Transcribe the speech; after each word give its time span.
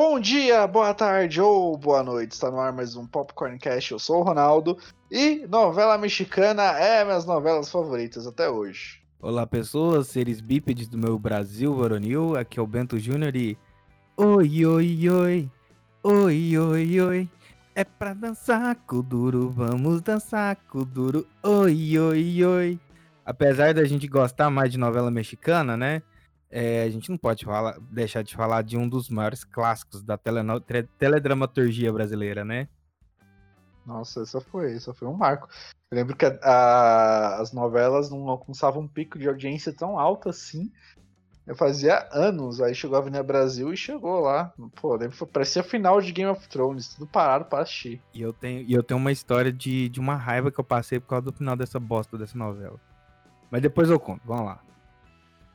Bom 0.00 0.20
dia, 0.20 0.64
boa 0.64 0.94
tarde 0.94 1.40
ou 1.40 1.76
boa 1.76 2.04
noite. 2.04 2.30
Está 2.30 2.52
no 2.52 2.60
ar 2.60 2.72
mais 2.72 2.94
um 2.94 3.04
Popcorn 3.04 3.58
Cast. 3.58 3.90
Eu 3.90 3.98
sou 3.98 4.20
o 4.20 4.22
Ronaldo 4.22 4.78
e 5.10 5.44
novela 5.48 5.98
mexicana 5.98 6.62
é 6.78 7.04
minhas 7.04 7.26
novelas 7.26 7.68
favoritas 7.68 8.24
até 8.24 8.48
hoje. 8.48 9.02
Olá, 9.20 9.44
pessoas, 9.44 10.06
seres 10.06 10.40
bípedes 10.40 10.86
do 10.86 10.96
meu 10.96 11.18
Brasil 11.18 11.74
varonil. 11.74 12.36
Aqui 12.36 12.60
é 12.60 12.62
o 12.62 12.66
Bento 12.66 12.96
Júnior 12.96 13.34
e. 13.34 13.58
Oi, 14.16 14.64
oi, 14.64 15.10
oi. 15.10 15.50
Oi, 16.04 16.56
oi, 16.56 17.00
oi. 17.00 17.28
É 17.74 17.82
pra 17.82 18.14
dançar 18.14 18.76
com 18.86 19.00
duro, 19.00 19.50
vamos 19.50 20.00
dançar 20.00 20.54
com 20.70 20.84
duro. 20.84 21.26
Oi, 21.42 21.98
oi, 21.98 22.44
oi. 22.44 22.80
Apesar 23.26 23.74
da 23.74 23.84
gente 23.84 24.06
gostar 24.06 24.48
mais 24.48 24.70
de 24.70 24.78
novela 24.78 25.10
mexicana, 25.10 25.76
né? 25.76 26.02
É, 26.50 26.82
a 26.82 26.90
gente 26.90 27.10
não 27.10 27.18
pode 27.18 27.44
falar, 27.44 27.78
deixar 27.90 28.22
de 28.22 28.34
falar 28.34 28.62
de 28.62 28.76
um 28.76 28.88
dos 28.88 29.10
maiores 29.10 29.44
clássicos 29.44 30.02
da 30.02 30.18
teledramaturgia 30.98 31.92
brasileira, 31.92 32.44
né? 32.44 32.68
Nossa, 33.84 34.22
essa 34.22 34.40
foi, 34.40 34.74
essa 34.74 34.92
foi 34.92 35.08
um 35.08 35.14
marco. 35.14 35.48
Eu 35.90 35.96
lembro 35.96 36.14
que 36.14 36.24
a, 36.24 36.38
a, 36.42 37.40
as 37.40 37.52
novelas 37.52 38.10
não 38.10 38.28
alcançavam 38.28 38.82
um 38.82 38.88
pico 38.88 39.18
de 39.18 39.28
audiência 39.28 39.72
tão 39.72 39.98
alto 39.98 40.28
assim. 40.28 40.70
Eu 41.46 41.56
fazia 41.56 42.06
anos, 42.12 42.60
aí 42.60 42.74
chegou 42.74 42.96
a 42.96 43.00
Avenida 43.00 43.22
Brasil 43.22 43.72
e 43.72 43.76
chegou 43.76 44.20
lá. 44.20 44.52
Pô, 44.78 44.94
lembro, 44.94 45.26
parecia 45.26 45.62
final 45.62 45.98
de 46.02 46.12
Game 46.12 46.30
of 46.30 46.46
Thrones, 46.46 46.88
tudo 46.88 47.06
parado 47.06 47.46
pra 47.46 47.60
assistir. 47.60 48.02
E 48.12 48.20
eu 48.20 48.34
tenho, 48.34 48.60
e 48.68 48.74
eu 48.74 48.82
tenho 48.82 49.00
uma 49.00 49.10
história 49.10 49.50
de, 49.50 49.88
de 49.88 49.98
uma 49.98 50.14
raiva 50.14 50.50
que 50.50 50.60
eu 50.60 50.64
passei 50.64 51.00
por 51.00 51.06
causa 51.06 51.24
do 51.24 51.32
final 51.32 51.56
dessa 51.56 51.80
bosta 51.80 52.18
dessa 52.18 52.36
novela. 52.36 52.78
Mas 53.50 53.62
depois 53.62 53.88
eu 53.88 53.98
conto, 53.98 54.20
vamos 54.26 54.44
lá. 54.44 54.60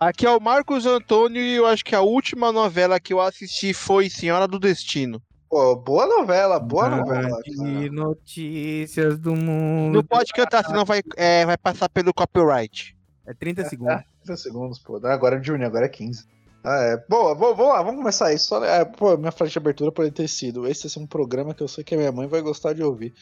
Aqui 0.07 0.25
é 0.25 0.29
o 0.29 0.41
Marcos 0.41 0.85
Antônio 0.85 1.41
e 1.41 1.53
eu 1.53 1.65
acho 1.65 1.85
que 1.85 1.95
a 1.95 2.01
última 2.01 2.51
novela 2.51 2.99
que 2.99 3.13
eu 3.13 3.21
assisti 3.21 3.73
foi 3.73 4.09
Senhora 4.09 4.45
do 4.45 4.59
Destino. 4.59 5.21
Pô, 5.49 5.77
boa 5.77 6.05
novela, 6.05 6.59
boa 6.59 6.89
novela. 6.89 7.39
De 7.41 7.89
notícias 7.89 9.17
do 9.17 9.33
mundo. 9.33 9.93
Não 9.93 10.03
pode 10.03 10.33
cantar, 10.33 10.65
senão 10.65 10.83
vai, 10.83 11.01
é, 11.15 11.45
vai 11.45 11.57
passar 11.57 11.87
pelo 11.87 12.13
copyright. 12.13 12.97
É 13.25 13.33
30 13.33 13.63
segundos. 13.69 13.93
É, 13.93 14.03
30 14.25 14.37
segundos, 14.41 14.79
pô. 14.79 14.99
Agora 15.07 15.37
é 15.37 15.41
Junior, 15.41 15.67
agora 15.67 15.85
é 15.85 15.89
15. 15.89 16.27
Ah, 16.65 16.79
é. 16.81 17.05
Boa, 17.07 17.33
vou, 17.33 17.55
vou 17.55 17.69
lá, 17.69 17.81
vamos 17.81 18.01
começar 18.01 18.27
aí. 18.27 18.37
Só, 18.37 18.61
é, 18.61 18.83
pô, 18.83 19.15
minha 19.15 19.31
frase 19.31 19.53
de 19.53 19.57
abertura 19.57 19.89
pode 19.89 20.11
ter 20.11 20.27
sido. 20.27 20.67
Esse 20.67 20.97
é 20.97 21.01
um 21.01 21.07
programa 21.07 21.53
que 21.53 21.63
eu 21.63 21.67
sei 21.69 21.81
que 21.81 21.95
a 21.95 21.97
minha 21.97 22.11
mãe 22.11 22.27
vai 22.27 22.41
gostar 22.41 22.73
de 22.73 22.83
ouvir. 22.83 23.13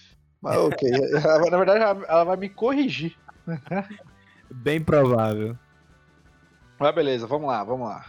Mas 0.42 0.58
ok. 0.58 0.90
Na 1.52 1.58
verdade, 1.58 1.84
ela, 1.84 2.06
ela 2.08 2.24
vai 2.24 2.38
me 2.38 2.50
corrigir. 2.50 3.16
Bem 4.50 4.84
provável. 4.84 5.56
Mas 6.82 6.96
beleza, 6.96 7.28
vamos 7.28 7.48
lá, 7.48 7.64
vamos 7.64 7.88
lá. 7.88 8.04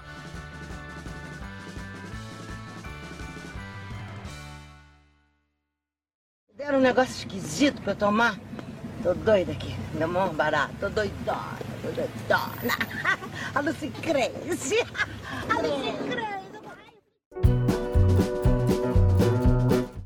Deram 6.55 6.79
um 6.79 6.81
negócio 6.81 7.13
esquisito 7.13 7.83
pra 7.83 7.93
eu 7.93 7.97
tomar. 7.97 8.41
Tô 9.03 9.13
doida 9.13 9.53
aqui, 9.53 9.77
meu 9.93 10.09
mão 10.09 10.33
barato, 10.33 10.73
tô 10.81 10.89
doidona, 10.89 11.59
tô 11.83 11.89
doidona. 11.89 12.75
A 13.55 13.61
Lucy 13.61 13.91
cresce, 14.01 14.79
a 15.51 15.61
Lucy 15.61 15.93
cresce. 16.09 16.43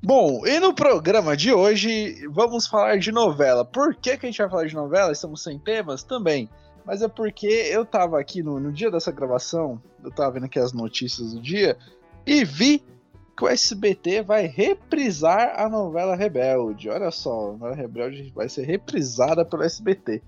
Bom, 0.02 0.44
e 0.44 0.58
no 0.58 0.74
programa 0.74 1.36
de 1.36 1.52
hoje 1.52 2.26
vamos 2.30 2.66
falar 2.66 2.98
de 2.98 3.12
novela. 3.12 3.64
Por 3.64 3.94
que, 3.94 4.16
que 4.16 4.26
a 4.26 4.28
gente 4.28 4.38
vai 4.38 4.50
falar 4.50 4.66
de 4.66 4.74
novela? 4.74 5.12
Estamos 5.12 5.44
sem 5.44 5.56
temas? 5.56 6.02
Também. 6.02 6.50
Mas 6.86 7.02
é 7.02 7.08
porque 7.08 7.46
eu 7.46 7.84
tava 7.84 8.20
aqui 8.20 8.44
no, 8.44 8.60
no 8.60 8.72
dia 8.72 8.92
dessa 8.92 9.10
gravação, 9.10 9.82
eu 10.04 10.10
tava 10.12 10.30
vendo 10.30 10.46
aqui 10.46 10.58
as 10.58 10.72
notícias 10.72 11.32
do 11.32 11.42
dia, 11.42 11.76
e 12.24 12.44
vi 12.44 12.82
que 13.36 13.44
o 13.44 13.48
SBT 13.48 14.22
vai 14.22 14.46
reprisar 14.46 15.60
a 15.60 15.68
novela 15.68 16.14
Rebelde. 16.14 16.88
Olha 16.88 17.10
só, 17.10 17.48
a 17.48 17.52
novela 17.52 17.74
Rebelde 17.74 18.32
vai 18.32 18.48
ser 18.48 18.64
reprisada 18.64 19.44
pelo 19.44 19.64
SBT. 19.64 20.22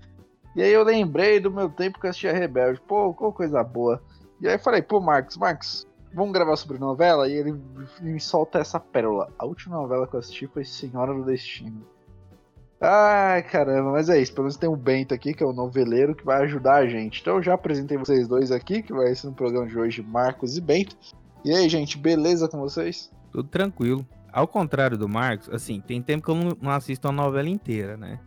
E 0.56 0.62
aí 0.62 0.72
eu 0.72 0.82
lembrei 0.82 1.38
do 1.38 1.50
meu 1.50 1.70
tempo 1.70 2.00
que 2.00 2.06
eu 2.06 2.10
assistia 2.10 2.32
Rebelde. 2.32 2.80
Pô, 2.86 3.14
qual 3.14 3.32
coisa 3.32 3.62
boa. 3.62 4.02
E 4.40 4.48
aí 4.48 4.58
falei, 4.58 4.82
pô, 4.82 5.00
Marcos, 5.00 5.36
Marcos, 5.36 5.86
vamos 6.12 6.32
gravar 6.32 6.56
sobre 6.56 6.78
novela? 6.78 7.28
E 7.28 7.32
ele 7.34 7.58
me 8.00 8.20
solta 8.20 8.58
essa 8.58 8.80
pérola. 8.80 9.32
A 9.38 9.46
última 9.46 9.76
novela 9.76 10.06
que 10.06 10.14
eu 10.14 10.20
assisti 10.20 10.48
foi 10.48 10.64
Senhora 10.64 11.14
do 11.14 11.24
Destino. 11.24 11.86
Ai, 12.80 13.42
caramba, 13.42 13.90
mas 13.90 14.08
é 14.08 14.20
isso. 14.20 14.32
Pelo 14.32 14.44
menos 14.44 14.56
tem 14.56 14.68
o 14.68 14.76
Bento 14.76 15.12
aqui, 15.12 15.34
que 15.34 15.42
é 15.42 15.46
o 15.46 15.52
noveleiro, 15.52 16.14
que 16.14 16.24
vai 16.24 16.42
ajudar 16.44 16.76
a 16.76 16.86
gente. 16.86 17.20
Então 17.20 17.36
eu 17.36 17.42
já 17.42 17.54
apresentei 17.54 17.98
vocês 17.98 18.28
dois 18.28 18.52
aqui, 18.52 18.82
que 18.82 18.92
vai 18.92 19.12
ser 19.14 19.26
no 19.26 19.32
programa 19.32 19.66
de 19.66 19.76
hoje, 19.78 20.00
Marcos 20.02 20.56
e 20.56 20.60
Bento. 20.60 20.96
E 21.44 21.52
aí, 21.52 21.68
gente, 21.68 21.98
beleza 21.98 22.48
com 22.48 22.58
vocês? 22.58 23.10
Tudo 23.32 23.48
tranquilo. 23.48 24.06
Ao 24.32 24.46
contrário 24.46 24.96
do 24.96 25.08
Marcos, 25.08 25.48
assim, 25.50 25.80
tem 25.80 26.00
tempo 26.00 26.24
que 26.24 26.30
eu 26.30 26.56
não 26.60 26.70
assisto 26.70 27.08
a 27.08 27.12
novela 27.12 27.48
inteira, 27.48 27.96
né? 27.96 28.20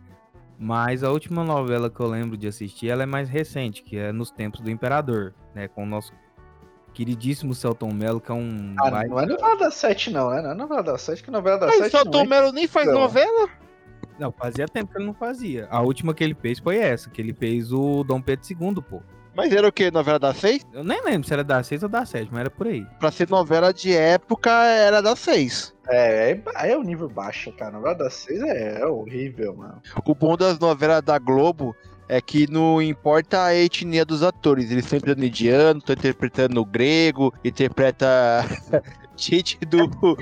Mas 0.58 1.02
a 1.02 1.10
última 1.10 1.42
novela 1.42 1.88
que 1.88 1.98
eu 1.98 2.06
lembro 2.06 2.36
de 2.36 2.46
assistir, 2.46 2.88
ela 2.88 3.02
é 3.02 3.06
mais 3.06 3.28
recente, 3.28 3.82
que 3.82 3.96
é 3.96 4.12
Nos 4.12 4.30
Tempos 4.30 4.60
do 4.60 4.70
Imperador, 4.70 5.34
né? 5.54 5.66
Com 5.66 5.84
o 5.84 5.86
nosso 5.86 6.12
queridíssimo 6.92 7.54
Celton 7.54 7.92
Mello, 7.92 8.20
que 8.20 8.30
é 8.30 8.34
um... 8.34 8.74
Ah, 8.78 8.90
não 8.90 9.18
é 9.18 9.26
novela 9.26 9.56
da 9.56 9.70
Sete, 9.70 10.10
não, 10.10 10.28
né? 10.30 10.42
Não 10.42 10.50
é 10.50 10.54
novela 10.54 10.82
da 10.82 10.98
Sete, 10.98 11.22
que 11.22 11.30
novela 11.30 11.58
da 11.58 11.66
Mas 11.66 11.76
Sete... 11.76 11.92
Mas 11.92 12.02
Celton 12.02 12.24
Mello 12.26 12.52
nem 12.52 12.68
faz 12.68 12.86
novela? 12.86 13.48
Não, 14.22 14.30
fazia 14.30 14.68
tempo 14.68 14.92
que 14.92 14.98
ele 14.98 15.06
não 15.06 15.14
fazia. 15.14 15.66
A 15.68 15.80
última 15.80 16.14
que 16.14 16.22
ele 16.22 16.36
fez 16.40 16.60
foi 16.60 16.76
essa, 16.76 17.10
que 17.10 17.20
ele 17.20 17.32
fez 17.32 17.72
o 17.72 18.04
Dom 18.04 18.22
Pedro 18.22 18.46
II, 18.48 18.80
pô. 18.88 19.02
Mas 19.34 19.52
era 19.52 19.66
o 19.66 19.72
que? 19.72 19.90
Novela 19.90 20.16
da 20.16 20.32
6? 20.32 20.64
Eu 20.72 20.84
nem 20.84 21.02
lembro 21.02 21.26
se 21.26 21.32
era 21.32 21.42
da 21.42 21.60
6 21.60 21.82
ou 21.82 21.88
da 21.88 22.06
7, 22.06 22.28
mas 22.30 22.42
era 22.42 22.50
por 22.50 22.68
aí. 22.68 22.86
Pra 23.00 23.10
ser 23.10 23.28
novela 23.28 23.72
de 23.72 23.92
época, 23.92 24.48
era 24.50 25.00
da 25.00 25.16
6. 25.16 25.74
É, 25.88 26.30
é, 26.30 26.70
é 26.70 26.76
o 26.76 26.84
nível 26.84 27.08
baixo, 27.08 27.50
cara. 27.50 27.70
A 27.70 27.78
novela 27.80 27.94
da 27.96 28.10
6 28.10 28.42
é, 28.42 28.80
é 28.82 28.86
horrível, 28.86 29.56
mano. 29.56 29.82
O 30.06 30.14
bom 30.14 30.36
das 30.36 30.56
novelas 30.60 31.02
da 31.02 31.18
Globo 31.18 31.74
é 32.08 32.20
que 32.20 32.48
não 32.48 32.80
importa 32.80 33.42
a 33.42 33.56
etnia 33.56 34.04
dos 34.04 34.22
atores, 34.22 34.70
eles 34.70 34.84
estão 34.84 34.98
interpretando 34.98 35.26
indiano, 35.26 35.78
estão 35.80 35.94
interpretando 35.94 36.64
grego, 36.64 37.34
interpreta 37.42 38.06
gente 39.30 39.58
do, 39.64 39.86
do 39.86 40.16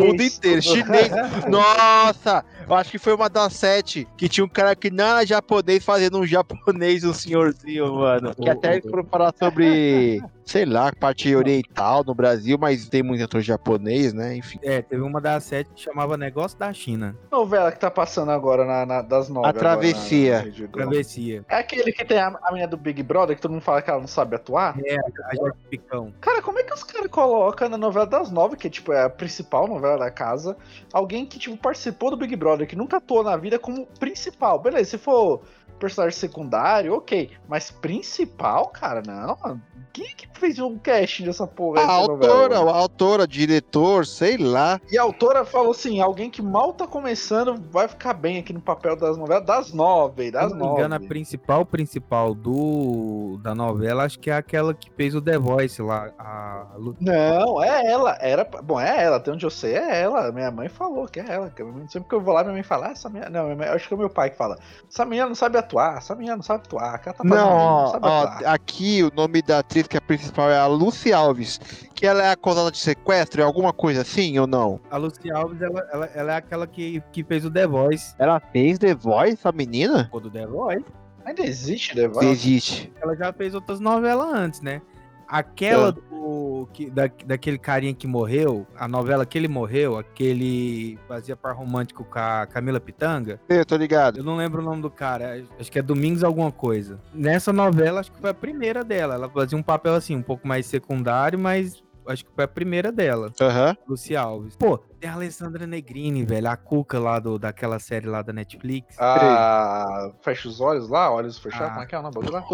mundo 0.00 0.22
inteiro. 0.22 0.62
Chinês. 0.62 1.10
Nossa! 1.48 2.44
Eu 2.68 2.74
acho 2.74 2.90
que 2.90 2.98
foi 2.98 3.14
uma 3.14 3.28
das 3.28 3.52
sete 3.52 4.08
que 4.16 4.28
tinha 4.28 4.44
um 4.44 4.48
cara 4.48 4.74
que 4.74 4.90
não 4.90 5.04
era 5.04 5.24
japonês 5.24 5.84
fazendo 5.84 6.18
um 6.18 6.26
japonês, 6.26 7.04
um 7.04 7.14
senhorzinho, 7.14 7.94
mano. 7.94 8.34
Que 8.34 8.50
até 8.50 8.80
foram 8.80 9.04
falar 9.04 9.32
sobre, 9.38 10.20
sei 10.44 10.64
lá, 10.64 10.92
parte 10.92 11.34
oriental 11.34 12.02
no 12.04 12.12
Brasil, 12.12 12.58
mas 12.58 12.88
tem 12.88 13.04
muito 13.04 13.22
ator 13.22 13.40
japonês, 13.40 14.12
né? 14.12 14.36
Enfim. 14.36 14.58
É, 14.62 14.82
teve 14.82 15.00
uma 15.00 15.20
das 15.20 15.44
sete 15.44 15.70
que 15.74 15.80
chamava 15.80 16.16
Negócio 16.16 16.58
da 16.58 16.72
China. 16.72 17.16
Novela 17.30 17.70
que 17.70 17.78
tá 17.78 17.90
passando 17.90 18.32
agora 18.32 18.64
na, 18.64 18.84
na 18.84 19.02
das 19.02 19.28
nove. 19.28 19.48
A 19.48 19.52
Travessia. 19.52 20.40
Na, 20.40 20.62
na 20.62 20.68
Travessia. 20.68 21.44
É 21.48 21.58
aquele 21.58 21.92
que 21.92 22.04
tem 22.04 22.18
a, 22.18 22.36
a 22.42 22.50
menina 22.50 22.68
do 22.68 22.76
Big 22.76 23.00
Brother, 23.00 23.36
que 23.36 23.42
todo 23.42 23.52
mundo 23.52 23.62
fala 23.62 23.80
que 23.80 23.90
ela 23.90 24.00
não 24.00 24.08
sabe 24.08 24.34
atuar? 24.34 24.76
É, 24.84 24.96
a 24.96 25.36
Jorge 25.36 25.56
Picão. 25.70 26.12
Cara, 26.20 26.42
como 26.42 26.58
é 26.58 26.64
que 26.64 26.74
os 26.74 26.82
caras 26.82 27.08
colocam 27.10 27.68
na 27.68 27.78
novela 27.78 28.06
das 28.06 28.25
nove, 28.30 28.56
que 28.56 28.68
tipo, 28.70 28.92
é 28.92 29.02
a 29.02 29.10
principal 29.10 29.66
novela 29.66 29.98
da 29.98 30.10
casa, 30.10 30.56
alguém 30.92 31.26
que 31.26 31.38
tipo, 31.38 31.56
participou 31.56 32.10
do 32.10 32.16
Big 32.16 32.34
brother 32.36 32.66
que 32.66 32.76
nunca 32.76 32.98
atuou 32.98 33.22
na 33.22 33.36
vida 33.36 33.58
como 33.58 33.86
principal. 33.98 34.58
Beleza, 34.58 34.90
se 34.90 34.98
for 34.98 35.42
personagem 35.78 36.18
secundário, 36.18 36.94
ok. 36.94 37.30
Mas 37.48 37.70
principal, 37.70 38.68
cara, 38.68 39.02
não. 39.06 39.60
Quem 39.96 40.08
é 40.08 40.10
que 40.10 40.28
fez 40.38 40.58
um 40.58 40.76
casting 40.76 41.24
dessa 41.24 41.46
porra? 41.46 41.80
A 41.80 41.90
autora, 41.90 42.58
novela? 42.58 42.72
a 42.72 42.76
autora, 42.76 43.26
diretor, 43.26 44.04
sei 44.04 44.36
lá. 44.36 44.78
E 44.92 44.98
a 44.98 45.02
autora 45.02 45.42
falou 45.42 45.70
assim: 45.70 46.02
alguém 46.02 46.28
que 46.28 46.42
mal 46.42 46.74
tá 46.74 46.86
começando 46.86 47.56
vai 47.70 47.88
ficar 47.88 48.12
bem 48.12 48.38
aqui 48.38 48.52
no 48.52 48.60
papel 48.60 48.94
das 48.94 49.16
novelas, 49.16 49.46
das 49.46 49.72
nove, 49.72 50.30
das 50.30 50.52
nove. 50.52 50.54
Se 50.54 50.58
não 50.58 50.74
me 50.74 50.80
engano, 50.80 50.94
a 50.96 51.00
principal, 51.00 51.64
principal 51.64 52.34
do 52.34 53.38
da 53.42 53.54
novela, 53.54 54.04
acho 54.04 54.18
que 54.18 54.30
é 54.30 54.34
aquela 54.34 54.74
que 54.74 54.90
fez 54.90 55.14
o 55.14 55.22
The 55.22 55.38
Voice 55.38 55.80
lá. 55.80 56.10
A... 56.18 56.66
Não, 57.00 57.62
é 57.62 57.90
ela. 57.90 58.18
Era, 58.20 58.44
bom, 58.44 58.78
é 58.78 59.02
ela, 59.02 59.16
até 59.16 59.32
onde 59.32 59.46
eu 59.46 59.50
sei, 59.50 59.76
é 59.76 60.02
ela. 60.02 60.30
Minha 60.30 60.50
mãe 60.50 60.68
falou 60.68 61.06
que 61.06 61.20
é 61.20 61.24
ela. 61.26 61.50
Sempre 61.88 62.08
que 62.08 62.14
eu 62.14 62.20
vou 62.20 62.34
lá, 62.34 62.42
minha 62.42 62.52
mãe 62.52 62.62
fala, 62.62 62.88
ah, 62.88 62.90
essa 62.90 63.08
menina. 63.08 63.30
Não, 63.30 63.62
acho 63.72 63.88
que 63.88 63.94
é 63.94 63.96
o 63.96 64.00
meu 64.00 64.10
pai 64.10 64.28
que 64.28 64.36
fala. 64.36 64.58
Essa 64.90 65.06
menina 65.06 65.26
não 65.26 65.34
sabe 65.34 65.56
atuar, 65.66 65.98
essa 65.98 66.14
menina 66.14 66.36
não 66.36 66.42
sabe 66.42 66.64
atuar. 66.64 67.00
Ela 67.04 67.14
tá 67.14 67.24
não, 67.24 67.48
ó, 67.48 68.00
não 68.00 68.08
ó, 68.08 68.30
aqui 68.46 69.02
o 69.02 69.12
nome 69.14 69.42
da 69.42 69.58
atriz 69.58 69.86
que 69.86 69.96
a 69.96 70.00
principal 70.00 70.50
é 70.50 70.58
a 70.58 70.66
Lucy 70.66 71.12
Alves, 71.12 71.58
que 71.94 72.06
ela 72.06 72.22
é 72.22 72.30
acusada 72.30 72.70
de 72.70 72.78
sequestro, 72.78 73.40
é 73.40 73.44
alguma 73.44 73.72
coisa 73.72 74.02
assim 74.02 74.38
ou 74.38 74.46
não? 74.46 74.80
A 74.90 74.96
Lucy 74.96 75.30
Alves, 75.30 75.60
ela, 75.60 75.86
ela, 75.92 76.06
ela, 76.14 76.32
é 76.32 76.36
aquela 76.36 76.66
que, 76.66 77.02
que 77.12 77.24
fez 77.24 77.44
o 77.44 77.50
The 77.50 77.66
Voice. 77.66 78.14
Ela 78.18 78.40
fez 78.40 78.78
The 78.78 78.94
Voice, 78.94 79.38
a 79.44 79.52
menina? 79.52 80.08
O 80.12 80.20
do 80.20 80.30
The 80.30 80.46
Voice. 80.46 80.84
Ainda 81.24 81.44
existe 81.44 81.94
The 81.94 82.08
Voice? 82.08 82.28
Existe. 82.28 82.92
Ela 83.02 83.16
já 83.16 83.32
fez 83.32 83.54
outras 83.54 83.80
novelas 83.80 84.32
antes, 84.32 84.60
né? 84.60 84.80
Aquela 85.28 85.92
do, 85.92 86.68
que, 86.72 86.90
da, 86.90 87.08
daquele 87.24 87.58
carinha 87.58 87.94
que 87.94 88.06
morreu, 88.06 88.66
a 88.76 88.88
novela 88.88 89.24
que 89.24 89.36
ele 89.38 89.48
morreu, 89.48 89.96
aquele 89.96 90.98
fazia 91.06 91.36
par 91.36 91.54
romântico 91.54 92.04
com 92.04 92.18
a 92.18 92.46
Camila 92.46 92.80
Pitanga. 92.80 93.40
Eu 93.48 93.64
tô 93.64 93.76
ligado. 93.76 94.18
Eu 94.18 94.24
não 94.24 94.36
lembro 94.36 94.60
o 94.60 94.64
nome 94.64 94.82
do 94.82 94.90
cara, 94.90 95.44
acho 95.58 95.70
que 95.70 95.78
é 95.78 95.82
Domingos 95.82 96.24
alguma 96.24 96.50
coisa. 96.50 97.00
Nessa 97.14 97.52
novela, 97.52 98.00
acho 98.00 98.12
que 98.12 98.20
foi 98.20 98.30
a 98.30 98.34
primeira 98.34 98.82
dela. 98.82 99.14
Ela 99.14 99.28
fazia 99.28 99.56
um 99.56 99.62
papel 99.62 99.94
assim, 99.94 100.16
um 100.16 100.22
pouco 100.22 100.46
mais 100.46 100.66
secundário, 100.66 101.38
mas 101.38 101.82
acho 102.08 102.24
que 102.24 102.30
foi 102.34 102.44
a 102.44 102.48
primeira 102.48 102.90
dela, 102.92 103.32
Aham. 103.40 103.76
Lucy 103.88 104.16
Alves. 104.16 104.56
Pô, 104.56 104.78
tem 105.00 105.08
a 105.10 105.14
Alessandra 105.14 105.66
Negrini, 105.66 106.24
velho, 106.24 106.48
a 106.48 106.56
Cuca 106.56 106.98
lá 106.98 107.18
do, 107.18 107.38
daquela 107.38 107.78
série 107.78 108.06
lá 108.06 108.22
da 108.22 108.32
Netflix. 108.32 108.96
Ah, 108.98 110.10
fecha 110.22 110.48
os 110.48 110.60
olhos 110.60 110.88
lá, 110.88 111.12
olhos 111.12 111.38
fechados, 111.38 111.66
Ah. 111.68 111.70
como 111.70 111.82
é 111.82 111.86
que 111.86 111.94
é 111.94 111.98
o 111.98 112.02
nome 112.02 112.30
lá? 112.30 112.44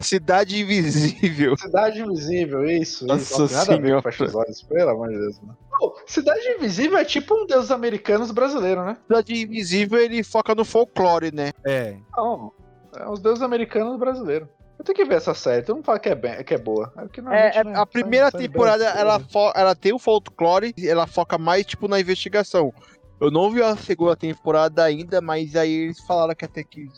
Cidade 0.00 0.60
Invisível. 0.60 1.56
Cidade 1.56 2.00
Invisível, 2.00 2.64
isso. 2.68 3.06
Nossa 3.06 3.22
isso. 3.44 3.54
Nada 3.54 3.72
a 3.74 3.76
Senhora. 3.76 4.02
Fecha 4.02 4.24
os 4.24 4.34
olhos, 4.34 4.62
pelo 4.62 4.90
amor 4.90 5.08
de 5.08 5.18
Deus. 5.18 5.40
Pô, 5.78 5.96
Cidade 6.06 6.46
Invisível 6.48 6.98
é 6.98 7.04
tipo 7.04 7.34
um 7.34 7.46
Deus 7.46 7.70
americanos 7.70 8.30
brasileiro, 8.30 8.84
né? 8.84 8.96
Cidade 9.06 9.34
Invisível, 9.42 9.98
ele 9.98 10.22
foca 10.22 10.54
no 10.54 10.64
folclore, 10.64 11.32
né? 11.34 11.52
É. 11.64 11.96
Não, 12.16 12.52
é 12.96 13.08
os 13.08 13.20
deuses 13.20 13.42
americanos 13.42 13.98
brasileiros. 13.98 14.48
Eu 14.80 14.84
tenho 14.84 14.96
que 14.96 15.04
ver 15.04 15.16
essa 15.16 15.34
série, 15.34 15.62
tu 15.62 15.74
não 15.74 15.82
fala 15.82 15.98
que 15.98 16.08
é, 16.08 16.14
bem, 16.14 16.42
que 16.42 16.54
é 16.54 16.58
boa. 16.58 16.90
É 16.96 17.36
É, 17.36 17.58
é- 17.58 17.60
a 17.60 17.74
sai- 17.76 17.86
primeira 17.86 18.30
sai 18.30 18.40
temporada, 18.40 18.82
ela, 18.86 19.20
ela 19.54 19.74
tem 19.74 19.92
o 19.92 19.98
folclore, 19.98 20.74
ela 20.82 21.06
foca 21.06 21.36
mais, 21.36 21.66
tipo, 21.66 21.86
na 21.86 22.00
investigação. 22.00 22.72
Eu 23.20 23.30
não 23.30 23.50
vi 23.50 23.62
a 23.62 23.76
segunda 23.76 24.16
temporada 24.16 24.82
ainda, 24.82 25.20
mas 25.20 25.54
aí 25.54 25.70
eles 25.70 26.00
falaram 26.00 26.34
que 26.34 26.46
até 26.46 26.64
que 26.64 26.88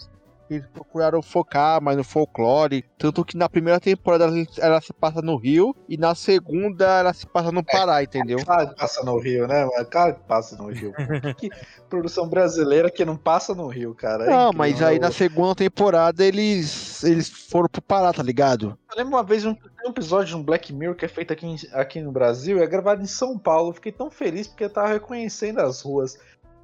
eles 0.55 0.67
procuraram 0.69 1.23
focar 1.23 1.83
mais 1.83 1.97
no 1.97 2.05
folclore. 2.05 2.85
Tanto 2.99 3.25
que 3.25 3.37
na 3.37 3.49
primeira 3.49 3.81
temporada 3.81 4.33
ela, 4.59 4.81
se 4.81 4.93
passa 4.93 5.21
no 5.23 5.37
Rio, 5.37 5.75
e 5.89 5.97
na 5.97 6.15
segunda 6.15 7.01
ela 7.01 7.13
se 7.13 7.27
passa 7.27 7.51
no 7.51 7.65
Pará, 7.65 8.03
entendeu? 8.03 8.39
Claro 8.45 8.69
que 8.71 8.77
passa 8.77 9.05
no 9.05 9.19
Rio, 9.19 9.47
né, 9.47 9.65
mano? 9.65 9.87
Claro 9.91 10.15
que 10.15 10.21
passa 10.23 10.57
no 10.57 10.69
Rio. 10.71 10.93
que 11.39 11.51
produção 11.89 12.29
brasileira 12.29 12.91
que 12.91 13.05
não 13.05 13.17
passa 13.17 13.55
no 13.55 13.67
Rio, 13.69 13.95
cara. 13.95 14.25
É 14.25 14.31
Não, 14.31 14.49
incrível, 14.49 14.59
mas 14.59 14.83
aí 14.83 14.99
na 14.99 15.11
segunda 15.11 15.55
temporada 15.55 16.25
eles, 16.25 17.03
eles 17.05 17.29
foram 17.29 17.69
pro 17.69 17.83
Pará, 17.83 18.13
tá 18.13 18.23
ligado? 18.23 18.79
Eu 18.91 18.99
lembro 18.99 19.15
uma 19.15 19.23
vez 19.23 19.45
um, 19.45 19.57
um 19.85 19.91
episódio 19.91 20.29
de 20.29 20.37
um 20.37 20.43
Black 20.43 20.73
Mirror 20.73 20.95
que 20.95 21.05
é 21.05 21.09
feito 21.09 21.33
aqui, 21.33 21.57
aqui 21.73 22.01
no 22.01 22.13
Brasil, 22.13 22.59
e 22.59 22.63
é 22.63 22.67
gravado 22.67 23.03
em 23.03 23.07
São 23.07 23.39
Paulo. 23.39 23.71
Eu 23.71 23.75
fiquei 23.75 23.93
tão 23.93 24.11
feliz 24.11 24.47
porque 24.47 24.65
eu 24.65 24.71
tava 24.71 24.89
reconhecendo 24.89 25.61
as 25.61 25.81
ruas. 25.83 26.19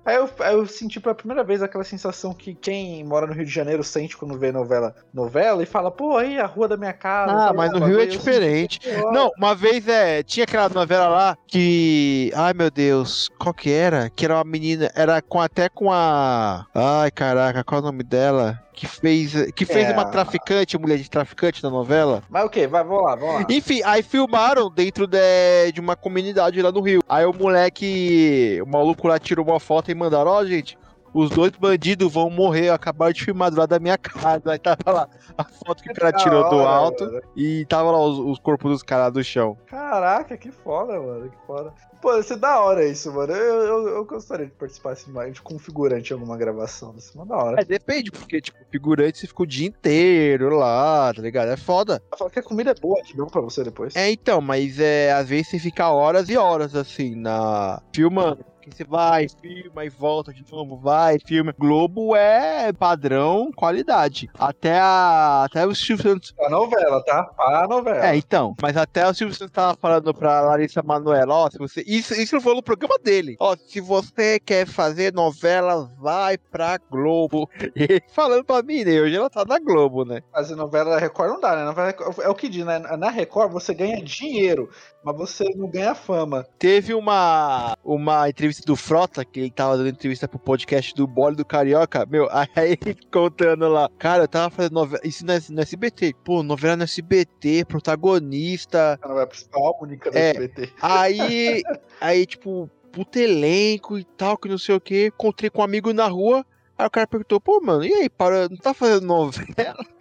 Aí 0.09 0.17
eu, 0.17 0.31
aí 0.41 0.55
eu 0.55 0.67
senti 0.67 0.99
pela 0.99 1.15
primeira 1.15 1.45
vez 1.45 1.63
aquela 1.63 1.85
sensação 1.85 2.33
que 2.33 2.55
quem 2.55 3.05
mora 3.05 3.27
no 3.27 3.35
Rio 3.35 3.45
de 3.45 3.51
Janeiro 3.51 3.85
sente 3.85 4.17
quando 4.17 4.39
vê 4.39 4.51
novela, 4.51 4.97
novela 5.13 5.63
e 5.63 5.67
fala, 5.67 5.91
pô, 5.91 6.17
aí 6.17 6.39
a 6.39 6.47
rua 6.47 6.67
da 6.67 6.79
minha 6.79 6.95
casa. 6.95 7.31
Ah, 7.31 7.53
mas 7.53 7.71
no 7.73 7.85
Rio 7.85 8.01
é 8.01 8.07
diferente. 8.07 8.81
Não, 9.13 9.31
uma 9.37 9.55
vez 9.55 9.87
é. 9.87 10.23
Tinha 10.23 10.45
aquela 10.45 10.71
novela 10.71 11.09
lá 11.09 11.37
que. 11.47 12.33
Ai 12.35 12.55
meu 12.55 12.71
Deus, 12.71 13.29
qual 13.39 13.53
que 13.53 13.71
era? 13.71 14.09
Que 14.09 14.25
era 14.25 14.37
uma 14.37 14.45
menina. 14.45 14.91
Era 14.95 15.21
com 15.21 15.43
até 15.43 15.69
com 15.69 15.93
a. 15.93 16.65
Ai 16.75 17.11
caraca, 17.11 17.63
qual 17.63 17.81
é 17.81 17.83
o 17.83 17.87
nome 17.87 18.03
dela? 18.03 18.59
Que 18.79 18.87
fez. 18.87 19.51
Que 19.53 19.65
fez 19.65 19.89
É, 19.89 19.93
uma 19.93 20.05
traficante, 20.05 20.79
mulher 20.79 20.99
de 20.99 21.11
traficante 21.11 21.63
na 21.65 21.69
novela. 21.69 22.23
Mas 22.29 22.45
ok, 22.45 22.67
vai, 22.69 22.85
vamos 22.85 23.03
lá, 23.03 23.17
vamos 23.17 23.35
lá. 23.35 23.47
Enfim, 23.51 23.81
aí 23.85 24.05
filmaram 24.05 24.71
dentro 24.71 25.05
de, 25.07 25.73
de 25.75 25.81
uma 25.81 25.97
comunidade 25.97 26.63
lá 26.63 26.71
no 26.71 26.81
Rio. 26.81 27.03
Aí 27.09 27.27
o 27.27 27.33
moleque. 27.33 28.61
O 28.63 28.67
maluco 28.69 29.09
lá 29.09 29.19
tirou 29.19 29.45
uma 29.45 29.59
foto 29.59 29.91
e 29.91 29.95
mandaram, 29.95 30.31
ó, 30.31 30.45
gente. 30.45 30.79
Os 31.13 31.31
dois 31.31 31.53
bandidos 31.53 32.13
vão 32.13 32.31
morrer, 32.31 32.71
acabaram 32.71 33.13
de 33.13 33.25
filmar 33.25 33.51
do 33.51 33.59
lado 33.59 33.71
da 33.71 33.79
minha 33.79 33.99
casa. 33.99 34.53
Aí 34.53 34.59
tava 34.59 34.79
lá 34.87 35.09
a 35.37 35.45
foto 35.45 35.83
que 35.83 35.91
o 35.91 35.95
cara 35.95 36.13
tirou 36.13 36.49
do 36.49 36.61
alto 36.61 37.05
mano. 37.05 37.23
e 37.37 37.65
tava 37.67 37.91
lá 37.91 38.01
os, 38.05 38.19
os 38.19 38.39
corpos 38.39 38.71
dos 38.71 38.83
caras 38.83 39.13
do 39.13 39.23
chão. 39.23 39.57
Caraca, 39.67 40.37
que 40.37 40.51
foda, 40.51 41.01
mano, 41.01 41.31
que 41.31 41.47
foda. 41.47 41.73
Pô, 42.01 42.17
isso 42.17 42.33
é 42.33 42.37
da 42.37 42.61
hora 42.61 42.87
isso, 42.87 43.13
mano. 43.13 43.33
Eu, 43.33 43.63
eu, 43.63 43.89
eu 43.89 44.05
gostaria 44.05 44.47
de 44.47 44.53
participar 44.53 44.93
assim, 44.93 45.13
de 45.33 45.43
configurante 45.43 46.13
em 46.13 46.15
alguma 46.15 46.37
gravação. 46.37 46.95
Isso 46.97 47.11
é 47.15 47.21
uma 47.21 47.27
da 47.27 47.37
hora. 47.37 47.61
É, 47.61 47.65
depende, 47.65 48.11
porque, 48.11 48.41
tipo, 48.41 48.59
figurante 48.71 49.19
você 49.19 49.27
fica 49.27 49.43
o 49.43 49.47
dia 49.47 49.67
inteiro 49.67 50.57
lá, 50.57 51.13
tá 51.13 51.21
ligado? 51.21 51.49
É 51.49 51.57
foda. 51.57 52.01
Fala 52.17 52.31
que 52.31 52.39
a 52.39 52.43
comida 52.43 52.71
é 52.71 52.75
boa, 52.75 53.01
deu 53.15 53.27
pra 53.27 53.41
você 53.41 53.65
depois. 53.65 53.97
É, 53.97 54.11
então, 54.11 54.41
mas 54.41 54.79
é, 54.79 55.13
às 55.13 55.29
vezes 55.29 55.49
você 55.49 55.59
fica 55.59 55.91
horas 55.91 56.29
e 56.29 56.37
horas, 56.37 56.75
assim, 56.75 57.15
na... 57.17 57.83
filmando. 57.93 58.45
Que 58.69 58.77
você 58.77 58.85
vai, 58.85 59.27
filma 59.29 59.85
e 59.85 59.89
volta 59.89 60.33
de 60.33 60.45
novo, 60.51 60.77
vai, 60.77 61.19
filma. 61.19 61.55
Globo 61.59 62.15
é 62.15 62.73
padrão, 62.73 63.51
qualidade. 63.55 64.31
Até 64.39 64.79
a... 64.79 65.45
Até 65.45 65.67
o 65.67 65.75
Silvio 65.75 66.03
Santos... 66.03 66.35
A 66.41 66.51
novela, 66.51 67.03
tá? 67.05 67.31
A 67.39 67.67
novela. 67.67 68.07
É, 68.07 68.17
então, 68.17 68.55
mas 68.61 68.77
até 68.77 69.09
o 69.09 69.15
Silvio 69.15 69.35
Santos 69.35 69.53
tava 69.53 69.77
falando 69.77 70.13
pra 70.13 70.41
Larissa 70.41 70.83
Manoela, 70.83 71.35
ó, 71.35 71.51
se 71.51 71.59
você... 71.59 71.83
Isso, 71.87 72.15
isso 72.15 72.41
foi 72.41 72.55
no 72.55 72.63
programa 72.63 72.99
dele. 72.99 73.37
Ó, 73.41 73.57
se 73.57 73.81
você 73.81 74.39
quer 74.39 74.67
fazer 74.67 75.13
novela, 75.13 75.91
vai 75.99 76.37
pra 76.37 76.79
Globo. 76.91 77.49
E 77.79 77.83
ele 77.83 78.03
falando 78.09 78.45
pra 78.45 78.63
mim, 78.63 78.83
né? 78.83 79.01
Hoje 79.01 79.15
ela 79.15 79.31
tá 79.31 79.45
na 79.45 79.59
Globo, 79.59 80.05
né? 80.05 80.23
Fazer 80.33 80.57
novela 80.57 80.91
da 80.91 80.99
Record 80.99 81.31
não 81.31 81.41
dá, 81.41 81.55
né? 81.55 81.95
É 82.23 82.29
o 82.29 82.35
que 82.35 82.49
diz, 82.49 82.65
né? 82.65 82.79
Na 82.79 83.11
Record 83.11 83.53
você 83.53 83.73
ganha 83.73 84.03
dinheiro, 84.03 84.69
mas 85.13 85.17
você 85.31 85.45
não 85.57 85.69
ganha 85.69 85.95
fama. 85.95 86.47
Teve 86.59 86.95
uma, 86.95 87.77
uma 87.85 88.29
entrevista 88.29 88.63
do 88.65 88.77
Frota, 88.77 89.25
que 89.25 89.41
ele 89.41 89.51
tava 89.51 89.77
dando 89.77 89.89
entrevista 89.89 90.29
pro 90.29 90.39
podcast 90.39 90.95
do 90.95 91.07
Bole 91.07 91.37
do 91.37 91.45
Carioca, 91.45 92.07
meu, 92.07 92.29
aí 92.33 92.79
ele 92.85 92.97
contando 93.11 93.69
lá, 93.69 93.91
cara, 93.99 94.25
eu 94.25 94.29
tava 94.29 94.51
fazendo 94.51 94.73
novela, 94.75 95.01
isso 95.05 95.25
no, 95.25 95.33
no 95.51 95.61
SBT, 95.61 96.15
pô, 96.25 96.43
novela 96.43 96.77
no 96.77 96.85
SBT, 96.85 97.65
protagonista, 97.65 98.99
A 99.03 99.09
novela 99.09 99.27
principal, 99.27 99.79
única 99.81 100.11
do 100.11 100.17
É. 100.19 100.31
SBT. 100.31 100.73
aí, 100.81 101.63
aí, 102.01 102.27
tipo, 102.27 102.71
puto 102.93 103.19
elenco 103.19 103.99
e 103.99 104.05
tal, 104.05 104.37
que 104.37 104.49
não 104.49 104.59
sei 104.59 104.75
o 104.75 104.81
que, 104.81 105.07
encontrei 105.07 105.51
com 105.51 105.61
um 105.61 105.65
amigo 105.65 105.93
na 105.93 106.07
rua, 106.07 106.45
Aí 106.79 106.87
o 106.87 106.91
cara 106.91 107.07
perguntou, 107.09 107.41
pô, 107.41 107.61
mano, 107.61 107.85
e 107.85 107.93
aí, 107.93 108.09
para, 108.09 108.49
não 108.49 108.57
tá 108.57 108.73
fazendo 108.73 109.05
novela? 109.05 109.45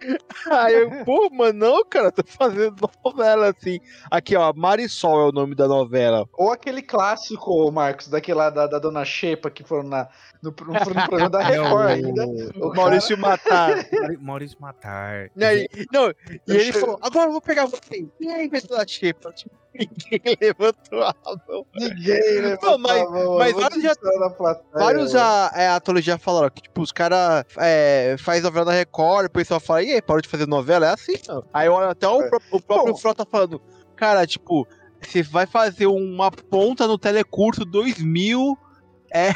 Aí 0.48 0.74
eu, 0.74 1.04
pô, 1.04 1.28
mano, 1.32 1.58
não, 1.58 1.84
cara, 1.84 2.12
tô 2.12 2.22
fazendo 2.24 2.76
novela, 3.04 3.48
assim. 3.50 3.80
Aqui, 4.08 4.36
ó, 4.36 4.52
Marisol 4.54 5.20
é 5.20 5.28
o 5.28 5.32
nome 5.32 5.56
da 5.56 5.66
novela. 5.66 6.24
Ou 6.34 6.52
aquele 6.52 6.80
clássico, 6.80 7.70
Marcos, 7.72 8.06
daquele 8.06 8.38
lá 8.38 8.48
da, 8.50 8.66
da 8.68 8.78
Dona 8.78 9.04
Xepa, 9.04 9.50
que 9.50 9.64
foram 9.64 9.82
na, 9.88 10.08
no, 10.40 10.50
no, 10.50 10.72
no 10.72 11.06
programa 11.08 11.30
da 11.30 11.42
Record 11.42 11.88
ainda. 11.88 12.26
o 12.60 12.72
Maurício 12.74 13.18
Matar. 13.18 13.76
Mauri- 13.92 14.18
Maurício 14.18 14.56
Matar. 14.60 15.30
Não, 15.34 15.50
e, 15.50 15.68
não, 15.92 16.08
e 16.10 16.14
ele 16.46 16.72
falou, 16.72 16.98
agora 17.02 17.26
eu 17.26 17.32
vou 17.32 17.40
pegar 17.42 17.66
você. 17.66 18.08
E 18.20 18.28
aí, 18.30 18.48
pessoal 18.48 18.78
da 18.78 18.86
Xepa? 18.86 19.32
Tipo, 19.32 19.50
ninguém 19.78 20.36
levantou 20.40 21.02
a 21.02 21.14
mão. 21.48 21.66
Ninguém, 21.74 22.42
né? 22.42 22.58
Não, 22.62 22.78
mas- 22.78 23.02
mas 23.38 23.52
vou 23.52 23.60
vários 23.62 23.82
já- 23.82 23.94
Vários 24.72 25.14
a, 25.14 25.52
é, 25.54 25.68
já 26.02 26.18
falaram 26.18 26.50
que, 26.50 26.62
tipo, 26.62 26.82
os 26.82 26.92
caras 26.92 27.44
é, 27.58 28.16
faz 28.18 28.42
novela 28.42 28.66
da 28.66 28.72
Record, 28.72 29.26
o 29.26 29.30
pessoal 29.30 29.60
fala, 29.60 29.82
e 29.82 29.92
aí, 29.92 30.02
parou 30.02 30.20
de 30.22 30.28
fazer 30.28 30.46
novela? 30.46 30.86
É 30.86 30.90
assim, 30.94 31.14
não. 31.28 31.44
Aí 31.52 31.68
olha 31.68 31.90
até 31.90 32.08
o, 32.08 32.22
É. 32.22 32.26
o 32.52 32.60
próprio 32.60 32.92
Bom. 32.92 32.96
Frota 32.96 33.24
falando, 33.24 33.60
cara, 33.96 34.26
tipo, 34.26 34.66
você 35.00 35.22
vai 35.22 35.46
fazer 35.46 35.86
uma 35.86 36.30
ponta 36.30 36.86
no 36.86 36.98
Telecurso 36.98 37.64
2000, 37.64 38.56
é, 39.10 39.32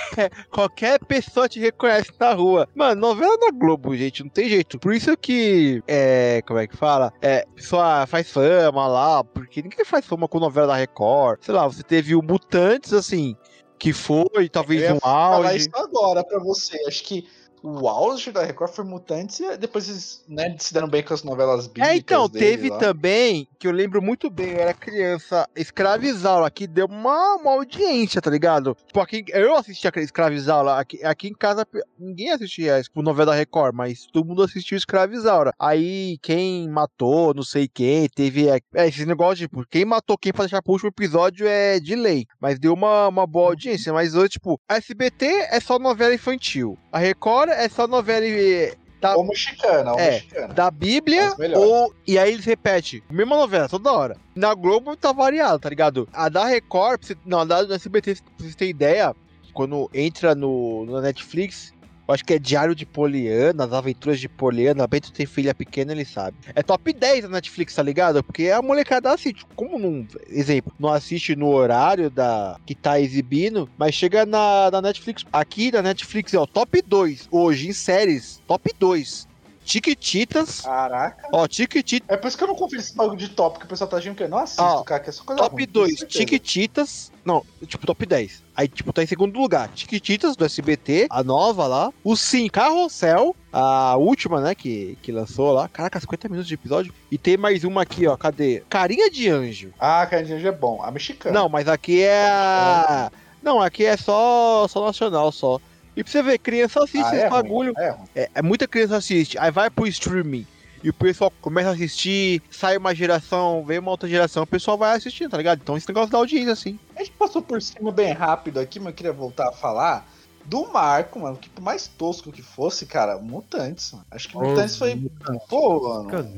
qualquer 0.50 0.99
pessoa 1.05 1.49
te 1.49 1.59
reconhece 1.61 2.11
na 2.19 2.33
rua. 2.33 2.69
Mano, 2.75 3.00
novela 3.00 3.37
da 3.38 3.50
Globo, 3.50 3.97
gente, 3.97 4.23
não 4.23 4.31
tem 4.31 4.49
jeito. 4.49 4.79
Por 4.79 4.95
isso 4.95 5.17
que, 5.17 5.83
é, 5.87 6.43
como 6.47 6.59
é 6.59 6.67
que 6.67 6.76
fala? 6.76 7.12
É, 7.21 7.47
pessoa 7.55 8.07
faz 8.07 8.31
fama 8.31 8.87
lá, 8.87 9.25
porque 9.25 9.62
ninguém 9.62 9.85
faz 9.85 10.05
fama 10.05 10.29
com 10.29 10.38
novela 10.38 10.69
da 10.69 10.76
Record. 10.76 11.38
Sei 11.43 11.55
lá, 11.55 11.67
você 11.67 11.83
teve 11.83 12.14
o 12.14 12.23
Mutantes, 12.23 12.93
assim, 12.93 13.37
que 13.79 13.93
foi 13.93 14.49
talvez 14.49 14.83
Eu 14.83 14.88
ia 14.91 14.95
um 14.95 15.00
falar 15.00 15.55
isso 15.55 15.69
agora 15.75 16.25
pra 16.25 16.38
você. 16.38 16.79
Acho 16.87 17.02
que 17.02 17.26
o 17.62 17.88
auge 17.88 18.33
da 18.33 18.42
Record 18.42 18.73
foi 18.73 18.85
Mutantes 18.85 19.40
e 19.40 19.57
depois 19.57 19.88
eles 19.88 20.25
né, 20.28 20.57
se 20.59 20.75
deram 20.75 20.88
bem 20.88 21.02
com 21.02 21.14
as 21.14 21.23
novelas 21.23 21.66
bíblicas 21.66 21.88
É, 21.90 21.97
então, 21.97 22.28
teve 22.28 22.69
lá. 22.69 22.78
também, 22.78 23.47
que 23.59 23.66
eu 23.66 23.73
lembro 23.73 24.02
muito 24.02 24.28
bem, 24.28 24.50
eu 24.52 24.61
era 24.61 24.75
criança, 24.75 25.49
Escravizaura, 25.54 26.50
que 26.50 26.66
deu 26.66 26.87
uma, 26.87 27.37
uma 27.37 27.52
audiência, 27.52 28.21
tá 28.21 28.31
ligado? 28.31 28.76
Tipo, 28.87 29.00
aqui, 29.00 29.25
eu 29.28 29.54
assistia 29.54 29.92
Escravizaura, 29.97 30.75
aqui, 30.75 31.04
aqui 31.04 31.28
em 31.28 31.35
casa 31.35 31.66
ninguém 31.99 32.31
assistia 32.31 32.83
tipo, 32.83 33.02
novela 33.02 33.33
da 33.33 33.38
Record, 33.38 33.75
mas 33.75 34.07
todo 34.12 34.26
mundo 34.26 34.42
assistiu 34.42 34.76
Escravizaura. 34.76 35.52
Aí, 35.59 36.19
quem 36.21 36.69
matou, 36.69 37.33
não 37.33 37.45
sei 37.45 37.69
quem, 37.69 38.09
teve, 38.09 38.49
é, 38.49 38.59
é, 38.75 38.88
esse 38.88 39.07
negócio, 39.07 39.47
tipo, 39.49 39.64
quem 39.71 39.85
matou 39.85 40.19
quem 40.19 40.33
pra 40.33 40.45
deixar 40.45 40.62
pro 40.62 40.73
último 40.73 40.88
episódio 40.88 41.47
é 41.47 41.78
de 41.78 41.95
lei, 41.95 42.26
mas 42.40 42.59
deu 42.59 42.75
uma, 42.75 43.09
uma 43.09 43.26
boa 43.26 43.50
audiência, 43.50 43.92
mas 43.92 44.14
hoje, 44.14 44.31
tipo, 44.31 44.61
a 44.69 44.76
SBT 44.76 45.26
é 45.50 45.61
só 45.61 45.78
novela 45.78 46.14
infantil, 46.14 46.76
a 46.90 46.99
Record 46.99 47.51
é 47.54 47.68
só 47.68 47.87
novela 47.87 48.25
eh, 48.26 48.75
da, 49.00 49.16
Ou 49.16 49.25
mexicana, 49.26 49.92
ou 49.92 49.99
É, 49.99 50.11
mexicana. 50.12 50.54
da 50.54 50.71
Bíblia 50.71 51.35
ou 51.56 51.92
e 52.06 52.18
aí 52.18 52.32
eles 52.32 52.44
repetem 52.44 53.02
mesma 53.11 53.37
novela 53.37 53.68
toda 53.68 53.92
hora. 53.92 54.16
Na 54.35 54.54
Globo 54.54 54.97
tá 54.97 55.12
variado, 55.12 55.59
tá 55.59 55.68
ligado? 55.68 56.09
A 56.12 56.28
da 56.28 56.44
Record, 56.47 57.02
você- 57.04 57.16
não, 57.26 57.40
a 57.40 57.44
da 57.44 57.75
SBT, 57.75 58.14
pra 58.14 58.23
vocês 58.38 58.54
terem 58.54 58.71
ideia, 58.71 59.14
quando 59.52 59.90
entra 59.92 60.35
no, 60.35 60.87
no 60.87 61.00
Netflix, 61.00 61.73
acho 62.12 62.25
que 62.25 62.35
é 62.35 62.38
Diário 62.38 62.75
de 62.75 62.85
Poliana, 62.87 63.64
as 63.64 63.73
aventuras 63.73 64.21
de 64.21 64.28
Poliana, 64.28 64.87
Bento 64.87 65.12
tem 65.12 65.26
filha 65.26 65.54
pequena, 65.54 65.92
ele 65.92 66.04
sabe. 66.04 66.37
É 66.54 66.62
top 66.62 66.92
10 66.92 67.23
da 67.23 67.28
Netflix, 67.28 67.75
tá 67.75 67.83
ligado? 67.83 68.23
Porque 68.23 68.49
a 68.50 68.62
molecada 68.62 69.12
assiste, 69.12 69.47
como 69.54 69.78
não, 69.78 70.07
exemplo, 70.28 70.73
não 70.78 70.88
assiste 70.88 71.35
no 71.37 71.49
horário 71.49 72.11
da 72.11 72.59
que 72.66 72.75
tá 72.75 73.00
exibindo, 73.00 73.69
mas 73.76 73.95
chega 73.95 74.26
na, 74.26 74.71
na 74.71 74.83
Netflix, 74.83 75.25
aqui 75.33 75.71
na 75.73 75.83
Netflix 75.83 76.35
é 76.35 76.38
o 76.38 76.47
top 76.47 76.83
2 76.83 77.28
hoje 77.31 77.69
em 77.69 77.73
séries, 77.73 78.40
top 78.47 78.71
2 78.78 79.32
Tiquititas. 79.64 80.61
Caraca. 80.62 81.28
Ó, 81.33 81.47
Tiquititas. 81.47 82.09
É 82.09 82.16
por 82.16 82.28
isso 82.28 82.37
que 82.37 82.45
eu 82.45 82.49
não 82.49 82.54
confio 82.54 82.78
nesse 82.78 82.95
bagulho 82.95 83.19
de 83.19 83.28
top, 83.28 83.59
que 83.59 83.64
o 83.64 83.69
pessoal 83.69 83.88
tá 83.88 83.97
achando 83.97 84.14
que 84.14 84.23
eu 84.23 84.28
não 84.28 84.38
assisto, 84.38 84.62
Ó, 84.62 84.83
cara, 84.83 85.00
que 85.00 85.11
é 85.11 85.12
só 85.12 85.25
coisa 85.25 85.42
Top 85.42 85.54
ruim, 85.54 85.66
2, 85.71 85.87
tenho 85.87 85.99
certeza. 85.99 86.19
Tiquititas. 86.19 87.12
Não, 87.25 87.45
tipo, 87.66 87.87
top 87.87 88.04
10. 88.04 88.42
Aí, 88.57 88.66
tipo, 88.66 88.92
tá 88.92 89.02
em 89.02 89.07
segundo 89.07 89.38
lugar. 89.38 89.69
Tiquititas 89.69 90.35
do 90.35 90.45
SBT, 90.45 91.07
a 91.09 91.23
nova 91.23 91.66
lá. 91.66 91.92
O 92.02 92.16
Sim 92.16 92.49
Carrossel, 92.49 93.37
a 93.52 93.97
última, 93.97 94.40
né, 94.40 94.54
que, 94.54 94.99
que 95.00 95.12
lançou 95.12 95.52
lá. 95.52 95.69
Caraca, 95.69 96.00
50 96.00 96.28
minutos 96.28 96.49
de 96.49 96.54
episódio. 96.54 96.92
E 97.11 97.16
tem 97.16 97.37
mais 97.37 97.62
uma 97.64 97.83
aqui, 97.83 98.07
ó. 98.07 98.16
Cadê? 98.16 98.62
Carinha 98.69 99.11
de 99.11 99.28
Anjo. 99.28 99.73
Ah, 99.78 100.04
Carinha 100.07 100.26
de 100.26 100.35
Anjo 100.35 100.49
é 100.49 100.52
bom. 100.52 100.83
A 100.83 100.90
mexicana. 100.90 101.38
Não, 101.38 101.49
mas 101.49 101.69
aqui 101.69 102.02
é 102.02 102.28
a. 102.28 103.11
Não, 103.42 103.61
aqui 103.61 103.85
é 103.85 103.97
só, 103.97 104.66
só 104.69 104.87
nacional 104.87 105.33
só. 105.33 105.61
E 105.96 106.02
pra 106.02 106.11
você 106.11 106.22
ver, 106.22 106.38
criança 106.38 106.82
assiste 106.82 107.04
ah, 107.04 107.14
esse 107.14 107.25
é 107.25 107.30
bagulho. 107.30 107.72
Ruim, 107.75 107.84
é 107.84 107.90
ruim. 107.90 108.08
É, 108.14 108.30
é 108.34 108.42
muita 108.42 108.66
criança 108.66 108.96
assiste. 108.96 109.38
Aí 109.38 109.50
vai 109.50 109.68
pro 109.68 109.87
streaming. 109.87 110.46
E 110.82 110.90
o 110.90 110.92
pessoal 110.92 111.32
começa 111.40 111.68
a 111.68 111.72
assistir, 111.72 112.42
sai 112.50 112.76
uma 112.76 112.92
geração, 112.92 113.64
vem 113.64 113.78
uma 113.78 113.92
outra 113.92 114.08
geração, 114.08 114.42
o 114.42 114.46
pessoal 114.46 114.76
vai 114.76 114.96
assistindo, 114.96 115.30
tá 115.30 115.37
ligado? 115.37 115.61
Então 115.62 115.76
esse 115.76 115.87
negócio 115.87 116.11
da 116.11 116.18
audiência, 116.18 116.52
assim. 116.52 116.76
A 116.96 117.04
gente 117.04 117.12
passou 117.12 117.40
por 117.40 117.62
cima 117.62 117.92
bem 117.92 118.12
rápido 118.12 118.58
aqui, 118.58 118.80
mas 118.80 118.88
eu 118.88 118.94
queria 118.94 119.12
voltar 119.12 119.49
a 119.49 119.52
falar 119.52 120.08
do 120.44 120.66
Marco, 120.72 121.20
mano. 121.20 121.37
Que 121.37 121.49
por 121.49 121.62
mais 121.62 121.87
tosco 121.87 122.32
que 122.32 122.42
fosse, 122.42 122.84
cara, 122.84 123.16
Mutantes, 123.18 123.92
mano. 123.92 124.04
Acho 124.11 124.28
que 124.28 124.34
Mutantes 124.34 124.76
foi. 124.76 125.00
Pô, 125.49 126.02
mano. 126.02 126.28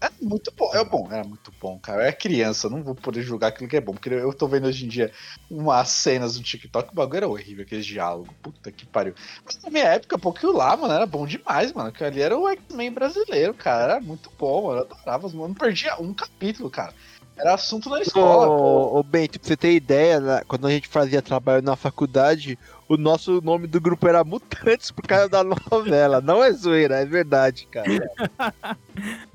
É 0.00 0.08
muito 0.22 0.52
bom, 0.56 0.70
é 0.72 0.84
bom, 0.84 1.08
é 1.10 1.24
muito 1.24 1.52
bom, 1.60 1.76
cara. 1.78 2.06
É 2.06 2.12
criança, 2.12 2.68
não 2.68 2.84
vou 2.84 2.94
poder 2.94 3.22
julgar 3.22 3.48
aquilo 3.48 3.68
que 3.68 3.76
é 3.76 3.80
bom, 3.80 3.92
porque 3.92 4.08
eu 4.08 4.32
tô 4.32 4.46
vendo 4.46 4.68
hoje 4.68 4.84
em 4.84 4.88
dia 4.88 5.12
umas 5.50 5.88
cenas 5.88 6.36
no 6.36 6.44
TikTok, 6.44 6.92
o 6.92 6.94
bagulho 6.94 7.16
era 7.16 7.28
horrível, 7.28 7.64
aqueles 7.64 7.84
diálogos, 7.84 8.32
puta 8.40 8.70
que 8.70 8.86
pariu. 8.86 9.14
Mas 9.44 9.60
na 9.60 9.70
minha 9.70 9.84
época, 9.84 10.16
aquilo 10.28 10.52
lá, 10.52 10.76
mano, 10.76 10.94
era 10.94 11.04
bom 11.04 11.26
demais, 11.26 11.72
mano. 11.72 11.88
Aquilo 11.88 12.06
ali 12.06 12.22
era 12.22 12.38
o 12.38 12.48
X-Men 12.48 12.92
brasileiro, 12.92 13.52
cara, 13.54 13.94
era 13.94 14.00
muito 14.00 14.30
bom, 14.38 14.68
mano, 14.68 14.80
eu 14.80 14.84
adorava, 14.84 15.28
mano, 15.28 15.48
não 15.48 15.54
perdia 15.54 16.00
um 16.00 16.14
capítulo, 16.14 16.70
cara. 16.70 16.94
Era 17.36 17.54
assunto 17.54 17.88
na 17.88 18.00
escola, 18.00 18.46
pô. 18.46 18.62
Ô, 18.62 18.98
ô 18.98 19.02
Bento, 19.02 19.38
pra 19.38 19.48
você 19.48 19.56
ter 19.56 19.72
ideia, 19.72 20.20
quando 20.46 20.66
a 20.66 20.70
gente 20.70 20.88
fazia 20.88 21.22
trabalho 21.22 21.62
na 21.62 21.76
faculdade, 21.76 22.58
o 22.88 22.96
nosso 22.96 23.40
nome 23.42 23.66
do 23.66 23.80
grupo 23.80 24.08
era 24.08 24.24
Mutantes 24.24 24.90
por 24.90 25.06
causa 25.06 25.28
da 25.28 25.44
novela. 25.70 26.20
Não 26.20 26.42
é 26.42 26.50
zoeira, 26.52 27.00
é 27.00 27.04
verdade, 27.04 27.68
cara. 27.70 27.88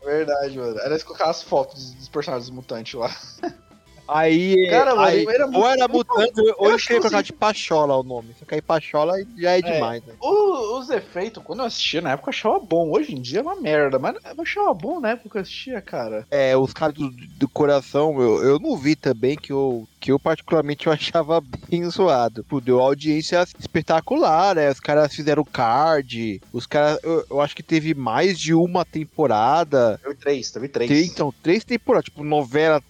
Verdade, 0.04 0.58
mano. 0.58 0.78
Era 0.80 1.00
colocar 1.00 1.30
as 1.30 1.44
fotos 1.44 1.94
dos 1.94 2.10
personagens 2.10 2.50
mutantes 2.50 2.94
lá. 2.96 3.16
Aí, 4.08 4.68
Cara, 4.70 4.96
mano, 4.96 5.08
aí 5.08 5.26
era 5.28 5.46
ou 5.48 5.68
era 5.68 5.88
mutante, 5.88 6.32
ou 6.36 6.46
eu 6.46 6.48
eu 6.50 6.56
queria 6.56 6.78
que 6.78 6.88
colocar 6.90 7.18
assim- 7.20 7.26
de 7.28 7.34
Pachola 7.34 7.98
o 7.98 8.04
nome. 8.04 8.34
Se 8.34 8.46
cair 8.46 8.62
Pachola 8.62 9.14
já 9.38 9.52
é 9.58 9.62
demais, 9.62 10.04
né? 10.06 10.14
O- 10.22 10.78
os 10.78 10.90
efeitos, 10.90 11.42
quando 11.44 11.60
eu 11.60 11.66
assistia 11.66 12.02
na 12.02 12.12
época, 12.12 12.28
eu 12.30 12.34
achava 12.34 12.60
bom. 12.60 12.92
Hoje 12.92 13.14
em 13.16 13.22
dia 13.22 13.40
é 13.40 13.42
uma 13.42 13.56
merda, 13.62 13.98
mas 14.00 14.16
eu 14.26 14.42
achava 14.44 14.74
bom 14.74 15.00
na 15.00 15.12
época 15.12 15.30
que 15.30 15.38
eu 15.38 15.42
assistia, 15.42 15.82
cara. 15.82 16.28
É, 16.30 16.56
os 16.58 16.74
caras 16.74 16.96
do, 16.96 17.10
do 17.38 17.50
coração, 17.50 18.20
eu, 18.22 18.44
eu 18.44 18.60
não 18.60 18.76
vi 18.76 18.96
também 18.96 19.36
que 19.38 19.54
eu, 19.54 19.88
que 20.02 20.12
eu 20.12 20.20
particularmente 20.20 20.88
eu 20.88 20.94
achava 20.94 21.42
bem 21.70 21.90
zoado. 21.90 22.44
Pô, 22.44 22.60
deu 22.60 22.82
audiência 22.82 23.44
espetacular, 23.58 24.56
né? 24.56 24.70
Os 24.70 24.80
caras 24.80 25.14
fizeram 25.14 25.44
card, 25.46 26.42
os 26.52 26.66
caras, 26.66 27.00
eu, 27.04 27.24
eu 27.32 27.40
acho 27.42 27.56
que 27.56 27.64
teve 27.64 27.94
mais 27.94 28.38
de 28.38 28.54
uma 28.54 28.84
temporada. 28.86 30.00
Teve 30.04 30.16
três, 30.16 30.52
teve 30.52 30.68
três. 30.68 30.90
Tem, 30.90 31.06
então, 31.06 31.34
três 31.42 31.64
temporadas, 31.64 32.06
tipo, 32.06 32.24
novela 32.24 32.82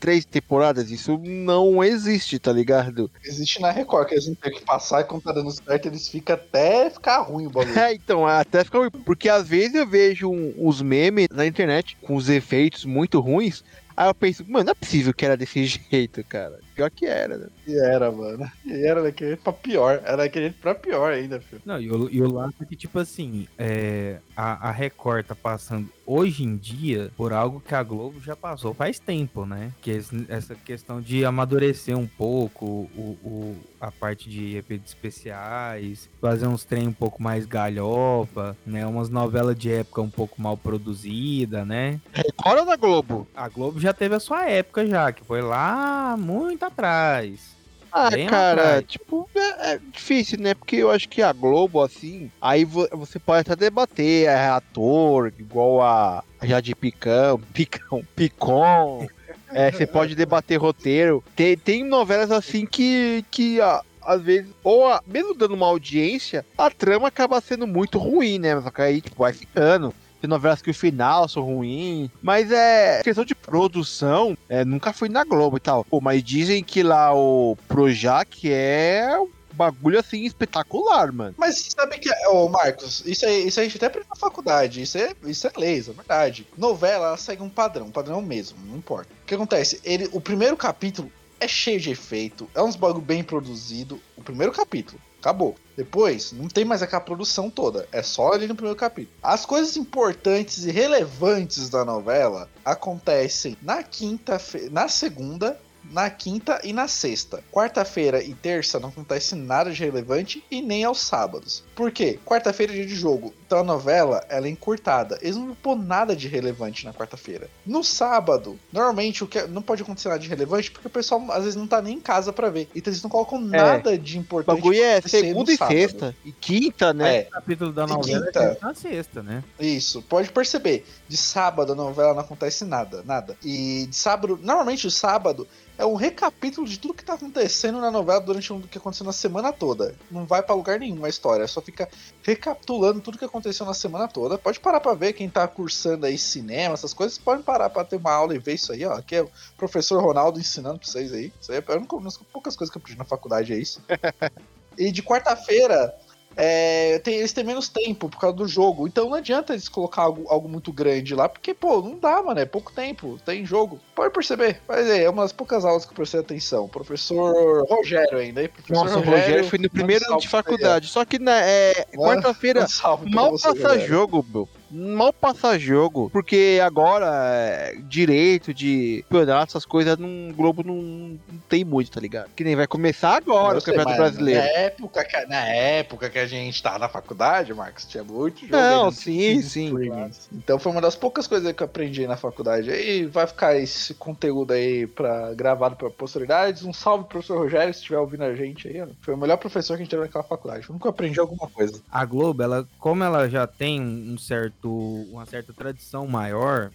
três 0.00 0.24
temporadas, 0.24 0.90
isso 0.90 1.18
não 1.22 1.84
existe, 1.84 2.38
tá 2.38 2.50
ligado? 2.52 3.10
Existe 3.22 3.60
na 3.60 3.70
Record, 3.70 4.08
que 4.08 4.14
eles 4.14 4.26
não 4.26 4.34
tem 4.34 4.52
que 4.52 4.64
passar 4.64 5.02
e 5.02 5.04
quando 5.04 5.22
tá 5.22 5.32
dando 5.32 5.50
certo, 5.50 5.86
eles 5.86 6.08
ficam 6.08 6.34
até 6.34 6.88
ficar 6.88 7.18
ruim 7.18 7.46
o 7.46 7.50
bagulho. 7.50 7.70
É, 7.78 7.94
então, 7.94 8.26
até 8.26 8.64
fica 8.64 8.78
ruim. 8.78 8.90
Porque 8.90 9.28
às 9.28 9.46
vezes 9.46 9.74
eu 9.74 9.86
vejo 9.86 10.30
uns 10.30 10.80
memes 10.82 11.28
na 11.30 11.46
internet 11.46 11.96
com 12.02 12.16
os 12.16 12.28
efeitos 12.28 12.84
muito 12.84 13.20
ruins. 13.20 13.62
Aí 13.96 14.08
eu 14.08 14.14
penso, 14.14 14.44
mano, 14.48 14.64
não 14.64 14.72
é 14.72 14.74
possível 14.74 15.12
que 15.12 15.24
era 15.24 15.36
desse 15.36 15.64
jeito, 15.90 16.24
cara. 16.24 16.58
Pior 16.80 16.90
que 16.90 17.04
era, 17.04 17.36
né? 17.36 17.46
E 17.66 17.78
era, 17.78 18.10
mano. 18.10 18.50
E 18.64 18.86
era 18.86 19.02
daquele 19.02 19.36
pra 19.36 19.52
pior. 19.52 20.00
Era 20.02 20.16
daquele 20.16 20.50
pra 20.50 20.74
pior 20.74 21.12
ainda, 21.12 21.38
filho. 21.40 21.60
Não, 21.64 21.78
e 21.78 21.90
o, 21.90 22.08
e 22.10 22.22
o 22.22 22.32
lance 22.32 22.54
é 22.60 22.64
que, 22.64 22.74
tipo 22.76 22.98
assim, 22.98 23.46
é, 23.58 24.16
a, 24.34 24.68
a 24.68 24.72
Record 24.72 25.26
tá 25.26 25.34
passando 25.34 25.88
hoje 26.06 26.42
em 26.42 26.56
dia 26.56 27.10
por 27.16 27.32
algo 27.32 27.60
que 27.60 27.74
a 27.74 27.82
Globo 27.82 28.20
já 28.20 28.34
passou 28.34 28.72
faz 28.74 28.98
tempo, 28.98 29.44
né? 29.46 29.70
Que 29.82 29.90
é 29.92 29.94
esse- 29.96 30.26
essa 30.28 30.54
questão 30.56 31.00
de 31.00 31.24
amadurecer 31.24 31.96
um 31.96 32.06
pouco 32.06 32.64
o, 32.96 33.16
o- 33.22 33.56
a 33.80 33.90
parte 33.92 34.28
de 34.28 34.56
efeitos 34.56 34.88
especiais, 34.88 36.08
fazer 36.20 36.46
uns 36.46 36.64
trem 36.64 36.88
um 36.88 36.92
pouco 36.92 37.22
mais 37.22 37.46
galhofa, 37.46 38.56
né? 38.66 38.84
Umas 38.86 39.08
novelas 39.08 39.56
de 39.56 39.70
época 39.70 40.00
um 40.02 40.10
pouco 40.10 40.40
mal 40.42 40.56
produzida, 40.56 41.64
né? 41.64 42.00
Record 42.12 42.58
ou 42.60 42.64
na 42.66 42.76
Globo? 42.76 43.28
A 43.34 43.48
Globo 43.48 43.78
já 43.78 43.92
teve 43.92 44.14
a 44.14 44.20
sua 44.20 44.46
época 44.48 44.84
já, 44.86 45.12
que 45.12 45.24
foi 45.24 45.40
lá 45.42 46.16
muito 46.18 46.64
atrás. 46.72 47.58
Ah, 47.92 48.08
Bem 48.10 48.26
cara, 48.28 48.52
atrás. 48.62 48.84
tipo, 48.86 49.28
é, 49.36 49.72
é 49.74 49.78
difícil, 49.92 50.38
né? 50.40 50.54
Porque 50.54 50.76
eu 50.76 50.90
acho 50.90 51.08
que 51.08 51.22
a 51.22 51.32
Globo, 51.32 51.82
assim, 51.82 52.30
aí 52.40 52.64
vo- 52.64 52.88
você 52.92 53.18
pode 53.18 53.40
até 53.40 53.56
debater, 53.56 54.28
é 54.28 54.46
ator, 54.48 55.32
igual 55.38 55.82
a, 55.82 56.22
a 56.40 56.46
Jade 56.46 56.74
Picão, 56.76 57.40
Picão, 57.52 58.00
Picon. 58.14 59.06
É, 59.52 59.72
você 59.72 59.86
pode 59.86 60.14
debater 60.14 60.56
roteiro. 60.60 61.22
Tem, 61.34 61.56
tem 61.56 61.84
novelas 61.84 62.30
assim 62.30 62.64
que, 62.64 63.24
que 63.32 63.60
a- 63.60 63.82
às 64.02 64.22
vezes, 64.22 64.50
ou 64.62 64.86
a- 64.86 65.02
mesmo 65.04 65.34
dando 65.34 65.54
uma 65.54 65.66
audiência, 65.66 66.46
a 66.56 66.70
trama 66.70 67.08
acaba 67.08 67.40
sendo 67.40 67.66
muito 67.66 67.98
ruim, 67.98 68.38
né? 68.38 68.60
Só 68.60 68.70
que 68.70 68.80
aí, 68.82 69.00
tipo, 69.00 69.16
vai 69.18 69.32
ficando. 69.32 69.92
Tem 70.20 70.28
novelas 70.28 70.60
que 70.60 70.70
o 70.70 70.74
final 70.74 71.28
são 71.28 71.42
ruins. 71.42 72.10
Mas 72.22 72.50
é. 72.52 73.02
Questão 73.02 73.24
de 73.24 73.34
produção, 73.34 74.36
é, 74.48 74.64
nunca 74.64 74.92
fui 74.92 75.08
na 75.08 75.24
Globo 75.24 75.56
e 75.56 75.60
tal. 75.60 75.84
Pô, 75.84 76.00
mas 76.00 76.22
dizem 76.22 76.62
que 76.62 76.82
lá 76.82 77.14
o 77.14 77.56
Projac 77.68 78.50
é 78.50 79.16
bagulho 79.52 79.98
assim 79.98 80.24
espetacular, 80.24 81.12
mano. 81.12 81.34
Mas 81.36 81.68
sabe 81.76 81.98
que, 81.98 82.08
ô 82.28 82.48
Marcos, 82.48 83.02
isso 83.04 83.26
aí, 83.26 83.46
isso 83.46 83.60
a 83.60 83.62
gente 83.62 83.76
até 83.76 83.86
aprende 83.86 84.08
na 84.08 84.16
faculdade, 84.16 84.80
isso 84.80 84.96
é, 84.96 85.12
isso 85.24 85.46
é 85.46 85.52
lei, 85.56 85.74
isso 85.76 85.90
é 85.90 85.94
verdade. 85.94 86.46
Novela, 86.56 87.08
ela 87.08 87.16
segue 87.18 87.42
um 87.42 87.48
padrão, 87.48 87.86
um 87.86 87.90
padrão 87.90 88.22
mesmo, 88.22 88.58
não 88.64 88.78
importa. 88.78 89.10
O 89.22 89.26
que 89.26 89.34
acontece? 89.34 89.78
Ele, 89.84 90.08
o 90.12 90.20
primeiro 90.20 90.56
capítulo 90.56 91.12
é 91.40 91.48
cheio 91.48 91.80
de 91.80 91.90
efeito, 91.90 92.48
é 92.54 92.62
uns 92.62 92.76
bagulho 92.76 93.00
bem 93.00 93.24
produzido, 93.24 94.00
o 94.16 94.22
primeiro 94.22 94.52
capítulo. 94.52 95.00
Acabou. 95.18 95.54
Depois, 95.76 96.32
não 96.32 96.48
tem 96.48 96.64
mais 96.64 96.82
aquela 96.82 97.00
produção 97.00 97.50
toda. 97.50 97.86
É 97.92 98.02
só 98.02 98.32
ali 98.32 98.46
no 98.46 98.54
primeiro 98.54 98.78
capítulo. 98.78 99.14
As 99.22 99.44
coisas 99.44 99.76
importantes 99.76 100.64
e 100.64 100.70
relevantes 100.70 101.68
da 101.68 101.84
novela 101.84 102.48
acontecem 102.64 103.56
na 103.60 103.82
quinta, 103.82 104.40
na 104.70 104.88
segunda, 104.88 105.60
na 105.84 106.08
quinta 106.10 106.60
e 106.64 106.72
na 106.72 106.86
sexta. 106.88 107.42
Quarta-feira 107.52 108.22
e 108.22 108.34
terça 108.34 108.78
não 108.80 108.88
acontece 108.90 109.34
nada 109.34 109.70
de 109.70 109.82
relevante 109.84 110.44
e 110.50 110.60
nem 110.62 110.84
aos 110.84 111.00
sábados. 111.00 111.64
Por 111.74 111.90
quê? 111.90 112.18
Quarta-feira 112.24 112.72
é 112.72 112.76
dia 112.76 112.86
de 112.86 112.94
jogo, 112.94 113.32
então 113.46 113.58
a 113.60 113.64
novela 113.64 114.24
ela 114.28 114.46
é 114.46 114.50
encurtada. 114.50 115.18
Eles 115.22 115.36
não 115.36 115.46
vão 115.46 115.54
pôr 115.54 115.76
nada 115.76 116.14
de 116.14 116.28
relevante 116.28 116.84
na 116.84 116.92
quarta-feira. 116.92 117.48
No 117.66 117.82
sábado, 117.82 118.58
normalmente 118.72 119.24
o 119.24 119.26
que 119.26 119.42
não 119.42 119.62
pode 119.62 119.82
acontecer 119.82 120.08
nada 120.08 120.20
de 120.20 120.28
relevante 120.28 120.70
porque 120.70 120.86
o 120.86 120.90
pessoal 120.90 121.24
às 121.30 121.44
vezes 121.44 121.56
não 121.56 121.66
tá 121.66 121.80
nem 121.82 121.96
em 121.96 122.00
casa 122.00 122.32
pra 122.32 122.50
ver. 122.50 122.68
Então 122.74 122.90
eles 122.92 123.02
não 123.02 123.10
colocam 123.10 123.40
nada 123.40 123.96
de 123.98 124.18
O 124.18 124.20
importante. 124.20 124.56
bagulho 124.56 124.82
é 124.82 125.00
segunda 125.00 125.52
e 125.52 125.56
sábado. 125.56 125.76
sexta. 125.76 126.16
E 126.24 126.32
quinta, 126.32 126.92
né? 126.92 127.16
É, 127.16 127.20
O 127.28 127.30
capítulo 127.30 127.72
da 127.72 127.86
novela 127.86 128.26
quinta? 128.26 128.40
é 128.40 128.58
na 128.64 128.74
sexta, 128.74 129.22
né? 129.22 129.42
Isso, 129.58 130.02
pode 130.02 130.30
perceber. 130.30 130.84
De 131.08 131.16
sábado 131.16 131.72
a 131.72 131.74
novela 131.74 132.14
não 132.14 132.20
acontece 132.20 132.64
nada, 132.64 133.02
nada. 133.04 133.36
E 133.44 133.86
de 133.88 133.96
sábado, 133.96 134.38
normalmente 134.42 134.86
o 134.86 134.90
sábado 134.90 135.46
é 135.80 135.86
um 135.86 135.94
recapítulo 135.94 136.68
de 136.68 136.78
tudo 136.78 136.92
que 136.92 137.02
tá 137.02 137.14
acontecendo 137.14 137.80
na 137.80 137.90
novela 137.90 138.20
durante 138.20 138.52
o 138.52 138.60
que 138.60 138.76
aconteceu 138.76 139.06
na 139.06 139.14
semana 139.14 139.50
toda. 139.50 139.94
Não 140.10 140.26
vai 140.26 140.42
pra 140.42 140.54
lugar 140.54 140.78
nenhum 140.78 141.06
a 141.06 141.08
história, 141.08 141.48
só 141.48 141.62
fica 141.62 141.88
recapitulando 142.22 143.00
tudo 143.00 143.16
que 143.16 143.24
aconteceu 143.24 143.64
na 143.64 143.72
semana 143.72 144.06
toda. 144.06 144.36
Pode 144.36 144.60
parar 144.60 144.78
pra 144.80 144.92
ver 144.92 145.14
quem 145.14 145.30
tá 145.30 145.48
cursando 145.48 146.04
aí 146.04 146.18
cinema, 146.18 146.74
essas 146.74 146.92
coisas, 146.92 147.16
podem 147.16 147.42
parar 147.42 147.70
pra 147.70 147.82
ter 147.82 147.96
uma 147.96 148.12
aula 148.12 148.34
e 148.34 148.38
ver 148.38 148.54
isso 148.54 148.70
aí, 148.74 148.84
ó. 148.84 148.92
Aqui 148.92 149.16
é 149.16 149.22
o 149.22 149.30
professor 149.56 150.02
Ronaldo 150.02 150.38
ensinando 150.38 150.78
pra 150.78 150.86
vocês 150.86 151.14
aí. 151.14 151.32
Isso 151.40 151.50
aí 151.50 151.64
é 151.66 151.78
uma 151.78 152.02
das 152.02 152.18
poucas 152.18 152.54
coisas 152.54 152.70
que 152.70 152.76
eu 152.76 152.82
aprendi 152.82 152.98
na 152.98 153.06
faculdade, 153.06 153.54
é 153.54 153.56
isso. 153.56 153.80
e 154.76 154.92
de 154.92 155.02
quarta-feira, 155.02 155.94
é, 156.42 156.98
tem- 157.00 157.16
eles 157.16 157.32
têm 157.32 157.44
menos 157.44 157.68
tempo 157.68 158.08
por 158.08 158.18
causa 158.18 158.36
do 158.36 158.48
jogo. 158.48 158.86
Então 158.86 159.08
não 159.08 159.14
adianta 159.14 159.52
eles 159.52 159.68
colocar 159.68 160.02
algo, 160.02 160.24
algo 160.28 160.48
muito 160.48 160.72
grande 160.72 161.14
lá, 161.14 161.28
porque, 161.28 161.52
pô, 161.52 161.82
não 161.82 161.98
dá, 161.98 162.22
mano. 162.22 162.40
É 162.40 162.44
pouco 162.46 162.72
tempo. 162.72 163.18
Tem 163.24 163.44
jogo. 163.44 163.78
Pode 163.94 164.12
perceber. 164.12 164.60
Mas 164.66 164.86
é, 164.88 165.04
é 165.04 165.10
uma 165.10 165.22
das 165.22 165.32
poucas 165.32 165.64
aulas 165.64 165.84
que 165.84 165.92
eu 165.92 165.96
prestei 165.96 166.20
atenção. 166.20 166.68
Professor 166.68 167.66
Rogério 167.68 168.18
ainda, 168.18 168.42
hein? 168.42 168.48
Professor 168.48 168.84
Nossa, 168.84 168.98
o 168.98 169.02
Rogério 169.02 169.44
foi 169.44 169.58
no 169.58 169.68
primeiro 169.70 170.04
ano 170.10 170.18
de 170.18 170.28
faculdade. 170.28 170.88
Só 170.88 171.04
que 171.04 171.18
na 171.18 171.40
é, 171.44 171.84
quarta-feira 171.94 172.66
mal 173.10 173.32
passa 173.32 173.50
Rogério. 173.50 173.86
jogo, 173.86 174.24
meu. 174.32 174.48
Mal 174.70 175.12
passa 175.12 175.58
jogo. 175.58 176.10
Porque 176.10 176.60
agora, 176.62 177.06
é, 177.34 177.76
direito 177.82 178.54
de 178.54 179.04
campeonato, 179.08 179.50
essas 179.50 179.64
coisas, 179.64 179.96
no 179.98 180.32
Globo 180.34 180.62
não, 180.62 180.74
não 180.76 181.18
tem 181.48 181.64
muito, 181.64 181.90
tá 181.90 182.00
ligado? 182.00 182.30
Que 182.34 182.44
nem 182.44 182.56
vai 182.56 182.66
começar 182.66 183.16
agora 183.16 183.56
Eu 183.56 183.60
o 183.60 183.64
Campeonato 183.64 183.96
Brasileiro. 183.96 184.40
Na 184.40 184.46
época, 184.46 185.04
que, 185.04 185.26
na 185.26 185.48
época 185.48 186.10
que 186.10 186.18
a 186.18 186.26
gente 186.26 186.62
tava 186.62 186.78
na 186.78 186.88
faculdade, 186.88 187.52
Marcos, 187.54 187.84
tinha 187.84 188.04
muito 188.04 188.40
jogo. 188.40 188.52
Não, 188.52 188.90
sim, 188.90 189.40
sim. 189.42 189.66
streaming. 189.66 190.10
Então 190.32 190.58
foi 190.58 190.72
uma 190.72 190.80
das 190.80 190.96
poucas 190.96 191.26
coisas 191.26 191.52
que 191.52 191.62
eu 191.62 191.66
aprendi 191.66 192.06
na 192.06 192.16
faculdade. 192.16 192.70
E 192.70 193.06
vai 193.06 193.26
ficar 193.26 193.56
esse 193.56 193.94
conteúdo 193.94 194.52
aí 194.52 194.86
pra, 194.86 195.34
gravado 195.34 195.76
pra 195.76 195.90
posteridades. 195.90 196.64
Um 196.64 196.72
salve 196.72 197.04
pro 197.04 197.20
professor 197.20 197.38
Rogério, 197.38 197.72
se 197.72 197.80
estiver 197.80 197.98
ouvindo 197.98 198.24
a 198.24 198.34
gente 198.34 198.68
aí. 198.68 198.80
ó. 198.80 198.86
Foi 199.00 199.14
o 199.14 199.18
melhor 199.18 199.36
professor 199.36 199.76
que 199.76 199.82
a 199.82 199.84
gente 199.84 199.90
teve 199.90 200.02
naquela 200.02 200.24
faculdade. 200.24 200.66
Eu 200.68 200.72
nunca 200.72 200.88
aprendi 200.88 201.18
alguma 201.18 201.48
coisa. 201.48 201.80
A 201.90 202.04
Globo, 202.04 202.42
ela, 202.42 202.66
como 202.78 203.04
ela 203.04 203.28
já 203.28 203.46
tem 203.46 203.80
um 203.80 204.18
certo, 204.18 204.59
uma 204.68 205.24
certa 205.26 205.52
tradição 205.52 206.06
maior, 206.06 206.70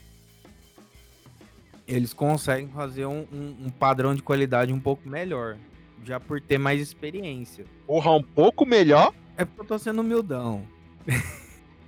eles 1.88 2.14
conseguem 2.14 2.68
fazer 2.70 3.06
um, 3.06 3.26
um- 3.32 3.66
um 3.66 3.70
padrão 3.70 4.16
de 4.16 4.22
qualidade 4.24 4.74
um 4.74 4.80
pouco 4.80 5.08
melhor, 5.08 5.58
já 6.04 6.20
por 6.20 6.42
ter 6.42 6.58
mais 6.58 6.82
experiência. 6.82 7.66
Porra, 7.86 8.12
um 8.12 8.24
pouco 8.24 8.66
melhor. 8.66 9.14
É 9.38 9.44
porque 9.46 9.62
eu 9.62 9.66
tô 9.66 9.78
sendo 9.78 10.02
humildão. 10.02 10.66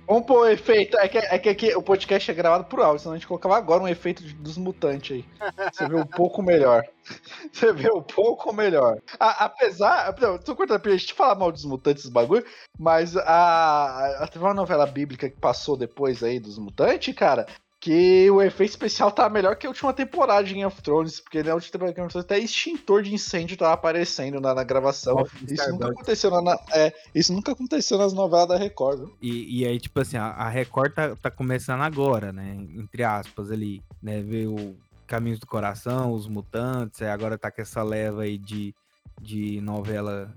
Vamos 0.08 0.24
pôr 0.26 0.38
o 0.40 0.48
efeito. 0.48 0.98
É 0.98 1.06
que, 1.06 1.18
é 1.18 1.38
que 1.38 1.48
aqui 1.50 1.76
o 1.76 1.82
podcast 1.82 2.30
é 2.30 2.34
gravado 2.34 2.64
por 2.64 2.80
áudio, 2.80 3.00
senão 3.00 3.14
a 3.14 3.18
gente 3.18 3.26
colocava 3.28 3.56
agora 3.56 3.82
um 3.82 3.88
efeito 3.88 4.22
de- 4.24 4.32
dos 4.32 4.56
mutantes 4.56 5.16
aí. 5.18 5.24
Você 5.70 5.86
vê 5.86 5.96
um 5.96 6.06
pouco 6.06 6.42
melhor. 6.42 6.82
Você 7.52 7.72
vê 7.74 7.92
um 7.92 8.02
pouco 8.02 8.52
melhor. 8.52 8.98
A- 9.20 9.44
apesar. 9.44 10.14
Não, 10.18 10.38
tô 10.38 10.56
cortando 10.56 10.80
pra 10.80 10.92
gente 10.96 11.12
falar 11.12 11.34
mal 11.34 11.52
dos 11.52 11.64
mutantes 11.64 12.04
dos 12.04 12.12
bagulho, 12.12 12.44
mas 12.78 13.16
a, 13.16 14.22
a- 14.24 14.26
teve 14.28 14.44
uma 14.44 14.54
novela 14.54 14.86
bíblica 14.86 15.28
que 15.28 15.38
passou 15.38 15.76
depois 15.76 16.22
aí 16.22 16.40
dos 16.40 16.58
mutantes, 16.58 17.14
cara. 17.14 17.46
Que 17.80 18.28
o 18.28 18.42
efeito 18.42 18.70
especial 18.70 19.12
tá 19.12 19.30
melhor 19.30 19.54
que 19.54 19.64
a 19.64 19.70
última 19.70 19.92
temporada 19.92 20.42
de 20.42 20.50
Game 20.52 20.64
of 20.64 20.82
Thrones, 20.82 21.20
porque 21.20 21.44
na 21.44 21.54
última 21.54 21.70
temporada 21.70 21.92
de 21.92 21.96
Game 21.96 22.06
of 22.06 22.12
Thrones 22.12 22.24
até 22.24 22.38
extintor 22.38 23.02
de 23.04 23.14
incêndio 23.14 23.56
tava 23.56 23.72
aparecendo 23.72 24.40
na, 24.40 24.52
na 24.52 24.64
gravação. 24.64 25.14
Isso 25.54 25.70
nunca 25.70 25.84
aconteceu 25.92 26.30
na, 26.32 26.42
na- 26.42 26.58
é, 26.72 26.92
isso 27.14 27.32
nunca 27.32 27.52
aconteceu 27.52 27.96
nas 27.96 28.12
novelas 28.12 28.48
da 28.48 28.56
Record, 28.56 28.98
viu? 28.98 29.16
E, 29.22 29.60
e 29.60 29.64
aí, 29.66 29.78
tipo 29.78 30.00
assim, 30.00 30.16
a, 30.16 30.26
a 30.26 30.48
Record 30.48 30.92
tá, 30.92 31.14
tá 31.14 31.30
começando 31.30 31.82
agora, 31.82 32.32
né? 32.32 32.56
Entre 32.74 33.04
aspas 33.04 33.50
ali, 33.52 33.80
né? 34.02 34.20
Veio 34.22 34.76
Caminhos 35.06 35.38
do 35.38 35.46
Coração, 35.46 36.12
Os 36.12 36.26
Mutantes, 36.26 37.00
aí 37.00 37.08
agora 37.10 37.38
tá 37.38 37.48
com 37.50 37.62
essa 37.62 37.82
leva 37.84 38.22
aí 38.22 38.36
de, 38.38 38.74
de 39.22 39.60
novela. 39.60 40.34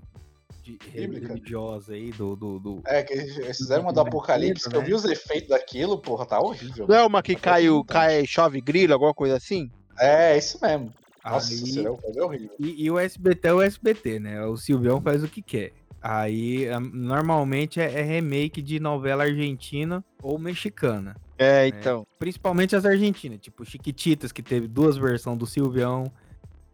Religiosa 0.82 1.92
aí, 1.94 2.10
do, 2.12 2.34
do, 2.36 2.58
do- 2.58 2.82
É, 2.86 3.02
que 3.02 3.12
eles 3.12 3.56
fizeram 3.56 3.82
uma 3.82 3.92
do 3.92 4.00
Apocalipse, 4.00 4.68
que 4.68 4.76
eu 4.76 4.82
vi 4.82 4.94
os 4.94 5.04
efeitos 5.04 5.48
daquilo, 5.50 5.98
porra, 5.98 6.26
tá 6.26 6.40
horrível. 6.40 6.86
Não 6.88 6.96
é 6.96 7.04
uma 7.06 7.22
que 7.22 7.34
Tá 7.34 7.40
cai, 7.40 7.68
o- 7.68 7.84
cai, 7.84 8.26
chove 8.26 8.60
grilo, 8.60 8.92
alguma 8.92 9.14
coisa 9.14 9.36
assim? 9.36 9.70
É, 9.98 10.36
isso 10.36 10.58
mesmo. 10.62 10.92
Nossa, 11.24 11.52
Aí- 11.52 11.58
será 11.72 11.88
é 11.88 12.22
horrível. 12.22 12.50
E, 12.58 12.84
e 12.84 12.90
o 12.90 12.98
SBT 12.98 13.48
é 13.48 13.54
o 13.54 13.62
SBT, 13.62 14.18
né? 14.18 14.44
O 14.44 14.56
Silvião 14.56 15.00
faz 15.00 15.22
o 15.22 15.28
que 15.28 15.40
quer. 15.42 15.72
Aí, 16.00 16.68
a- 16.68 16.80
normalmente 16.80 17.80
é, 17.80 18.00
é 18.00 18.02
remake 18.02 18.60
de 18.60 18.80
novela 18.80 19.22
argentina 19.24 20.04
ou 20.20 20.36
mexicana. 20.38 21.14
É, 21.38 21.68
então. 21.68 22.04
Principalmente 22.18 22.74
as 22.74 22.84
argentinas, 22.84 23.38
tipo 23.40 23.64
Chiquititas, 23.64 24.32
que 24.32 24.42
teve 24.42 24.66
duas 24.66 24.96
versões 24.96 25.38
do 25.38 25.46
Silvião. 25.46 26.10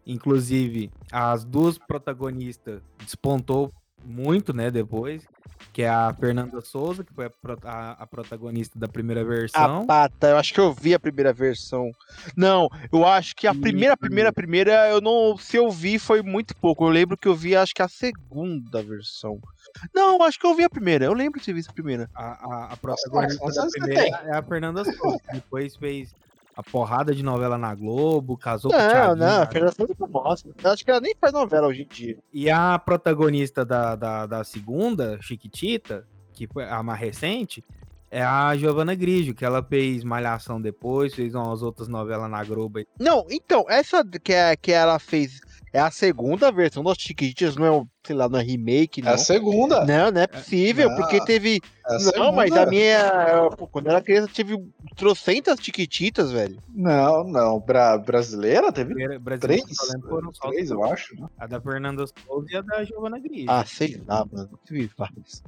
Inclusive, 0.06 0.90
as 1.12 1.44
duas 1.44 1.76
protagonistas 1.76 2.80
despontou 3.04 3.70
muito, 4.04 4.52
né, 4.52 4.70
depois. 4.70 5.22
Que 5.72 5.82
é 5.82 5.88
a 5.88 6.14
Fernanda 6.14 6.60
Souza, 6.60 7.02
que 7.04 7.12
foi 7.12 7.26
a, 7.26 7.30
a- 7.64 7.92
a 8.02 8.06
protagonista 8.06 8.78
da 8.78 8.86
primeira 8.86 9.22
A 9.22 9.24
versão. 9.24 9.86
pata, 9.86 10.28
eu 10.28 10.36
acho 10.36 10.54
que 10.54 10.60
eu 10.60 10.72
vi 10.72 10.94
a 10.94 11.00
primeira 11.00 11.32
versão. 11.32 11.90
Não, 12.36 12.68
eu 12.92 13.04
acho 13.04 13.34
que 13.34 13.46
a 13.46 13.54
primeira, 13.54 13.96
primeira, 13.96 14.32
primeira, 14.32 14.88
eu 14.88 15.00
não. 15.00 15.36
Se 15.36 15.56
eu 15.56 15.70
vi, 15.70 15.98
foi 15.98 16.22
muito 16.22 16.54
pouco. 16.56 16.84
Eu 16.84 16.90
lembro 16.90 17.16
que 17.16 17.26
eu 17.26 17.34
vi, 17.34 17.56
acho 17.56 17.74
que 17.74 17.82
a 17.82 17.88
segunda 17.88 18.82
versão. 18.82 19.38
Não, 19.94 20.22
acho 20.22 20.38
que 20.38 20.46
eu 20.46 20.54
vi 20.54 20.64
a 20.64 20.70
primeira. 20.70 21.04
Eu 21.04 21.12
lembro 21.12 21.40
de 21.40 21.46
ter 21.46 21.52
visto 21.52 21.70
a 21.70 21.74
primeira. 21.74 22.08
A, 22.14 22.24
a, 22.24 22.72
a 22.72 22.76
protagonista 22.76 23.38
quantos 23.38 23.56
da 23.56 23.66
primeira 23.68 24.02
é 24.26 24.37
a 24.37 24.42
Fernanda 24.42 24.84
Souza. 24.84 25.18
Depois 25.32 25.76
fez 25.76 26.11
a 26.59 26.62
porrada 26.64 27.14
de 27.14 27.23
novela 27.23 27.57
na 27.57 27.73
Globo, 27.73 28.37
casou 28.37 28.73
com 28.73 28.77
o 28.77 28.81
Não, 28.81 28.88
Thiaguinho. 28.90 29.16
não, 29.16 29.37
a 29.37 29.38
né? 29.40 29.47
Fernanda 29.47 29.73
Souza 29.77 29.92
é 29.92 29.94
famosa. 29.94 30.44
Eu 30.64 30.71
acho 30.73 30.85
que 30.85 30.90
ela 30.90 31.01
nem 31.01 31.14
faz 31.14 31.33
novela 31.33 31.68
hoje 31.68 31.83
em 31.83 31.87
dia. 31.87 32.18
E 32.33 32.51
a 32.51 32.77
protagonista 32.81 33.64
da, 33.64 33.94
da, 33.94 34.27
da 34.27 34.42
segunda, 34.42 35.23
Chiquitita, 35.23 36.05
que 36.33 36.49
foi 36.49 36.64
a 36.68 36.83
mais 36.83 36.99
recente, 36.99 37.64
é 38.11 38.25
a 38.25 38.57
Giovanna 38.57 38.97
Grigio, 38.97 39.37
que 39.37 39.44
ela 39.44 39.62
fez 39.62 40.03
Malhação 40.03 40.61
depois, 40.61 41.14
fez 41.14 41.33
umas 41.33 41.62
outras 41.62 41.87
novelas 41.87 42.29
na 42.29 42.42
Globo. 42.42 42.81
Não, 42.99 43.25
então, 43.31 43.64
essa 43.68 44.05
que, 44.05 44.33
é, 44.33 44.57
que 44.57 44.73
ela 44.73 44.99
fez 44.99 45.40
é 45.72 45.81
a 45.81 45.90
segunda 45.90 46.50
versão 46.50 46.83
das 46.83 46.96
Chiquititas, 46.98 47.57
não 47.57 47.64
é, 47.66 47.70
um, 47.70 47.87
sei 48.07 48.16
lá, 48.16 48.28
não 48.28 48.38
é 48.38 48.42
remake, 48.42 49.00
É 49.00 49.04
não. 49.04 49.12
a 49.12 49.18
segunda. 49.18 49.85
Não, 49.85 50.11
não 50.11 50.20
é 50.20 50.26
possível, 50.26 50.88
não, 50.88 50.96
porque 50.96 51.24
teve. 51.24 51.61
É 51.87 52.18
Não, 52.18 52.33
mas 52.33 52.50
a 52.52 52.54
segunda. 52.66 52.70
minha. 52.70 53.50
pô, 53.57 53.66
Quando 53.66 53.87
eu 53.87 53.92
era 53.92 54.00
criança, 54.02 54.28
tive 54.33 54.57
trocentas 54.96 55.59
Chiquititas, 55.61 56.33
velho. 56.33 56.59
Não, 56.68 57.24
não. 57.24 57.61
Bra 57.61 57.96
brasileira 57.98 58.72
teve 58.72 58.94
Brasileira, 59.18 59.38
três. 59.40 59.64
que 59.64 59.72
eu 59.85 59.92
lembro, 59.94 60.09
foram 60.09 60.33
só 60.33 60.48
Três, 60.50 60.70
eu 60.70 60.83
acho. 60.85 61.14
né? 61.20 61.26
a 61.38 61.46
da 61.46 61.61
Fernanda 61.61 62.04
Souza 62.26 62.46
e 62.50 62.57
a 62.57 62.61
da 62.62 62.85
Giovanna 62.85 63.18
Grigio. 63.18 63.46
Ah, 63.50 63.64
sei 63.64 64.00
lá, 64.07 64.26
mano. 64.31 64.59
Tive 64.66 64.90
várias. 64.96 65.42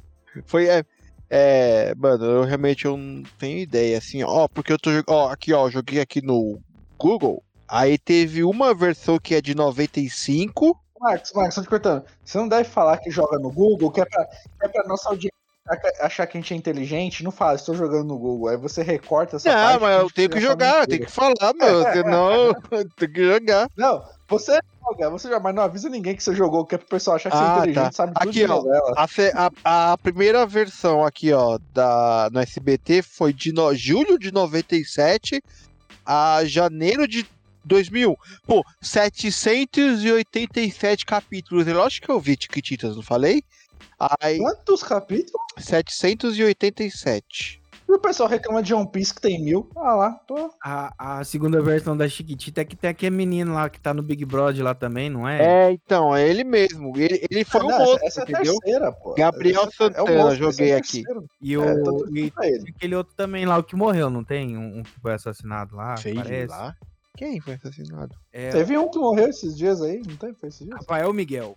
Foi. 0.44 0.66
É, 0.68 0.84
é, 1.28 1.94
mano, 1.96 2.24
eu 2.24 2.42
realmente 2.44 2.84
eu 2.86 2.96
não 2.96 3.22
tenho 3.38 3.58
ideia, 3.58 3.98
assim, 3.98 4.22
ó, 4.22 4.48
porque 4.48 4.72
eu 4.72 4.78
tô. 4.78 4.90
Ó, 5.06 5.28
aqui, 5.30 5.52
ó, 5.52 5.68
joguei 5.70 6.00
aqui 6.00 6.20
no 6.20 6.60
Google. 6.98 7.42
Aí 7.70 7.96
teve 7.96 8.42
uma 8.42 8.74
versão 8.74 9.18
que 9.18 9.34
é 9.34 9.40
de 9.40 9.54
95. 9.54 10.76
Marcos, 11.00 11.32
Marcos, 11.32 11.54
só 11.54 11.62
te 11.62 11.68
cortando. 11.68 12.04
Você 12.24 12.36
não 12.36 12.48
deve 12.48 12.68
falar 12.68 12.98
que 12.98 13.10
joga 13.10 13.38
no 13.38 13.50
Google, 13.50 13.90
que 13.90 14.00
é 14.00 14.04
pra, 14.04 14.24
que 14.26 14.66
é 14.66 14.68
pra 14.68 14.84
nossa 14.88 15.08
audiência 15.08 15.30
achar 16.00 16.26
que 16.26 16.36
a 16.36 16.40
gente 16.40 16.52
é 16.52 16.56
inteligente. 16.56 17.22
Não 17.22 17.30
fala, 17.30 17.54
estou 17.54 17.74
jogando 17.76 18.08
no 18.08 18.18
Google. 18.18 18.48
Aí 18.48 18.56
você 18.56 18.82
recorta 18.82 19.36
essa 19.36 19.48
Não, 19.48 19.54
parte 19.54 19.80
mas 19.82 20.00
eu 20.02 20.10
tenho 20.10 20.28
que 20.30 20.40
jogar, 20.40 20.80
eu 20.82 20.86
tenho 20.88 21.06
que 21.06 21.10
falar, 21.12 21.54
meu. 21.54 21.82
Senão, 21.92 22.32
eu 22.32 22.54
tenho 22.96 23.12
que 23.12 23.24
jogar. 23.24 23.70
Não, 23.76 24.02
você 24.28 24.58
joga, 24.84 25.10
você 25.10 25.28
joga, 25.28 25.40
mas 25.40 25.54
não 25.54 25.62
avisa 25.62 25.88
ninguém 25.88 26.16
que 26.16 26.22
você 26.24 26.34
jogou, 26.34 26.66
que 26.66 26.74
é 26.74 26.78
pro 26.78 26.88
pessoal 26.88 27.16
achar 27.16 27.30
que 27.30 27.36
você 27.36 27.42
é 27.44 27.46
Ah, 27.46 27.50
inteligente, 27.58 27.84
tá. 27.84 27.92
sabe 27.92 28.12
tudo 28.14 28.28
Aqui, 28.28 28.44
de 28.44 28.50
ó. 28.50 28.62
a- 29.64 29.92
a 29.92 29.98
primeira 29.98 30.44
versão 30.44 31.04
aqui, 31.04 31.32
ó, 31.32 31.56
da, 31.72 32.28
no 32.32 32.40
SBT 32.40 33.00
foi 33.02 33.32
de 33.32 33.52
no- 33.52 33.72
julho 33.74 34.18
de 34.18 34.32
97 34.32 35.40
a 36.04 36.40
janeiro 36.44 37.06
de 37.06 37.24
2001. 37.64 38.14
Pô, 38.46 38.62
787 38.80 41.04
capítulos. 41.06 41.66
É 41.66 41.72
lógico 41.74 42.06
que 42.06 42.12
eu 42.12 42.20
vi 42.20 42.36
Tiquititas, 42.36 42.94
não 42.96 43.02
falei? 43.02 43.42
Aí, 44.20 44.38
Quantos 44.38 44.82
capítulos? 44.82 45.40
787. 45.58 47.60
E 47.88 47.92
o 47.92 47.98
pessoal 47.98 48.28
reclama 48.28 48.62
de 48.62 48.72
One 48.72 48.88
Piece 48.88 49.12
que 49.12 49.20
tem 49.20 49.42
mil. 49.42 49.68
Ah 49.76 49.94
lá, 49.96 50.10
pô. 50.12 50.48
A, 50.62 51.18
a 51.18 51.24
segunda 51.24 51.60
versão 51.60 51.96
da 51.96 52.08
Chiquitita 52.08 52.60
é 52.60 52.64
que 52.64 52.76
tem 52.76 52.88
aquele 52.88 53.16
menino 53.16 53.52
lá 53.54 53.68
que 53.68 53.80
tá 53.80 53.92
no 53.92 54.00
Big 54.00 54.24
Brother 54.24 54.62
lá 54.62 54.74
também, 54.76 55.10
não 55.10 55.28
é? 55.28 55.66
É, 55.66 55.72
então, 55.72 56.14
é 56.14 56.24
ele 56.28 56.44
mesmo. 56.44 56.96
Ele, 56.96 57.26
ele 57.28 57.44
foi 57.44 57.60
Ah, 57.62 57.64
o 57.64 57.68
não, 57.68 57.78
moço, 57.80 57.96
essa, 57.96 58.06
essa 58.06 58.20
é 58.20 58.22
entendeu? 58.32 58.56
terceira, 58.60 58.92
pô. 58.92 59.14
Gabriel 59.14 59.62
Essa 59.62 59.84
é- 59.84 59.86
é 59.86 59.88
Santana, 59.88 60.22
moço, 60.22 60.28
esse 60.34 60.38
joguei 60.38 60.70
é 60.70 60.74
o 60.76 60.78
aqui. 60.78 61.02
E 61.40 61.58
o, 61.58 61.64
É, 61.64 61.82
tô 61.82 61.96
torcendo 61.96 62.16
e 62.16 62.32
aquele 62.76 62.94
outro 62.94 63.12
também 63.16 63.44
lá, 63.44 63.58
o 63.58 63.64
que 63.64 63.74
morreu, 63.74 64.08
não 64.08 64.22
tem? 64.22 64.56
Um, 64.56 64.78
um 64.78 64.82
que 64.84 65.00
foi 65.02 65.12
assassinado 65.12 65.74
lá, 65.74 65.96
Sei 65.96 66.14
parece. 66.14 66.46
lá. 66.48 66.76
Quem 67.16 67.40
foi 67.40 67.54
assassinado? 67.54 68.14
É, 68.32 68.50
Teve 68.50 68.78
um 68.78 68.90
que 68.90 68.98
morreu 68.98 69.28
esses 69.28 69.56
dias 69.56 69.82
aí, 69.82 70.00
não 70.06 70.16
teve? 70.16 70.34
Foi 70.34 70.48
esses 70.48 70.64
dias? 70.66 70.78
Rafael 70.78 71.12
Miguel. 71.12 71.56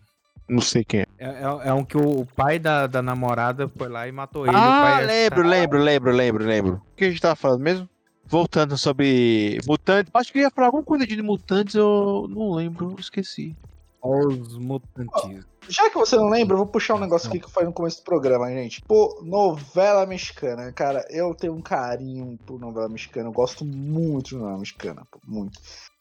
Não 0.50 0.60
sei 0.62 0.84
quem 0.84 1.02
é. 1.02 1.06
É, 1.18 1.26
é- 1.30 1.68
é 1.70 1.74
um 1.74 1.86
que 1.86 1.98
o, 1.98 2.22
o 2.22 2.26
pai 2.26 2.60
da, 2.60 2.86
da 2.86 3.02
namorada 3.02 3.68
foi 3.70 3.88
lá 3.88 4.08
e 4.08 4.12
matou 4.12 4.46
ele. 4.46 4.56
o 4.56 4.60
Ah, 4.60 4.82
pai 4.82 5.04
é 5.04 5.06
lembro, 5.06 5.39
assassino. 5.42 5.50
lembro, 5.50 5.80
lembro, 5.80 6.12
lembro, 6.12 6.46
lembro. 6.46 6.82
O 6.92 6.96
que 6.96 7.06
a 7.06 7.10
gente 7.10 7.22
tava 7.22 7.36
falando 7.36 7.62
mesmo? 7.62 7.89
Voltando 8.26 8.78
sobre 8.78 9.60
mutantes. 9.66 10.12
Acho 10.13 10.34
que 10.34 10.39
eu 10.39 10.44
ia 10.44 10.52
falar 10.52 10.68
alguma 10.68 10.84
coisa 10.84 11.06
de 11.06 11.22
mutantes, 11.22 11.76
eu 11.76 12.26
não 12.30 12.52
lembro, 12.54 12.96
esqueci. 13.00 13.56
Os 14.02 14.58
mutantes. 14.58 15.46
Já 15.69 15.89
que 15.89 15.97
você 15.97 16.15
não 16.15 16.30
lembra, 16.30 16.54
eu 16.54 16.58
vou 16.60 16.67
puxar 16.67 16.95
um 16.95 16.99
negócio 16.99 17.30
aqui 17.30 17.39
que 17.39 17.49
foi 17.49 17.63
no 17.63 17.73
começo 17.73 17.97
do 17.97 18.04
programa, 18.04 18.49
gente. 18.49 18.82
Pô, 18.82 19.21
novela 19.23 20.06
mexicana, 20.06 20.71
cara, 20.71 21.06
eu 21.10 21.34
tenho 21.34 21.54
um 21.54 21.62
carinho 21.62 22.38
por 22.45 22.60
novela 22.60 22.89
mexicana, 22.89 23.30
eu 23.30 23.34
gosto 23.34 23.63
muito 23.63 24.30
de 24.30 24.36
novela 24.36 24.58
mexicana, 24.58 25.04
pô, 25.10 25.19
muito. 25.26 25.60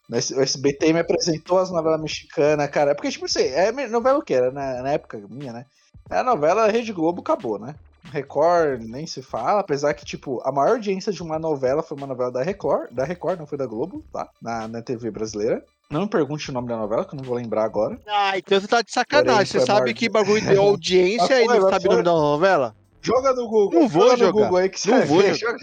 O 0.09 0.41
SBT 0.41 0.93
me 0.93 0.99
apresentou 0.99 1.59
as 1.59 1.71
novelas 1.71 2.01
mexicanas, 2.01 2.69
cara, 2.69 2.93
porque, 2.93 3.09
tipo 3.09 3.25
assim, 3.25 3.43
é 3.43 3.71
novela 3.87 4.19
o 4.19 4.21
que 4.21 4.33
era, 4.33 4.51
na, 4.51 4.83
na 4.83 4.91
época 4.91 5.21
minha, 5.29 5.53
né? 5.53 5.65
É 6.09 6.17
a 6.17 6.23
novela 6.23 6.69
Rede 6.69 6.91
Globo, 6.91 7.21
acabou, 7.21 7.57
né? 7.57 7.73
Record 8.11 8.83
nem 8.83 9.07
se 9.07 9.21
fala, 9.21 9.61
apesar 9.61 9.93
que, 9.93 10.03
tipo, 10.03 10.41
a 10.43 10.51
maior 10.51 10.73
audiência 10.73 11.11
de 11.11 11.23
uma 11.23 11.39
novela 11.39 11.81
foi 11.81 11.97
uma 11.97 12.05
novela 12.05 12.31
da 12.31 12.43
Record, 12.43 12.91
da 12.91 13.05
Record, 13.05 13.39
não 13.39 13.47
foi 13.47 13.57
da 13.57 13.65
Globo, 13.65 14.03
tá? 14.11 14.29
Na, 14.41 14.67
na 14.67 14.81
TV 14.81 15.09
brasileira. 15.09 15.63
Não 15.89 16.01
me 16.01 16.07
pergunte 16.07 16.49
o 16.49 16.53
nome 16.53 16.67
da 16.67 16.77
novela, 16.77 17.05
que 17.05 17.13
eu 17.13 17.17
não 17.17 17.23
vou 17.23 17.35
lembrar 17.35 17.63
agora. 17.65 17.99
Ah, 18.07 18.37
então 18.37 18.59
você 18.59 18.67
tá 18.67 18.81
de 18.81 18.91
sacanagem. 18.91 19.35
Porém, 19.35 19.45
Você 19.45 19.59
sabe 19.59 19.93
que 19.93 20.09
bagulho 20.09 20.41
de 20.41 20.55
audiência 20.57 21.45
Mas 21.45 21.55
e 21.57 21.59
não 21.59 21.69
sabe 21.69 21.87
o 21.87 21.91
nome 21.91 22.03
da 22.03 22.11
novela? 22.11 22.75
Joga 23.01 23.33
no 23.33 23.47
Google. 23.47 23.81
Não 23.81 23.87
vou 23.87 24.03
joga 24.03 24.13
no 24.17 24.19
jogar. 24.25 24.31
Google 24.43 24.57
aí 24.57 24.69
que 24.69 24.79
você 24.79 24.91
Não 24.91 24.97
vai 24.99 25.07
vou 25.07 25.17
ver. 25.21 25.35
Joga... 25.35 25.57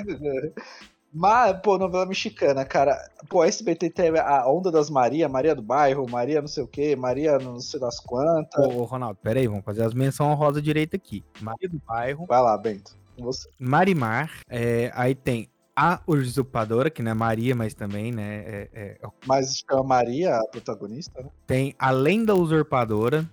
Mas, 1.12 1.60
pô, 1.60 1.76
novela 1.76 2.06
mexicana, 2.06 2.64
cara. 2.64 2.96
Pô, 3.28 3.42
a 3.42 3.48
SBT 3.48 3.90
teve 3.90 4.18
a 4.20 4.48
onda 4.48 4.70
das 4.70 4.88
Maria, 4.88 5.28
Maria 5.28 5.54
do 5.56 5.62
Bairro, 5.62 6.08
Maria 6.08 6.40
não 6.40 6.46
sei 6.46 6.62
o 6.62 6.68
quê, 6.68 6.94
Maria 6.94 7.36
não 7.38 7.58
sei 7.58 7.80
das 7.80 7.98
quantas. 7.98 8.64
Ô, 8.64 8.84
Ronaldo, 8.84 9.18
pera 9.20 9.40
aí, 9.40 9.48
vamos 9.48 9.64
fazer 9.64 9.82
as 9.82 9.92
menções 9.92 10.30
honrosas 10.30 10.62
direito 10.62 10.94
aqui. 10.94 11.24
Maria 11.40 11.68
do 11.68 11.80
Bairro, 11.84 12.26
Vai 12.26 12.40
lá, 12.40 12.56
Bento. 12.56 12.96
Você. 13.18 13.48
Marimar, 13.58 14.30
é, 14.48 14.92
aí 14.94 15.14
tem 15.14 15.48
a 15.74 16.00
Usurpadora, 16.06 16.90
que 16.90 17.02
não 17.02 17.10
é 17.12 17.14
Maria, 17.14 17.54
mas 17.54 17.74
também, 17.74 18.12
né, 18.12 18.44
é- 18.46 18.68
é- 18.72 18.98
Mas 19.26 19.62
chama 19.68 19.82
Maria, 19.82 20.36
a 20.36 20.46
protagonista, 20.48 21.22
né? 21.22 21.28
tem 21.46 21.74
a 21.78 21.90
Lenda 21.90 22.34
Usurpadora, 22.34 23.28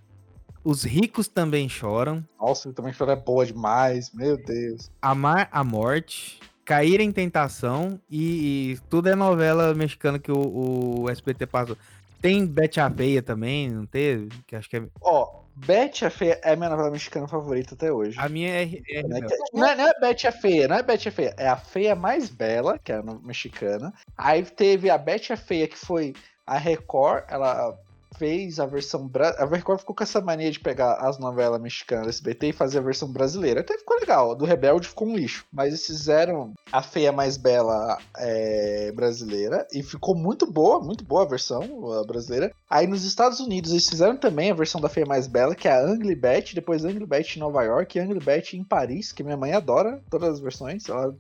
Os 0.64 0.84
Ricos 0.84 1.28
Também 1.28 1.70
Choram, 1.70 2.24
Nossa, 2.40 2.74
também 2.74 2.94
chora 2.94 3.14
é 3.14 3.16
boa 3.16 3.46
demais, 3.46 4.12
meu 4.14 4.36
Deus. 4.38 4.92
Amar 5.02 5.48
a 5.52 5.64
Morte, 5.64 6.40
Cair 6.66 7.00
em 7.00 7.12
Tentação 7.12 8.00
e, 8.10 8.74
e 8.74 8.80
tudo 8.90 9.08
é 9.08 9.16
novela 9.16 9.74
mexicana 9.74 10.20
que 10.20 10.32
o, 10.32 11.04
o 11.04 11.10
SBT 11.10 11.46
passou. 11.48 11.78
Tem 12.22 12.46
Bete 12.46 12.80
a 12.82 12.90
Feia 12.90 13.22
também, 13.22 13.70
não 13.70 13.86
teve? 13.86 14.28
Que 14.46 14.56
acho 14.58 14.70
que 14.70 14.76
é... 14.78 14.84
Ó, 15.02 15.44
Betty 15.66 16.06
a 16.06 16.10
Feia 16.10 16.40
é 16.44 16.54
a 16.54 16.56
minha 16.56 16.70
novela 16.70 16.92
mexicana 16.92 17.28
favorita 17.28 17.74
até 17.74 17.92
hoje. 17.92 18.18
A 18.20 18.30
minha 18.30 18.50
é... 18.50 18.64
é- 18.64 18.68
que- 18.68 19.38
Não 19.54 19.68
é, 19.68 19.76
não 19.76 19.88
é 19.88 20.00
Betty 20.00 20.28
a 20.28 20.32
Feia, 20.32 20.68
não 20.68 20.76
é 20.76 20.84
Betty 20.84 21.10
a 21.10 21.12
Feia, 21.12 21.34
é 21.38 21.48
a 21.48 21.58
Feia 21.58 21.96
Mais 21.96 22.30
Bela, 22.30 22.78
que 22.78 22.92
é 22.92 22.96
a 22.96 23.04
mexicana. 23.04 23.94
Aí 24.18 24.44
teve 24.44 24.90
a 24.90 24.98
Betty 24.98 25.34
a 25.34 25.38
Feia, 25.38 25.68
que 25.68 25.78
foi 25.78 26.14
a 26.46 26.58
Record, 26.58 27.24
ela 27.28 27.78
fez 28.18 28.60
a 28.60 28.66
versão. 28.66 29.10
A 29.38 29.46
Record 29.46 29.80
ficou 29.80 29.96
com 29.96 30.04
essa 30.04 30.22
mania 30.22 30.52
de 30.52 30.60
pegar 30.60 30.96
as 30.96 31.18
novelas 31.18 31.62
mexicanas 31.62 32.06
do 32.06 32.10
SBT 32.10 32.50
e 32.50 32.54
fazer 32.54 32.80
a 32.80 32.82
versão 32.82 33.12
brasileira. 33.12 33.62
Até 33.62 33.78
ficou 33.78 33.98
legal, 34.00 34.32
a 34.32 34.34
do 34.36 34.46
Rebelde 34.46 34.88
ficou 34.88 35.08
um 35.08 35.16
lixo. 35.16 35.46
Mas 35.52 35.70
eles 35.70 35.86
fizeram 35.86 36.54
a 36.72 36.82
Feia 36.82 37.12
Mais 37.12 37.38
Bela 37.38 37.98
é, 38.18 38.92
brasileira 38.92 39.68
e 39.74 39.82
ficou 39.82 40.16
muito 40.16 40.46
boa, 40.46 40.80
muito 40.80 41.04
boa 41.04 41.24
a 41.24 41.28
versão 41.28 41.92
a 41.94 42.04
brasileira. 42.04 42.52
Aí 42.70 42.88
nos 42.88 43.04
Estados 43.04 43.40
Unidos 43.40 43.72
eles 43.72 43.88
fizeram 43.88 44.18
também 44.18 44.52
a 44.52 44.56
versão 44.56 44.82
da 44.82 44.90
Feia 44.90 45.06
Mais 45.06 45.28
Bela, 45.28 45.56
que 45.56 45.68
é 45.68 45.72
a 45.72 45.82
Angry 45.84 46.16
Betty, 46.16 46.56
depois 46.56 46.84
Angry 46.84 47.06
Betty 47.06 47.38
em 47.38 47.42
Nova 47.42 47.64
York 47.64 47.98
e 47.98 48.02
Angry 48.02 48.20
Betty 48.20 48.58
em 48.58 48.64
Paris, 48.64 49.12
que 49.12 49.24
minha 49.24 49.38
mãe 49.38 49.54
adora 49.54 50.02
todas 50.10 50.34
as 50.34 50.40
versões. 50.40 50.88
Ela 50.90 51.16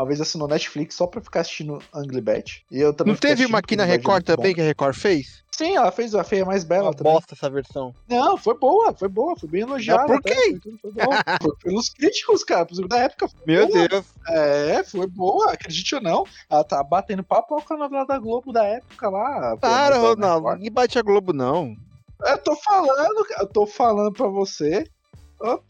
uma 0.00 0.06
vez 0.06 0.20
assinou 0.20 0.48
Netflix 0.48 0.94
só 0.94 1.06
pra 1.06 1.20
ficar 1.20 1.40
assistindo 1.40 1.78
Angry 1.94 2.20
Betty. 2.20 2.64
E 2.70 2.80
eu 2.80 2.92
também 2.94 3.12
Não 3.12 3.20
teve 3.20 3.44
uma 3.44 3.58
aqui 3.58 3.76
na 3.76 3.84
Record 3.84 4.24
também 4.24 4.54
que 4.54 4.60
a 4.60 4.64
Record 4.64 4.96
fez? 4.96 5.44
Sim, 5.50 5.76
ela 5.76 5.92
fez 5.92 6.14
a 6.14 6.24
Feia 6.24 6.46
Mais 6.46 6.64
Bela 6.64 6.84
Uma 6.88 6.94
também. 6.94 7.12
bosta 7.12 7.34
essa 7.34 7.50
versão. 7.50 7.94
Não, 8.08 8.38
foi 8.38 8.56
boa, 8.58 8.94
foi 8.94 9.08
boa, 9.08 9.36
foi 9.36 9.46
bem 9.46 9.60
elogiada. 9.60 10.06
por? 10.06 10.22
Foi, 10.22 10.58
foi 10.80 10.90
bom. 10.92 11.10
Foi 11.42 11.56
pelos 11.62 11.90
críticos, 11.90 12.42
cara, 12.42 12.64
pelos 12.64 12.88
da 12.88 12.96
época. 12.98 13.28
Meu 13.46 13.66
Boa. 13.68 13.88
Deus. 13.88 14.06
É, 14.28 14.82
foi 14.84 15.06
boa, 15.06 15.52
acredite 15.52 15.94
ou 15.94 16.00
não. 16.00 16.24
Ela 16.48 16.64
tá 16.64 16.82
batendo 16.82 17.22
papo 17.22 17.62
com 17.62 17.74
a 17.74 17.76
novela 17.76 18.06
da 18.06 18.18
Globo 18.18 18.52
da 18.52 18.64
época 18.64 19.10
lá. 19.10 19.54
Para, 19.58 19.98
Ronaldo. 19.98 20.54
Ninguém 20.54 20.72
bate 20.72 20.98
a 20.98 21.02
Globo, 21.02 21.34
não. 21.34 21.76
Eu 22.24 22.38
tô 22.38 22.56
falando, 22.56 23.26
eu 23.38 23.46
tô 23.46 23.66
falando 23.66 24.12
pra 24.12 24.28
você. 24.28 24.84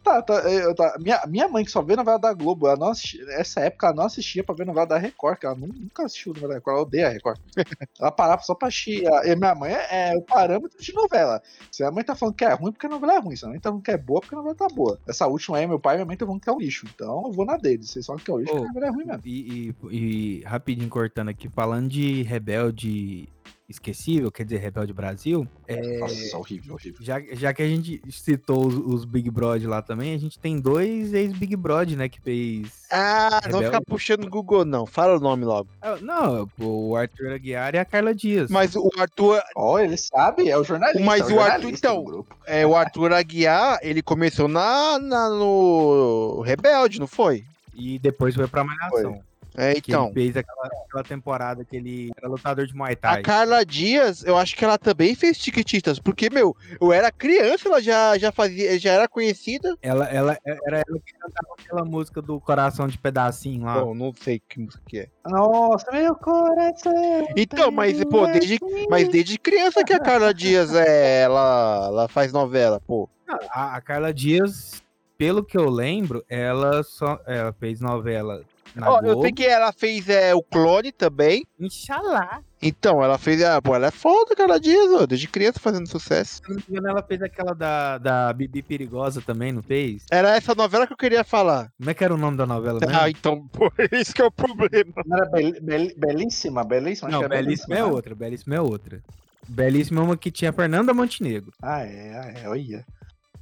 Tá, 0.03 0.21
tá, 0.23 0.35
eu- 0.51 0.75
tá. 0.75 0.97
Minha, 0.99 1.23
minha 1.29 1.49
mãe 1.49 1.65
que 1.65 1.71
só 1.71 1.81
vê 1.81 1.95
novela 1.95 2.19
da 2.19 2.33
Globo, 2.35 2.67
ela 2.67 2.77
não 2.77 2.89
assisti- 2.89 3.23
nessa 3.25 3.61
época 3.61 3.87
ela 3.87 3.97
não 3.97 4.05
assistia 4.05 4.43
pra 4.43 4.55
ver 4.55 4.67
novela 4.67 4.87
da 4.87 4.99
Record, 4.99 5.39
que 5.39 5.47
ela 5.47 5.55
nu- 5.55 5.69
nunca 5.69 6.05
assistiu 6.05 6.33
novela 6.35 6.49
da 6.49 6.55
Record, 6.57 6.75
ela 6.77 6.83
odeia 6.87 7.07
a 7.07 7.11
Record. 7.11 7.39
ela 8.01 8.11
parava 8.11 8.43
só 8.43 8.55
pra 8.55 8.67
assistir. 8.69 9.05
E 9.25 9.37
minha 9.37 9.55
mãe 9.55 9.73
é, 9.73 10.11
é 10.13 10.17
o 10.17 10.23
parâmetro 10.23 10.77
de 10.83 10.93
novela. 10.93 11.41
Se 11.71 11.85
a 11.85 11.91
mãe 11.93 12.03
tá 12.03 12.17
falando 12.17 12.35
que 12.35 12.45
é 12.45 12.53
ruim, 12.53 12.73
porque 12.73 12.87
a 12.87 12.91
novela 12.91 13.15
é 13.15 13.19
ruim. 13.21 13.37
Se 13.37 13.45
a 13.45 13.49
mãe 13.49 13.61
tá 13.61 13.69
falando 13.71 13.85
que 13.85 13.91
é 13.93 13.97
boa, 13.97 14.21
porque 14.21 14.35
a 14.35 14.39
novela 14.39 14.57
tá 14.57 14.67
boa. 14.75 14.99
Essa 15.09 15.27
última 15.29 15.59
aí, 15.59 15.67
meu 15.69 15.79
pai 15.79 15.95
e 15.95 15.99
minha 15.99 16.07
mãe 16.07 16.15
estão 16.15 16.27
falando 16.27 16.43
que 16.43 16.51
é 16.51 16.53
um 16.53 16.59
lixo. 16.59 16.87
Então 16.93 17.23
eu 17.27 17.33
vou 17.33 17.47
na 17.47 17.57
deles. 17.57 17.91
Vocês 17.91 18.05
falam 18.05 18.21
que 18.23 18.31
é 18.31 18.35
um 18.35 18.39
lixo, 18.39 18.53
Ô, 18.53 18.57
porque 18.57 18.71
a 18.71 18.73
novela 18.73 18.87
é 18.87 18.91
ruim 18.97 19.05
mesmo. 19.07 19.23
E, 19.25 19.69
e- 19.93 19.97
e 19.97 20.43
rapidinho 20.45 20.89
cortando 20.89 21.29
aqui, 21.29 21.49
falando 21.49 21.89
de 21.89 22.23
Rebelde 22.23 23.29
Esquecível, 23.71 24.33
quer 24.33 24.43
dizer, 24.45 24.59
Rebelde 24.59 24.93
Brasil, 24.93 25.47
é, 25.69 25.99
Nossa, 25.99 26.37
horrível, 26.37 26.75
horrível. 26.75 26.99
já, 27.01 27.21
já 27.33 27.55
que 27.55 27.63
a 27.63 27.69
gente 27.69 28.03
citou 28.11 28.67
os, 28.67 28.75
os 28.75 29.05
Big 29.05 29.31
Brod 29.31 29.65
lá 29.65 29.81
também, 29.81 30.13
a 30.13 30.19
gente 30.19 30.41
tem 30.41 30.59
dois 30.59 31.15
ex-Big 31.15 31.55
Brod, 31.55 31.93
né, 31.95 32.09
que 32.09 32.21
fez... 32.21 32.81
Ah, 32.91 33.41
não 33.45 33.61
Rebelde. 33.61 33.67
ficar 33.67 33.81
puxando 33.87 34.25
o 34.25 34.29
Google, 34.29 34.65
não. 34.65 34.85
Fala 34.85 35.17
o 35.17 35.21
nome 35.21 35.45
logo. 35.45 35.69
Ah, 35.81 35.97
Não, 36.03 36.49
o 36.59 36.97
Arthur 36.97 37.31
Aguiar 37.33 37.77
e 37.77 37.79
a 37.79 37.85
Carla 37.85 38.13
Dias. 38.13 38.51
Mas 38.51 38.75
o 38.75 38.91
Arthur, 38.99 39.41
Ó, 39.55 39.79
ele 39.79 39.97
sabe, 39.97 40.49
é 40.51 40.59
o 40.59 40.65
jornalista. 40.65 41.05
Mas 41.05 41.31
é 41.31 41.33
o 41.33 41.39
Arthur, 41.39 41.53
jornalista 41.61 41.89
então, 41.89 42.27
é, 42.47 42.67
o 42.67 42.75
Arthur 42.75 43.13
Aguiar, 43.13 43.79
ele 43.83 44.03
começou 44.03 44.49
na, 44.49 44.99
na- 44.99 45.29
no 45.29 46.41
Rebelde, 46.45 46.99
não 46.99 47.07
foi? 47.07 47.45
E 47.75 47.99
depois 48.01 48.35
foi 48.35 48.49
pra 48.49 48.65
Malhação. 48.65 49.21
É, 49.57 49.75
Que 49.75 49.93
então. 49.93 50.07
ele 50.07 50.15
fez 50.15 50.37
aquela, 50.37 50.67
aquela 50.67 51.05
temporada 51.05 51.65
que 51.65 51.77
ele 51.77 52.11
era 52.17 52.29
lutador 52.29 52.67
de 52.67 52.75
Muay 52.75 52.93
A 52.93 52.97
Thai. 52.97 53.23
Carla 53.23 53.65
Dias, 53.65 54.25
eu 54.25 54.37
acho 54.37 54.57
que 54.57 54.65
ela 54.65 54.79
também 54.79 55.15
fez 55.15 55.39
Tiquititas, 55.39 55.99
porque, 55.99 56.31
meu, 56.31 56.57
eu 56.81 56.93
era 56.93 57.11
criança, 57.11 57.69
ela 57.69 57.81
já, 57.81 58.17
já 58.19 58.31
fazia, 58.33 58.79
já 58.79 58.93
era 58.93 59.09
conhecida. 59.09 59.77
Ela, 59.83 60.07
ela, 60.07 60.39
era 60.45 60.83
ela 60.87 61.01
que 61.05 61.13
cantava 61.13 61.55
aquela 61.59 61.85
música 61.85 62.23
do 62.23 62.41
Coração 62.41 62.87
de 62.87 62.99
Pedacinho 62.99 63.65
lá. 63.65 63.81
Bom, 63.81 63.95
não 63.95 64.13
sei 64.15 64.41
que 64.49 64.61
música 64.61 64.83
que 64.87 64.99
é. 65.01 65.09
Nossa, 65.27 65.91
meu 65.93 66.15
coração. 66.15 67.29
Então, 67.37 67.71
mas, 67.71 68.03
pô, 68.05 68.27
desde, 68.27 68.59
mas 68.89 69.09
desde 69.09 69.39
criança 69.39 69.85
que 69.85 69.93
a 69.93 70.01
Carla 70.01 70.33
Dias, 70.33 70.75
é, 70.75 71.23
ela, 71.23 71.87
ela 71.87 72.09
faz 72.09 72.33
novela, 72.33 72.81
pô. 72.81 73.09
A, 73.51 73.77
a 73.77 73.81
Carla 73.81 74.13
Dias, 74.13 74.83
pelo 75.17 75.45
que 75.45 75.57
eu 75.57 75.69
lembro, 75.69 76.25
ela 76.29 76.83
só 76.83 77.21
ela 77.27 77.53
fez 77.53 77.81
novela 77.81 78.43
Ó, 78.81 79.01
eu 79.01 79.21
sei 79.23 79.33
que 79.33 79.45
ela 79.45 79.73
fez 79.73 80.09
é, 80.09 80.35
o 80.35 80.43
Clone 80.43 80.93
também. 80.93 81.47
Inxalá. 81.59 82.41
Então, 82.63 83.03
ela 83.03 83.17
fez, 83.17 83.43
ah, 83.43 83.61
pô, 83.61 83.75
ela 83.75 83.87
é 83.87 83.91
foda, 83.91 84.37
Carla 84.37 84.61
Dias, 84.61 84.91
ó, 84.93 85.07
desde 85.07 85.27
criança 85.27 85.59
fazendo 85.59 85.89
sucesso. 85.89 86.37
Se 86.45 86.49
não 86.49 86.57
me 86.57 86.63
engano, 86.69 86.89
ela 86.89 87.03
fez 87.03 87.23
aquela 87.23 87.55
da, 87.55 87.97
da 87.99 88.33
Bibi 88.33 88.63
Perigosa 88.63 89.23
também, 89.23 89.51
não 89.51 89.63
fez? 89.63 90.05
Era 90.11 90.37
essa 90.37 90.55
novela 90.55 90.87
que 90.87 90.93
eu 90.93 90.97
queria 90.97 91.25
falar. 91.25 91.73
Como 91.79 91.89
é 91.91 91.95
que 91.95 92.05
era 92.05 92.15
o 92.15 92.19
nome 92.19 92.37
da 92.37 92.45
novela 92.47 92.79
mesmo? 92.81 92.95
Ah, 92.97 93.09
então, 93.09 93.47
pô, 93.49 93.73
isso 93.93 94.13
que 94.15 94.21
é 94.21 94.27
o 94.27 94.31
problema. 94.31 94.93
Não 95.07 95.17
era 95.17 95.31
bel- 95.31 95.61
bel- 95.63 95.95
belíssima, 95.97 96.63
belíssima? 96.63 97.11
Não, 97.11 97.23
era 97.23 97.29
Belíssima 97.37 97.77
é 97.77 97.83
né? 97.83 97.85
outra, 97.85 98.15
Belíssima 98.15 98.55
é 98.57 98.61
outra. 98.61 99.03
Belíssima 99.49 100.01
é 100.01 100.05
uma 100.05 100.17
que 100.17 100.31
tinha 100.31 100.51
a 100.51 100.55
Fernanda 100.55 100.93
Montenegro. 100.93 101.53
Ah, 101.63 101.81
é, 101.83 102.15
ah, 102.15 102.41
é, 102.43 102.49
olha. 102.49 102.85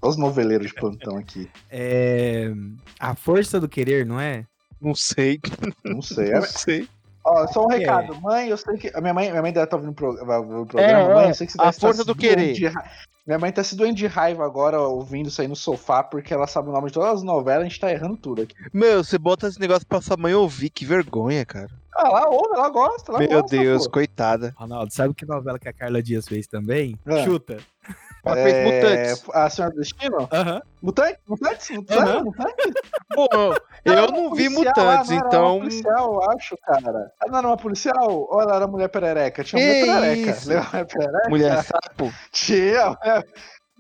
Olha 0.01 0.11
os 0.11 0.17
noveleiros 0.17 0.69
de 0.69 0.75
plantão 0.75 1.17
aqui. 1.17 1.51
É... 1.69 2.53
A 3.01 3.17
Força 3.17 3.59
do 3.61 3.69
Querer, 3.69 4.07
não 4.07 4.21
é? 4.21 4.47
Não 4.81 4.95
sei, 4.95 5.41
Não 5.85 6.01
sei. 6.03 6.31
não 6.33 6.39
É- 6.39 6.43
sei. 6.43 6.89
Ó, 7.25 7.47
só 7.49 7.67
um 7.67 7.73
É. 7.73 7.79
recado. 7.79 8.19
Mãe, 8.23 8.49
eu 8.49 8.57
sei 8.57 8.77
que. 8.79 8.91
A 8.95 9.01
minha 9.01 9.13
mãe, 9.13 9.31
minha 9.31 9.43
mãe 9.43 9.53
deve 9.53 9.65
estar 9.65 9.77
ouvindo 9.77 9.91
o 9.91 9.95
pro- 9.95 10.15
programa. 10.67 10.81
É, 10.81 11.15
mãe, 11.15 11.27
é. 11.27 11.31
eu 11.31 11.35
sei 11.35 11.47
que 11.47 11.53
você 11.53 11.61
A 11.61 11.65
deve 11.65 11.77
estar 11.77 11.87
força 11.89 12.05
do 12.05 12.15
querer. 12.15 12.53
de 12.55 12.73
Minha 13.27 13.39
mãe 13.39 13.53
tá 13.53 13.63
se 13.63 13.77
doendo 13.77 13.97
de 13.97 14.07
raiva 14.07 14.47
agora, 14.47 14.81
ouvindo 14.81 15.29
isso 15.29 15.43
aí 15.43 15.47
no 15.49 15.55
sofá, 15.57 16.03
porque 16.03 16.33
ela 16.33 16.47
sabe 16.47 16.71
o 16.71 16.73
nome 16.73 16.87
de 16.87 16.95
todas 16.95 17.17
as 17.17 17.23
novelas, 17.23 17.67
a 17.67 17.69
gente 17.69 17.79
tá 17.79 17.91
errando 17.91 18.17
tudo 18.17 18.41
aqui. 18.43 18.55
Meu, 18.73 19.05
você 19.05 19.19
bota 19.19 19.47
esse 19.47 19.61
negócio 19.61 19.87
pra 19.87 20.01
sua 20.01 20.17
mãe 20.17 20.33
ouvir, 20.33 20.71
que 20.71 20.87
vergonha, 20.87 21.45
cara. 21.45 21.69
Ah, 21.95 22.07
ela 22.07 22.29
ouve, 22.31 22.55
ela 22.55 22.71
gosta, 22.71 23.13
ela 23.13 23.19
Meu 23.19 23.29
gosta. 23.43 23.57
Deus, 23.59 23.85
pô. 23.87 23.93
coitada. 23.95 24.55
Ronaldo, 24.57 24.95
sabe 24.95 25.13
que 25.13 25.27
novela 25.27 25.59
que 25.59 25.69
a 25.69 25.73
Carla 25.75 26.03
Dias 26.03 26.27
fez 26.27 26.47
também? 26.47 26.99
Ah. 27.05 27.23
Chuta. 27.25 27.59
Ela 28.29 28.43
fez 28.43 28.65
Mutantes. 28.65 29.25
A 29.35 29.51
Senhora 29.51 29.75
do 29.75 29.81
Destino? 29.81 30.29
Aham. 30.33 30.61
Mutante? 30.83 31.19
Mutantes? 31.27 31.71
Mutantes? 31.71 31.97
Aham. 32.15 32.23
Mutantes? 32.25 32.73
Pô, 33.15 33.29
eu 33.85 33.93
Ela 33.95 34.07
não 34.09 34.35
vi 34.35 34.45
policial, 34.51 34.75
Mutantes, 34.77 35.11
ela 35.11 35.21
não 35.21 35.27
era 35.27 35.27
então. 35.29 35.53
Uma 35.57 35.61
policial, 35.61 36.15
eu 36.15 36.31
acho, 36.31 36.59
cara. 36.59 37.13
Ela 37.23 37.31
não 37.33 37.39
era 37.39 37.49
uma 37.49 37.57
policial? 37.57 38.11
Ou 38.31 38.41
ela 38.43 38.57
era 38.57 38.67
mulher 38.67 38.89
perereca? 38.89 39.43
Tinha 39.43 39.61
Que 39.61 39.67
mulher 39.87 40.01
perereca. 40.01 40.41
mulher 40.45 40.87
perereca? 40.87 41.29
Mulher 41.31 41.65
sapo. 41.65 42.13
Tinha. 42.33 42.97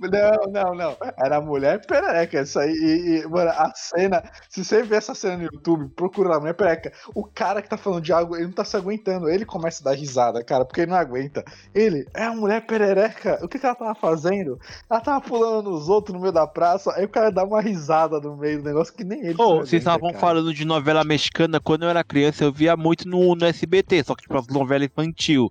Não, 0.00 0.52
não, 0.52 0.74
não. 0.74 0.96
Era 1.18 1.40
mulher 1.40 1.84
perereca. 1.86 2.42
Isso 2.42 2.58
aí. 2.58 2.70
E, 2.70 3.22
e, 3.22 3.28
mano, 3.28 3.50
a 3.50 3.72
cena. 3.74 4.22
Se 4.48 4.64
você 4.64 4.82
ver 4.82 4.96
essa 4.96 5.14
cena 5.14 5.36
no 5.36 5.44
YouTube, 5.44 5.88
procura 5.94 6.30
lá, 6.30 6.40
mulher 6.40 6.54
perereca. 6.54 6.92
O 7.14 7.24
cara 7.24 7.60
que 7.60 7.68
tá 7.68 7.76
falando 7.76 8.02
de 8.02 8.12
algo, 8.12 8.36
ele 8.36 8.46
não 8.46 8.52
tá 8.52 8.64
se 8.64 8.76
aguentando. 8.76 9.28
Ele 9.28 9.44
começa 9.44 9.82
a 9.82 9.90
dar 9.90 9.98
risada, 9.98 10.42
cara, 10.44 10.64
porque 10.64 10.82
ele 10.82 10.90
não 10.90 10.98
aguenta. 10.98 11.44
Ele, 11.74 12.06
é 12.14 12.24
a 12.24 12.32
mulher 12.32 12.64
perereca. 12.66 13.38
O 13.42 13.48
que, 13.48 13.58
que 13.58 13.66
ela 13.66 13.74
tava 13.74 13.94
fazendo? 13.94 14.58
Ela 14.88 15.00
tava 15.00 15.20
pulando 15.20 15.70
nos 15.70 15.88
outros 15.88 16.14
no 16.14 16.20
meio 16.20 16.32
da 16.32 16.46
praça. 16.46 16.92
Aí 16.94 17.04
o 17.04 17.08
cara 17.08 17.30
dá 17.30 17.44
uma 17.44 17.60
risada 17.60 18.20
no 18.20 18.36
meio 18.36 18.58
do 18.58 18.64
negócio 18.64 18.94
que 18.94 19.04
nem 19.04 19.20
ele. 19.20 19.34
se 19.34 19.40
Ô, 19.40 19.44
aguenta, 19.44 19.66
vocês 19.66 19.80
estavam 19.80 20.14
falando 20.14 20.54
de 20.54 20.64
novela 20.64 21.04
mexicana, 21.04 21.60
quando 21.60 21.82
eu 21.82 21.88
era 21.90 22.04
criança 22.04 22.44
eu 22.44 22.52
via 22.52 22.76
muito 22.76 23.08
no, 23.08 23.34
no 23.34 23.44
SBT, 23.46 24.04
só 24.04 24.14
que 24.14 24.22
tipo 24.22 24.36
as 24.36 24.46
novelas 24.46 24.86
infantil. 24.86 25.50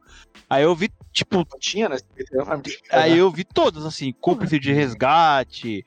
Aí 0.49 0.63
eu 0.63 0.73
vi, 0.73 0.89
tipo, 1.11 1.37
Não 1.37 1.45
tinha, 1.59 1.89
uma 2.33 2.57
mexicana. 2.57 3.03
aí 3.03 3.17
eu 3.17 3.29
vi 3.29 3.43
todas, 3.43 3.85
assim, 3.85 4.13
cúmplice 4.37 4.59
de 4.59 4.71
resgate. 4.71 5.85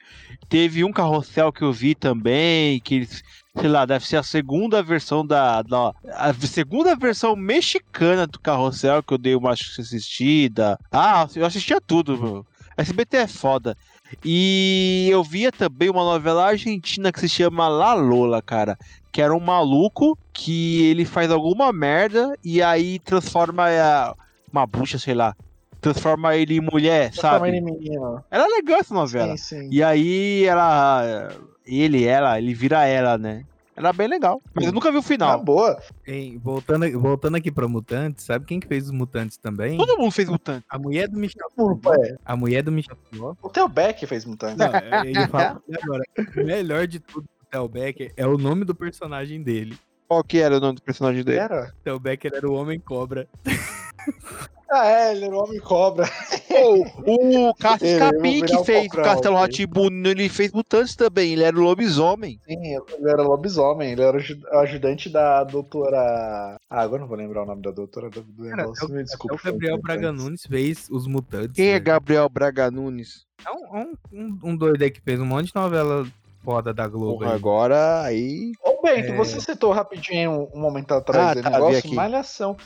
Teve 0.48 0.84
um 0.84 0.92
carrossel 0.92 1.52
que 1.52 1.62
eu 1.62 1.72
vi 1.72 1.94
também, 1.94 2.80
que 2.80 2.96
eles, 2.96 3.22
sei 3.56 3.68
lá, 3.68 3.86
deve 3.86 4.06
ser 4.06 4.16
a 4.16 4.22
segunda 4.22 4.82
versão 4.82 5.24
da. 5.24 5.62
da 5.62 5.94
a 6.14 6.34
segunda 6.34 6.96
versão 6.96 7.36
mexicana 7.36 8.26
do 8.26 8.40
carrossel 8.40 9.02
que 9.02 9.14
eu 9.14 9.18
dei 9.18 9.34
uma 9.34 9.52
assistida. 9.52 10.78
Ah, 10.90 11.26
eu 11.34 11.46
assistia 11.46 11.80
tudo, 11.80 12.20
meu. 12.20 12.46
SBT 12.76 13.16
é 13.18 13.26
foda. 13.26 13.76
E 14.24 15.08
eu 15.10 15.22
via 15.22 15.52
também 15.52 15.88
uma 15.88 16.02
novela 16.02 16.46
argentina 16.46 17.12
que 17.12 17.20
se 17.20 17.28
chama 17.28 17.68
La 17.68 17.94
Lola, 17.94 18.42
cara. 18.42 18.76
Que 19.12 19.22
era 19.22 19.34
um 19.34 19.40
maluco 19.40 20.18
que 20.32 20.82
ele 20.86 21.04
faz 21.04 21.30
alguma 21.30 21.72
merda 21.72 22.34
e 22.42 22.62
aí 22.62 22.98
transforma 22.98 23.68
a, 23.68 24.14
uma 24.52 24.66
bucha, 24.66 24.98
sei 24.98 25.14
lá. 25.14 25.36
Transforma 25.80 26.36
ele 26.36 26.56
em 26.56 26.60
mulher, 26.60 27.10
Transforma 27.10 27.38
sabe? 27.38 27.48
ele 27.48 27.56
em 27.58 27.62
menino. 27.64 28.24
Era 28.30 28.46
legal 28.46 28.80
essa 28.80 28.94
novela. 28.94 29.36
Sim, 29.36 29.62
sim. 29.62 29.68
E 29.72 29.82
aí 29.82 30.44
ela. 30.44 31.30
Ele, 31.66 32.04
ela, 32.04 32.38
ele 32.38 32.52
vira 32.54 32.84
ela, 32.84 33.16
né? 33.16 33.44
Era 33.76 33.92
bem 33.94 34.08
legal. 34.08 34.42
Mas 34.52 34.66
eu 34.66 34.72
nunca 34.72 34.90
vi 34.90 34.98
o 34.98 35.00
Na 35.00 35.02
final. 35.06 35.42
boa. 35.42 35.80
Hein, 36.06 36.38
voltando, 36.42 37.00
voltando 37.00 37.36
aqui 37.36 37.50
pra 37.50 37.66
Mutantes, 37.66 38.24
sabe 38.26 38.44
quem 38.44 38.60
que 38.60 38.66
fez 38.66 38.84
os 38.84 38.90
Mutantes 38.90 39.38
também? 39.38 39.78
Todo 39.78 39.96
mundo 39.96 40.10
fez 40.10 40.28
mutante. 40.28 40.66
A 40.68 40.78
mulher 40.78 41.08
do 41.08 41.18
Michel 41.18 41.46
É. 42.04 42.16
A 42.24 42.36
mulher 42.36 42.62
do 42.62 42.70
Michel 42.70 42.96
Teló. 43.10 43.34
O 43.40 43.48
Theo 43.48 43.68
Beck 43.68 44.04
fez 44.06 44.26
Mutantes. 44.26 44.58
Não, 44.58 45.04
ele 45.04 45.26
fala 45.28 45.62
agora. 45.82 46.04
O 46.36 46.44
melhor 46.44 46.86
de 46.86 47.00
tudo 47.00 47.22
do 47.22 47.46
Theo 47.50 47.68
Becker 47.68 48.12
é 48.18 48.26
o 48.26 48.36
nome 48.36 48.66
do 48.66 48.74
personagem 48.74 49.42
dele. 49.42 49.78
Qual 50.06 50.22
que 50.24 50.38
era 50.40 50.58
o 50.58 50.60
nome 50.60 50.74
do 50.74 50.82
personagem 50.82 51.24
dele? 51.24 51.38
Era? 51.38 51.72
Theo 51.82 51.98
Becker 51.98 52.32
era 52.34 52.50
o 52.50 52.54
Homem 52.54 52.78
Cobra. 52.80 53.26
Ah, 54.72 54.86
é, 54.86 55.12
ele 55.12 55.24
era 55.24 55.34
o 55.34 55.42
Homem 55.42 55.58
Cobra. 55.60 56.06
Pô, 56.48 56.74
o 57.06 57.26
vou 57.28 57.54
Capim 57.54 58.44
que 58.44 58.64
fez 58.64 58.86
o 58.86 58.90
Castelo 58.90 59.34
ok. 59.34 59.46
Ratibuno, 59.46 60.08
ele 60.08 60.28
fez 60.28 60.52
mutantes 60.52 60.94
também. 60.94 61.32
Ele 61.32 61.42
era 61.42 61.56
o 61.56 61.60
lobisomem. 61.60 62.40
Sim, 62.46 62.76
ele 62.98 63.10
era 63.10 63.22
lobisomem, 63.22 63.92
ele 63.92 64.02
era 64.02 64.16
o 64.16 64.20
aju- 64.20 64.46
ajudante 64.60 65.08
da 65.08 65.42
doutora. 65.42 66.56
Ah, 66.70 66.82
agora 66.82 67.00
não 67.00 67.08
vou 67.08 67.16
lembrar 67.16 67.42
o 67.42 67.46
nome 67.46 67.62
da 67.62 67.70
doutora 67.72 68.08
do, 68.10 68.22
negócio. 68.38 68.88
Me 68.88 69.02
desculpa. 69.02 69.34
o 69.34 69.38
Gabriel 69.52 69.78
Braga 69.78 70.12
Nunes 70.12 70.42
fez 70.46 70.86
os 70.90 71.06
Mutantes. 71.06 71.56
Quem 71.56 71.66
é 71.68 71.72
velho. 71.72 71.84
Gabriel 71.84 72.28
Braga 72.28 72.70
Nunes? 72.70 73.24
É 73.44 73.50
um, 73.50 73.80
um, 73.80 73.94
um- 74.12 74.38
um 74.50 74.56
doido 74.56 74.82
aí 74.82 74.90
que 74.90 75.00
fez 75.00 75.18
um 75.18 75.26
monte 75.26 75.46
de 75.48 75.54
novela 75.56 76.06
foda 76.44 76.72
da 76.72 76.86
Globo. 76.86 77.18
Porra, 77.18 77.30
aí. 77.30 77.36
agora 77.36 78.02
aí. 78.02 78.52
Ô, 78.64 78.80
Bento, 78.82 79.12
É. 79.12 79.16
você 79.16 79.40
citou 79.40 79.72
rapidinho 79.72 80.30
um, 80.30 80.48
um 80.58 80.60
momento 80.60 80.92
atrás 80.92 81.36
Ah, 81.38 81.42
tá, 81.42 81.50
negócio, 81.50 81.78
aqui. 81.78 81.94
Malhação. 81.94 82.56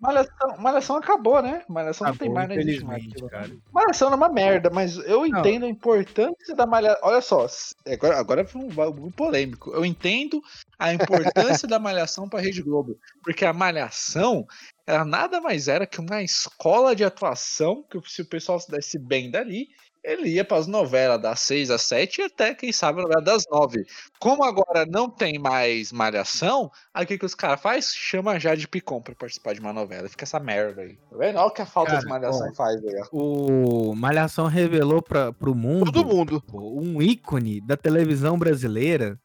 Malhação. 0.00 0.56
Malhação 0.58 0.96
acabou, 0.96 1.42
né? 1.42 1.62
Malhação 1.68 2.06
não 2.08 2.16
tem 2.16 2.28
Acabou, 2.28 2.34
mais, 2.34 2.48
não 2.48 2.56
existe 2.56 2.84
mais. 2.84 3.02
infelizmente, 3.04 3.24
aquilo. 3.24 3.28
cara. 3.30 3.62
Malhação 3.72 4.10
é 4.10 4.14
uma 4.14 4.28
merda, 4.28 4.70
mas 4.70 4.96
eu 4.96 5.26
Não. 5.26 5.40
entendo 5.40 5.66
a 5.66 5.68
importância 5.68 6.54
da 6.54 6.66
malhação. 6.66 7.00
Olha 7.02 7.20
só, 7.20 7.46
agora, 7.86 8.18
agora 8.18 8.44
foi 8.46 8.62
um 8.62 8.68
bagulho 8.68 9.12
polêmico. 9.12 9.70
Eu 9.70 9.84
entendo 9.84 10.40
a 10.78 10.92
importância 10.94 11.68
da 11.68 11.78
malhação 11.78 12.28
pra 12.28 12.40
Rede 12.40 12.62
Globo. 12.62 12.98
Porque 13.22 13.44
a 13.44 13.52
malhação, 13.52 14.46
ela 14.86 15.04
nada 15.04 15.40
mais 15.40 15.68
era 15.68 15.86
que 15.86 16.00
uma 16.00 16.22
escola 16.22 16.96
de 16.96 17.04
atuação, 17.04 17.84
que 17.90 18.00
se 18.10 18.22
o 18.22 18.26
pessoal 18.26 18.58
se 18.58 18.70
desse 18.70 18.98
bem 18.98 19.30
dali, 19.30 19.68
ele 20.02 20.30
ia 20.30 20.44
pras 20.44 20.66
novelas 20.66 21.20
das 21.20 21.40
6 21.40 21.70
às 21.70 21.82
7 21.82 22.20
e 22.20 22.24
até, 22.24 22.54
quem 22.54 22.72
sabe, 22.72 23.00
a 23.00 23.02
novela 23.02 23.22
das 23.22 23.44
9. 23.50 23.84
Como 24.18 24.42
agora 24.44 24.86
não 24.86 25.08
tem 25.10 25.38
mais 25.38 25.92
malhação, 25.92 26.70
aí 26.92 27.04
o 27.04 27.06
que, 27.06 27.18
que 27.18 27.26
os 27.26 27.34
caras 27.34 27.60
fazem? 27.60 27.82
Chama 27.82 28.38
já 28.38 28.54
de 28.54 28.66
Picon 28.66 29.00
pra 29.00 29.14
participar 29.14 29.54
de 29.54 29.60
uma 29.60 29.72
novela. 29.72 30.08
Fica 30.08 30.24
essa 30.24 30.40
merda 30.40 30.82
aí. 30.82 30.96
Tá 31.10 31.16
vendo? 31.16 31.36
Olha 31.36 31.46
o 31.46 31.50
que 31.50 31.62
a 31.62 31.66
falta 31.66 31.92
Cara, 31.92 32.02
de 32.02 32.08
malhação 32.08 32.48
ó, 32.48 32.54
faz 32.54 32.82
aí. 32.84 33.02
O 33.12 33.94
Malhação 33.94 34.46
revelou 34.46 35.02
pra, 35.02 35.32
pro 35.32 35.54
mundo 35.54 35.92
Todo 35.92 36.06
mundo. 36.06 36.42
um 36.52 37.02
ícone 37.02 37.60
da 37.60 37.76
televisão 37.76 38.38
brasileira 38.38 39.18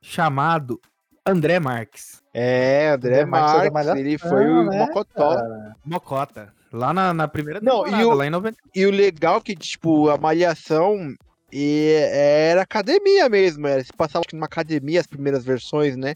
chamado 0.00 0.80
André 1.26 1.60
Marques. 1.60 2.22
É, 2.34 2.90
André 2.90 3.20
André 3.20 3.24
Marques 3.26 3.66
é 3.66 3.70
Marques, 3.70 3.94
ele 3.96 4.18
foi 4.18 4.46
o 4.46 4.64
né, 4.64 4.78
Mocotó. 4.78 5.36
Mocota. 5.84 6.61
Lá 6.72 6.92
na, 6.92 7.12
na 7.12 7.28
primeira 7.28 7.60
Não, 7.60 7.86
e 7.86 8.04
o- 8.04 8.14
lá 8.14 8.26
em 8.26 8.30
90. 8.30 8.56
E 8.74 8.86
o 8.86 8.90
legal 8.90 9.40
que, 9.40 9.54
tipo, 9.54 10.08
a 10.08 10.16
malhação 10.16 11.14
e 11.52 11.92
era 12.10 12.62
academia 12.62 13.28
mesmo. 13.28 13.66
Era, 13.66 13.84
se 13.84 13.92
passava 13.92 14.24
numa 14.32 14.46
academia 14.46 15.00
as 15.00 15.06
primeiras 15.06 15.44
versões, 15.44 15.96
né? 15.96 16.14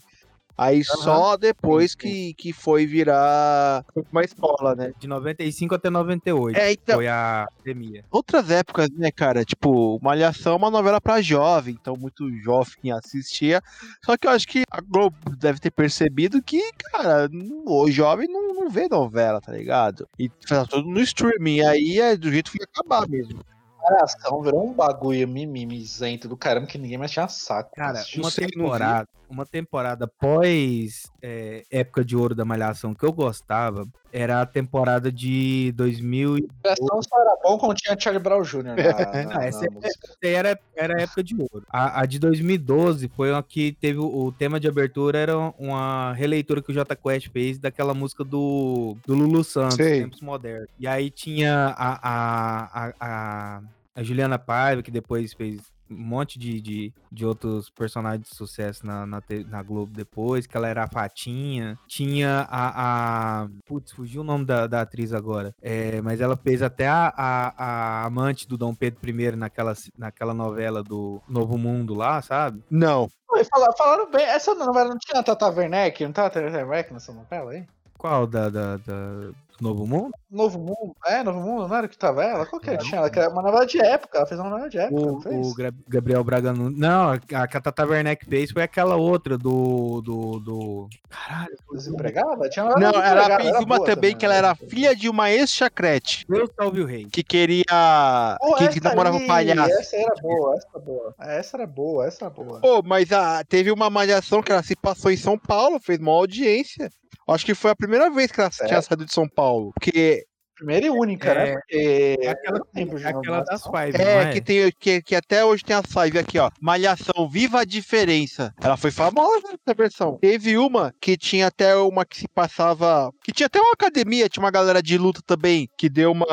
Aí 0.56 0.82
só 0.82 1.36
depois 1.36 1.94
que, 1.94 2.32
que 2.34 2.52
foi 2.52 2.86
virar 2.86 3.84
uma 4.10 4.22
escola, 4.22 4.74
né? 4.74 4.92
De 4.98 5.06
95 5.06 5.74
até 5.74 5.90
98. 5.90 6.58
É, 6.58 6.72
então, 6.72 6.96
Foi 6.96 7.08
a 7.08 7.44
academia. 7.44 8.04
outras 8.10 8.50
épocas, 8.50 8.88
né, 8.90 9.10
cara? 9.10 9.44
Tipo, 9.44 10.00
Malhação 10.02 10.54
é 10.54 10.56
uma 10.56 10.70
novela 10.70 11.00
pra 11.00 11.20
jovem, 11.20 11.76
então 11.78 11.94
muito 11.94 12.30
jovem 12.40 12.90
assistia. 12.90 13.60
Só 14.04 14.16
que 14.16 14.26
eu 14.26 14.30
acho 14.30 14.46
que 14.48 14.62
a 14.70 14.80
Globo 14.80 15.16
deve 15.36 15.60
ter 15.60 15.70
percebido 15.70 16.42
que, 16.42 16.72
cara, 16.90 17.28
o 17.66 17.90
jovem 17.90 18.26
não, 18.26 18.54
não 18.54 18.70
vê 18.70 18.88
novela, 18.88 19.40
tá 19.40 19.52
ligado? 19.52 20.08
E 20.18 20.30
faz 20.48 20.66
tudo 20.68 20.88
no 20.88 21.00
streaming. 21.00 21.60
Aí 21.60 22.00
é 22.00 22.16
do 22.16 22.30
jeito 22.30 22.50
que 22.50 22.58
ia 22.58 22.66
acabar 22.72 23.06
mesmo. 23.08 23.44
Malhação 23.82 24.42
virou 24.42 24.66
um 24.66 24.72
bagulho 24.72 25.28
mimimizento 25.28 26.28
do 26.28 26.36
caramba 26.36 26.66
que 26.66 26.76
ninguém 26.78 26.98
mais 26.98 27.10
tinha 27.12 27.28
saco. 27.28 27.70
Cara, 27.76 28.02
uma 28.16 28.32
temporada, 28.32 29.08
uma 29.28 29.44
temporada 29.46 30.06
pós 30.06 31.02
é, 31.22 31.64
época 31.70 32.04
de 32.04 32.16
ouro 32.16 32.34
da 32.34 32.44
Malhação 32.44 32.94
que 32.94 33.04
eu 33.04 33.12
gostava 33.12 33.86
era 34.12 34.40
a 34.40 34.46
temporada 34.46 35.12
de 35.12 35.72
2000. 35.76 36.38
e- 36.38 36.48
Malhação 36.64 37.02
só 37.02 37.20
era 37.20 37.36
bom 37.42 37.58
quando 37.58 37.76
tinha 37.76 37.96
Charlie 37.98 38.22
Brown 38.22 38.42
Jr. 38.42 38.62
na, 38.62 38.74
na, 39.24 39.38
Ah, 39.40 39.44
essa 39.44 39.60
na 39.70 39.80
é-. 40.22 40.32
Era, 40.32 40.58
era 40.74 40.98
a 40.98 41.02
época 41.02 41.22
de 41.22 41.34
ouro. 41.34 41.64
A, 41.68 42.00
a 42.00 42.06
de 42.06 42.18
2012 42.18 43.08
foi 43.08 43.30
uma 43.30 43.42
que 43.42 43.72
teve 43.72 43.98
o, 43.98 44.06
o 44.26 44.32
tema 44.32 44.58
de 44.58 44.68
abertura, 44.68 45.18
era 45.18 45.36
uma 45.58 46.12
releitura 46.14 46.62
que 46.62 46.70
o 46.70 46.74
Jota 46.74 46.96
Quest 46.96 47.28
fez 47.30 47.58
daquela 47.58 47.92
música 47.94 48.24
do, 48.24 48.96
do 49.06 49.14
Lulu 49.14 49.44
Santos, 49.44 49.76
Sei. 49.76 50.00
Tempos 50.00 50.20
Modernos. 50.20 50.68
E 50.78 50.86
aí 50.86 51.10
tinha 51.10 51.74
a, 51.76 51.92
a, 51.92 52.64
a, 52.88 52.92
a, 53.00 53.60
a 53.96 54.02
Juliana 54.02 54.38
Paiva, 54.38 54.82
que 54.82 54.90
depois 54.90 55.32
fez 55.34 55.60
um 55.90 55.96
monte 55.96 56.38
de, 56.38 56.60
de, 56.60 56.92
de 57.10 57.24
outros 57.26 57.70
personagens 57.70 58.28
de 58.28 58.34
sucesso 58.34 58.86
na, 58.86 59.06
na, 59.06 59.22
na 59.48 59.62
Globo 59.62 59.92
depois, 59.92 60.46
que 60.46 60.56
ela 60.56 60.68
era 60.68 60.84
a 60.84 60.88
Fatinha. 60.88 61.78
Tinha 61.86 62.46
a. 62.50 63.42
a 63.44 63.48
putz, 63.64 63.92
fugiu 63.92 64.20
o 64.20 64.24
nome 64.24 64.44
da, 64.44 64.66
da 64.66 64.80
atriz 64.82 65.12
agora. 65.12 65.54
É, 65.60 66.00
mas 66.00 66.20
ela 66.20 66.36
fez 66.36 66.62
até 66.62 66.88
a, 66.88 67.12
a, 67.16 67.64
a 67.64 68.04
amante 68.04 68.46
do 68.48 68.56
Dom 68.56 68.74
Pedro 68.74 69.08
I 69.08 69.36
naquela, 69.36 69.74
naquela 69.96 70.34
novela 70.34 70.82
do 70.82 71.22
Novo 71.28 71.56
Mundo 71.58 71.94
lá, 71.94 72.20
sabe? 72.22 72.62
Não. 72.70 73.08
Oi, 73.30 73.44
fala- 73.44 73.74
Falaram 73.76 74.10
bem, 74.10 74.24
essa 74.24 74.54
novela 74.54 74.88
não 74.90 74.98
tinha 74.98 75.20
a 75.20 75.22
Tata 75.22 75.48
Werneck? 75.48 76.04
Não 76.04 76.12
tava 76.12 76.28
a 76.28 76.30
Tata 76.30 76.46
Werneck 76.48 76.92
nessa 76.92 77.12
novela 77.12 77.50
aí? 77.52 77.66
Qual 78.06 78.24
da, 78.24 78.48
da, 78.48 78.76
da 78.76 79.30
Novo 79.60 79.84
Mundo? 79.84 80.12
Novo 80.30 80.60
Mundo? 80.60 80.94
É, 81.04 81.24
Novo 81.24 81.40
Mundo, 81.40 81.66
não 81.66 81.76
era 81.76 81.88
que 81.88 81.98
tava 81.98 82.22
ela? 82.22 82.46
Qual 82.46 82.60
que 82.60 82.70
era? 82.70 82.78
Tinha 82.78 82.98
ela, 82.98 83.08
era 83.12 83.28
uma 83.28 83.42
novela 83.42 83.66
de 83.66 83.80
época, 83.80 84.18
ela 84.18 84.26
fez 84.28 84.38
uma 84.38 84.48
novela 84.48 84.70
de 84.70 84.78
época, 84.78 85.02
O, 85.02 85.06
não 85.06 85.20
fez? 85.20 85.44
o 85.44 85.54
Gabriel 85.88 86.22
Braga 86.22 86.52
Nunes. 86.52 86.78
Não, 86.78 87.10
a, 87.10 87.18
que 87.18 87.34
a 87.34 87.60
Tata 87.60 87.84
Werneck 87.84 88.24
fez 88.24 88.52
foi 88.52 88.62
aquela 88.62 88.94
outra 88.94 89.36
do. 89.36 90.00
do, 90.02 90.38
do... 90.38 90.88
Caralho, 91.10 91.56
Desempregada? 91.72 92.48
Tinha 92.48 92.64
uma 92.64 92.76
Não, 92.76 93.02
ela 93.02 93.40
fez 93.40 93.56
uma 93.56 93.78
boa 93.78 93.84
também 93.84 94.16
que 94.16 94.24
ela 94.24 94.36
era 94.36 94.54
filha 94.54 94.94
de 94.94 95.08
uma 95.08 95.32
ex-chacrete 95.32 96.26
Deus 96.28 96.48
salve 96.56 96.82
o 96.82 96.86
rei. 96.86 97.06
que 97.06 97.24
queria. 97.24 98.36
Pô, 98.38 98.54
que, 98.54 98.68
que 98.68 98.78
essa 98.78 98.88
namorava 98.88 99.16
aí, 99.16 99.26
palhaço. 99.26 99.72
Essa 99.72 99.96
era 99.96 100.14
boa, 100.22 100.54
essa 100.54 100.68
era 100.72 100.78
boa. 100.84 101.14
Essa 101.18 101.56
era 101.56 101.66
boa, 101.66 102.06
essa 102.06 102.24
era 102.26 102.30
boa. 102.30 102.60
Pô, 102.60 102.82
mas 102.84 103.10
a, 103.10 103.42
teve 103.42 103.72
uma 103.72 103.90
malhação 103.90 104.40
que 104.40 104.52
ela 104.52 104.62
se 104.62 104.76
passou 104.76 105.10
em 105.10 105.16
São 105.16 105.36
Paulo, 105.36 105.80
fez 105.80 105.98
uma 105.98 106.12
audiência. 106.12 106.88
Acho 107.28 107.44
que 107.44 107.54
foi 107.54 107.70
a 107.70 107.76
primeira 107.76 108.10
vez 108.10 108.30
que 108.30 108.40
ela 108.40 108.50
Certo. 108.50 108.68
tinha 108.68 108.82
saído 108.82 109.04
de 109.04 109.12
São 109.12 109.28
Paulo. 109.28 109.72
Porque 109.74 110.24
Primeira 110.56 110.86
e 110.86 110.90
única, 110.90 111.32
É, 111.32 111.34
né? 111.34 111.52
Porque. 111.52 112.16
É 112.22 112.30
aquela, 112.30 112.60
é 112.74 113.08
aquela 113.08 113.40
das. 113.42 113.62
Five, 113.62 114.00
é, 114.00 114.22
é? 114.22 114.32
que, 114.32 114.40
tem, 114.40 114.72
que, 114.80 115.02
que 115.02 115.14
até 115.14 115.44
hoje 115.44 115.62
tem 115.62 115.76
a 115.76 115.82
live 115.94 116.18
aqui, 116.18 116.38
ó. 116.38 116.50
Malhação, 116.60 117.28
Viva 117.28 117.60
a 117.60 117.64
Diferença. 117.64 118.54
Ela 118.62 118.76
foi 118.78 118.90
famosa 118.90 119.48
essa 119.48 119.74
versão. 119.76 120.18
Teve 120.18 120.56
uma 120.56 120.94
que 120.98 121.14
tinha 121.18 121.48
até 121.48 121.76
uma 121.76 122.06
que 122.06 122.16
se 122.16 122.28
passava. 122.28 123.12
Que 123.22 123.32
tinha 123.32 123.48
até 123.48 123.60
uma 123.60 123.72
academia, 123.72 124.30
tinha 124.30 124.42
uma 124.42 124.50
galera 124.50 124.82
de 124.82 124.96
luta 124.96 125.20
também, 125.26 125.68
que 125.76 125.90
deu 125.90 126.12
uma. 126.12 126.26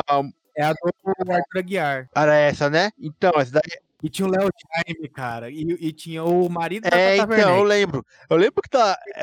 É 0.56 0.64
a 0.64 0.72
do 0.72 1.32
Arthur 1.32 1.58
Aguiar. 1.58 2.08
Era 2.16 2.34
essa, 2.34 2.70
né? 2.70 2.90
Então, 2.98 3.32
essa 3.36 3.52
daí. 3.52 3.78
E 4.02 4.10
tinha 4.10 4.26
o 4.26 4.30
Léo 4.30 4.50
Jaime, 4.74 5.08
cara. 5.08 5.50
E, 5.50 5.62
e 5.62 5.92
tinha 5.92 6.22
o 6.24 6.48
marido 6.48 6.82
da 6.88 6.96
É, 6.96 7.16
Tata 7.16 7.34
então, 7.34 7.56
eu 7.56 7.64
lembro. 7.64 8.04
Eu 8.28 8.36
lembro 8.36 8.62
que 8.62 8.68
tá. 8.68 8.98
é, 9.14 9.22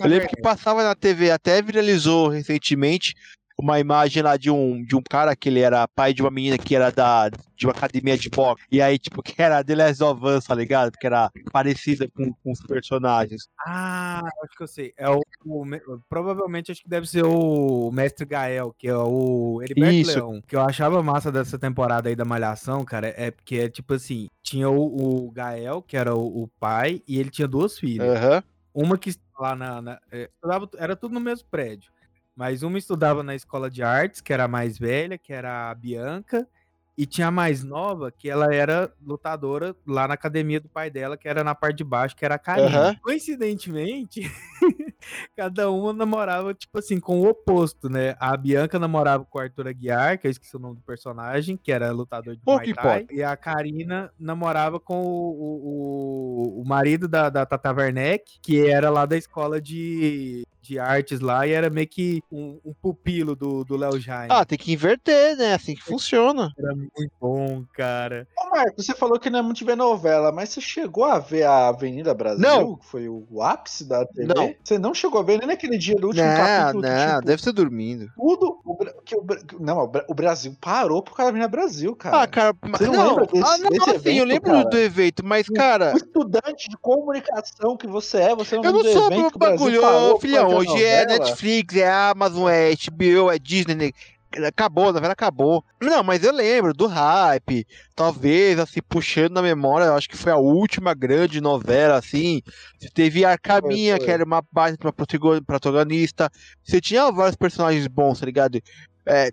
Eu 0.00 0.08
lembro 0.08 0.28
que 0.28 0.40
passava 0.42 0.82
na 0.82 0.94
TV, 0.94 1.30
até 1.30 1.62
viralizou 1.62 2.28
recentemente 2.28 3.14
uma 3.58 3.78
imagem 3.78 4.22
lá 4.22 4.36
de 4.36 4.50
um, 4.50 4.82
de 4.84 4.96
um 4.96 5.02
cara 5.02 5.34
que 5.36 5.48
ele 5.48 5.60
era 5.60 5.86
pai 5.88 6.12
de 6.12 6.22
uma 6.22 6.30
menina 6.30 6.58
que 6.58 6.74
era 6.74 6.90
da, 6.90 7.28
de 7.56 7.66
uma 7.66 7.72
academia 7.72 8.16
de 8.18 8.28
boxe. 8.28 8.64
E 8.70 8.82
aí, 8.82 8.98
tipo, 8.98 9.22
que 9.22 9.40
era 9.40 9.62
The 9.62 9.74
Last 9.74 10.02
of 10.02 10.24
Us, 10.26 10.44
tá 10.44 10.54
ligado? 10.54 10.90
Porque 10.90 11.06
era 11.06 11.30
parecida 11.52 12.08
com, 12.14 12.32
com 12.32 12.52
os 12.52 12.60
personagens. 12.62 13.48
Ah, 13.64 14.22
acho 14.42 14.56
que 14.56 14.62
eu 14.62 14.66
sei. 14.68 14.92
É 14.96 15.08
o, 15.08 15.20
o 15.44 15.64
me- 15.64 15.80
provavelmente 16.08 16.72
acho 16.72 16.82
que 16.82 16.88
deve 16.88 17.06
ser 17.06 17.24
o 17.24 17.90
Mestre 17.92 18.26
Gael, 18.26 18.74
que 18.76 18.88
é 18.88 18.96
o 18.96 19.60
Heriberto 19.62 19.94
Isso. 19.94 20.10
Leão. 20.18 20.42
Que 20.46 20.56
eu 20.56 20.60
achava 20.60 21.02
massa 21.02 21.30
dessa 21.30 21.58
temporada 21.58 22.08
aí 22.08 22.16
da 22.16 22.24
Malhação, 22.24 22.84
cara, 22.84 23.14
é 23.16 23.30
porque 23.30 23.56
é 23.56 23.68
tipo 23.68 23.94
assim, 23.94 24.28
tinha 24.42 24.68
o, 24.68 25.26
o 25.26 25.30
Gael, 25.30 25.80
que 25.82 25.96
era 25.96 26.14
o, 26.14 26.42
o 26.44 26.48
pai, 26.58 27.02
e 27.06 27.18
ele 27.18 27.30
tinha 27.30 27.46
duas 27.48 27.78
filhas. 27.78 28.08
Aham. 28.16 28.42
Uma 28.74 28.98
que 28.98 29.14
lá 29.38 29.54
na. 29.54 29.80
na- 29.80 30.00
é, 30.10 30.28
era 30.76 30.96
tudo 30.96 31.14
no 31.14 31.20
mesmo 31.20 31.46
prédio. 31.48 31.93
Mas 32.36 32.62
uma 32.62 32.78
estudava 32.78 33.22
na 33.22 33.34
escola 33.34 33.70
de 33.70 33.82
artes, 33.82 34.20
que 34.20 34.32
era 34.32 34.44
a 34.44 34.48
mais 34.48 34.76
velha, 34.78 35.16
que 35.18 35.32
era 35.32 35.70
a 35.70 35.74
Bianca. 35.74 36.48
E 36.96 37.06
tinha 37.06 37.26
a 37.26 37.30
mais 37.32 37.64
nova, 37.64 38.12
que 38.12 38.30
ela 38.30 38.54
era 38.54 38.92
lutadora 39.04 39.74
lá 39.84 40.06
na 40.06 40.14
academia 40.14 40.60
do 40.60 40.68
pai 40.68 40.88
dela, 40.90 41.16
que 41.16 41.28
era 41.28 41.42
na 41.42 41.52
parte 41.52 41.78
de 41.78 41.84
baixo, 41.84 42.14
que 42.14 42.24
era 42.24 42.36
a 42.36 42.38
Karine. 42.38 42.68
Aham. 42.68 42.96
Coincidentemente, 43.02 44.20
cada 45.36 45.70
uma 45.72 45.92
namorava, 45.92 46.54
tipo 46.54 46.78
assim, 46.78 47.00
com 47.00 47.20
o 47.20 47.28
oposto, 47.28 47.88
né? 47.88 48.14
A 48.20 48.36
Bianca 48.36 48.78
namorava 48.78 49.24
com 49.24 49.38
o 49.38 49.40
Arthur 49.40 49.66
Aguiar, 49.68 50.18
que 50.20 50.28
eu 50.28 50.30
esqueci 50.30 50.54
o 50.56 50.60
nome 50.60 50.76
do 50.76 50.82
personagem, 50.82 51.56
que 51.56 51.72
era 51.72 51.90
lutador 51.90 52.36
de 52.36 52.42
Pouco 52.42 52.60
Muay 52.60 52.74
Thai. 52.74 53.06
E 53.10 53.24
a 53.24 53.36
Karina 53.36 54.12
namorava 54.16 54.78
com 54.78 55.02
o, 55.02 55.30
o, 55.30 56.58
o- 56.58 56.62
o 56.62 56.64
marido 56.64 57.08
da, 57.08 57.28
da 57.28 57.44
Tata 57.44 57.72
Werneck, 57.72 58.38
que 58.40 58.66
era 58.68 58.88
lá 58.88 59.04
da 59.04 59.16
escola 59.16 59.60
de, 59.60 60.44
de 60.64 60.78
artes 60.78 61.20
lá, 61.20 61.46
e 61.46 61.52
era 61.52 61.68
meio 61.70 61.86
que 61.86 62.22
um, 62.30 62.58
um 62.64 62.72
pupilo 62.74 63.34
do 63.36 63.64
do 63.64 63.76
Léo 63.76 63.98
Jaime. 64.00 64.28
Ah, 64.30 64.44
tem 64.44 64.58
que 64.58 64.72
inverter, 64.72 65.36
né? 65.36 65.54
Assim 65.54 65.74
que 65.74 65.82
funciona. 65.82 66.50
Era 66.58 66.74
muito 66.74 67.12
bom, 67.20 67.64
cara. 67.74 68.26
Ô, 68.38 68.50
Marco, 68.50 68.82
você 68.82 68.94
falou 68.94 69.18
que 69.18 69.30
não 69.30 69.38
é 69.38 69.42
muito 69.42 69.58
de 69.58 69.64
ver 69.64 69.76
novela, 69.76 70.32
mas 70.32 70.48
você 70.50 70.60
chegou 70.60 71.04
a 71.04 71.18
ver 71.18 71.44
a 71.44 71.68
Avenida 71.68 72.14
Brasil? 72.14 72.42
Não. 72.42 72.76
Que 72.76 72.86
foi 72.86 73.08
o 73.08 73.42
ápice 73.42 73.84
da 73.84 74.04
TV? 74.06 74.32
Não. 74.34 74.54
Você 74.62 74.78
não 74.78 74.94
chegou 74.94 75.20
a 75.20 75.22
ver 75.24 75.38
nem 75.38 75.46
naquele 75.48 75.76
dia 75.78 75.94
do 75.96 76.08
último 76.08 76.26
Não, 76.26 76.36
capítulo 76.36 76.82
que, 76.82 76.88
não, 76.88 77.14
tipo, 77.14 77.26
deve 77.26 77.42
ser 77.42 77.52
dormindo. 77.52 78.08
tudo. 78.16 78.58
O, 78.64 78.76
que 79.04 79.14
o, 79.16 79.24
não, 79.60 79.78
o 79.80 79.86
Bra- 79.88 80.04
o 80.08 80.14
Brasil 80.14 80.56
parou 80.60 81.02
por 81.02 81.14
causa 81.16 81.30
da 81.30 81.38
Avenida 81.38 81.48
Brasil, 81.48 81.94
cara. 81.94 82.22
Ah, 82.22 82.26
cara, 82.26 82.56
mas- 82.62 82.78
Você 82.80 82.86
não 82.86 82.94
não, 82.94 83.08
lembra 83.10 83.26
desse- 83.26 83.44
ah, 83.44 83.58
não, 83.58 83.70
desse 83.70 83.90
assim, 83.90 83.92
eu 83.92 84.24
evento, 84.24 84.24
lembro 84.28 84.50
cara? 84.52 84.64
do 84.64 84.78
evento, 84.78 85.24
mas, 85.24 85.48
cara, 85.48 85.92
O 85.94 85.96
estudante 85.96 86.68
de 86.68 86.76
comunicação 86.78 87.76
que 87.76 87.86
você 87.86 88.18
é, 88.18 88.34
você 88.34 88.56
não 88.56 88.64
eu 88.64 88.72
não 88.72 88.82
sou 88.84 89.10
bagulho, 89.38 90.18
filhão, 90.20 90.53
hoje 90.58 90.84
é? 90.84 91.06
Netflix, 91.06 91.76
é 91.76 91.90
Amazon, 91.90 92.48
é 92.48 92.72
HBO, 92.72 93.30
é 93.30 93.38
Disney, 93.38 93.74
né? 93.74 93.90
acabou, 94.48 94.88
a 94.88 94.92
novela 94.92 95.12
acabou. 95.12 95.64
Não, 95.80 96.02
mas 96.02 96.24
eu 96.24 96.32
lembro 96.32 96.72
do 96.72 96.86
hype, 96.86 97.66
talvez, 97.94 98.58
assim, 98.58 98.80
puxando 98.88 99.34
na 99.34 99.42
memória, 99.42 99.84
eu 99.86 99.94
acho 99.94 100.08
que 100.08 100.16
foi 100.16 100.32
a 100.32 100.36
última 100.36 100.94
grande 100.94 101.40
novela, 101.40 101.96
assim, 101.96 102.42
você 102.78 102.88
teve 102.88 103.24
a 103.24 103.38
foi. 103.38 104.04
que 104.04 104.10
era 104.10 104.24
uma 104.24 104.42
uma 104.84 104.92
protago- 104.92 105.42
protagonista, 105.44 106.30
você 106.64 106.80
tinha 106.80 107.10
vários 107.12 107.36
personagens 107.36 107.86
bons, 107.86 108.20
tá 108.20 108.26
ligado? 108.26 108.60
É, 109.06 109.30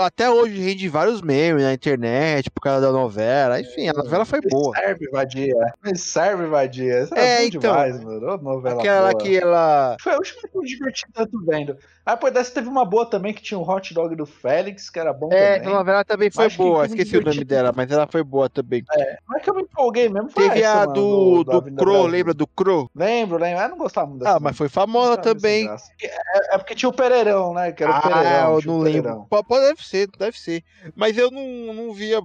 até 0.00 0.28
hoje 0.30 0.58
rende 0.58 0.88
vários 0.88 1.22
memes 1.22 1.62
na 1.62 1.72
internet 1.72 2.50
por 2.50 2.60
causa 2.60 2.86
da 2.86 2.92
novela, 2.92 3.60
enfim, 3.60 3.88
a 3.88 3.92
novela 3.92 4.24
foi 4.24 4.40
boa. 4.40 4.74
serve, 4.76 5.08
vadia. 5.10 5.54
Serve, 5.94 6.46
vadia. 6.46 7.02
Isso 7.02 7.14
É, 7.14 7.42
é, 7.42 7.46
então. 7.46 7.60
demais, 7.60 8.02
mano. 8.02 8.34
Ô, 8.34 8.36
novela 8.38 8.80
Aquela 8.80 9.10
boa. 9.10 9.22
que 9.22 9.36
ela... 9.36 9.96
Foi 10.00 10.12
a 10.12 10.16
última 10.16 10.42
que 10.42 10.56
eu 10.56 10.62
me 10.62 10.68
diverti 10.68 11.04
tanto 11.12 11.44
vendo. 11.44 11.76
Aí 12.04 12.14
depois 12.14 12.32
dessa 12.34 12.52
teve 12.52 12.68
uma 12.68 12.84
boa 12.84 13.06
também, 13.06 13.32
que 13.32 13.42
tinha 13.42 13.58
o 13.58 13.68
hot 13.68 13.94
dog 13.94 14.16
do 14.16 14.26
Félix, 14.26 14.90
que 14.90 14.98
era 14.98 15.12
bom 15.12 15.28
É, 15.32 15.54
também. 15.54 15.60
essa 15.68 15.78
novela 15.78 16.04
também 16.04 16.30
foi 16.30 16.50
que 16.50 16.56
boa, 16.56 16.84
esqueci 16.86 17.16
o 17.16 17.22
nome 17.24 17.44
dela, 17.44 17.72
mas 17.74 17.90
ela 17.90 18.06
foi 18.08 18.24
boa 18.24 18.48
também. 18.50 18.84
Mas 19.26 19.42
que 19.42 19.50
eu 19.50 19.54
me 19.54 19.62
empolguei 19.62 20.08
mesmo 20.08 20.28
foi 20.30 20.48
Teve 20.48 20.62
essa, 20.62 20.82
a 20.82 20.86
mano, 20.86 20.92
do, 20.94 21.44
do 21.44 21.60
Brasil. 21.70 22.06
lembra 22.06 22.34
do 22.34 22.46
Crow? 22.46 22.90
Lembro, 22.94 23.38
lembro. 23.38 23.62
Eu 23.62 23.68
não 23.68 23.78
gostava 23.78 24.08
muito 24.08 24.20
dessa. 24.24 24.36
Ah, 24.36 24.40
mas 24.40 24.56
foi 24.56 24.68
famosa 24.68 25.16
também. 25.16 25.68
É, 26.02 26.54
é 26.54 26.58
porque 26.58 26.74
tinha 26.74 26.88
o 26.88 26.92
Pereirão, 26.92 27.54
né? 27.54 27.70
Que 27.70 27.84
era 27.84 27.92
o 27.92 27.94
Ah, 27.96 28.00
Pereirão. 28.02 28.54
eu 28.54 28.60
tinha 28.60 28.72
o 28.72 28.76
não 28.76 28.82
lembro. 28.82 29.02
Pereirão. 29.02 29.26
Pô, 29.30 29.44
pô, 29.44 29.60
Deve 29.60 29.86
ser, 29.86 30.08
deve 30.18 30.38
ser. 30.38 30.64
Mas 30.96 31.16
eu 31.16 31.30
não, 31.30 31.72
não 31.72 31.94
via. 31.94 32.20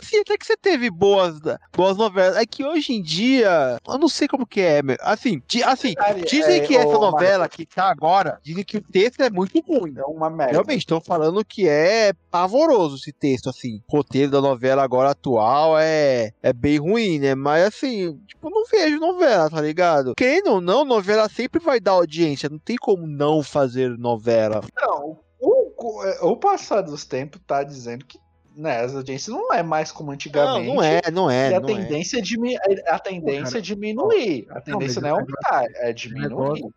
Assim, 0.00 0.20
até 0.20 0.38
que 0.38 0.46
você 0.46 0.56
teve 0.56 0.88
boas, 0.88 1.34
boas 1.74 1.96
novelas. 1.96 2.36
É 2.36 2.46
que 2.46 2.64
hoje 2.64 2.92
em 2.92 3.02
dia, 3.02 3.78
eu 3.86 3.98
não 3.98 4.08
sei 4.08 4.28
como 4.28 4.46
que 4.46 4.60
é, 4.60 4.82
meu. 4.82 4.96
Assim, 5.00 5.42
assim 5.64 5.94
dizem 6.24 6.60
é, 6.62 6.66
que 6.66 6.76
essa 6.76 6.96
novela 6.98 7.48
que 7.48 7.66
tá 7.66 7.90
agora, 7.90 8.38
dizem 8.44 8.62
que 8.64 8.76
o 8.76 8.82
texto 8.82 9.15
é 9.22 9.30
muito 9.30 9.60
ruim. 9.60 9.94
É 9.96 10.04
uma 10.04 10.30
merda. 10.30 10.52
Realmente, 10.52 10.80
estão 10.80 11.00
falando 11.00 11.44
que 11.44 11.68
é 11.68 12.12
pavoroso 12.30 12.96
esse 12.96 13.12
texto, 13.12 13.48
assim. 13.48 13.82
O 13.88 13.96
roteiro 13.96 14.30
da 14.30 14.40
novela 14.40 14.82
agora 14.82 15.10
atual 15.10 15.78
é, 15.78 16.32
é 16.42 16.52
bem 16.52 16.78
ruim, 16.78 17.18
né? 17.18 17.34
Mas 17.34 17.66
assim, 17.66 18.18
tipo, 18.26 18.50
não 18.50 18.64
vejo 18.66 18.98
novela, 18.98 19.50
tá 19.50 19.60
ligado? 19.60 20.14
Querendo 20.16 20.52
ou 20.52 20.60
não, 20.60 20.84
novela 20.84 21.28
sempre 21.28 21.60
vai 21.60 21.80
dar 21.80 21.92
audiência. 21.92 22.48
Não 22.48 22.58
tem 22.58 22.76
como 22.76 23.06
não 23.06 23.42
fazer 23.42 23.96
novela. 23.98 24.62
Não, 24.80 25.18
o, 25.40 25.72
o, 25.76 26.32
o 26.32 26.36
passar 26.36 26.82
dos 26.82 27.04
tempos 27.04 27.40
tá 27.46 27.62
dizendo 27.62 28.04
que 28.04 28.18
né, 28.56 28.80
as 28.80 28.94
audiências 28.94 29.28
não 29.36 29.52
é 29.52 29.62
mais 29.62 29.92
como 29.92 30.08
Não, 30.08 30.14
antigamente. 30.14 30.66
não 30.74 30.82
é, 30.82 31.00
não 31.12 31.30
é. 31.30 31.50
E 31.50 31.54
a 31.54 31.60
não 31.60 31.68
é. 31.68 31.74
tendência 31.74 32.18
é, 32.18 32.22
dimi- 32.22 32.56
a 32.88 32.98
tendência 32.98 33.58
é 33.58 33.60
diminuir. 33.60 34.46
A 34.50 34.60
tendência 34.60 35.00
não, 35.02 35.10
mas 35.10 35.18
é 35.18 35.20
aumentar, 35.20 35.64
é 35.76 35.90
O 35.90 35.94
diminuir. 35.94 36.28
negócio, 36.30 36.72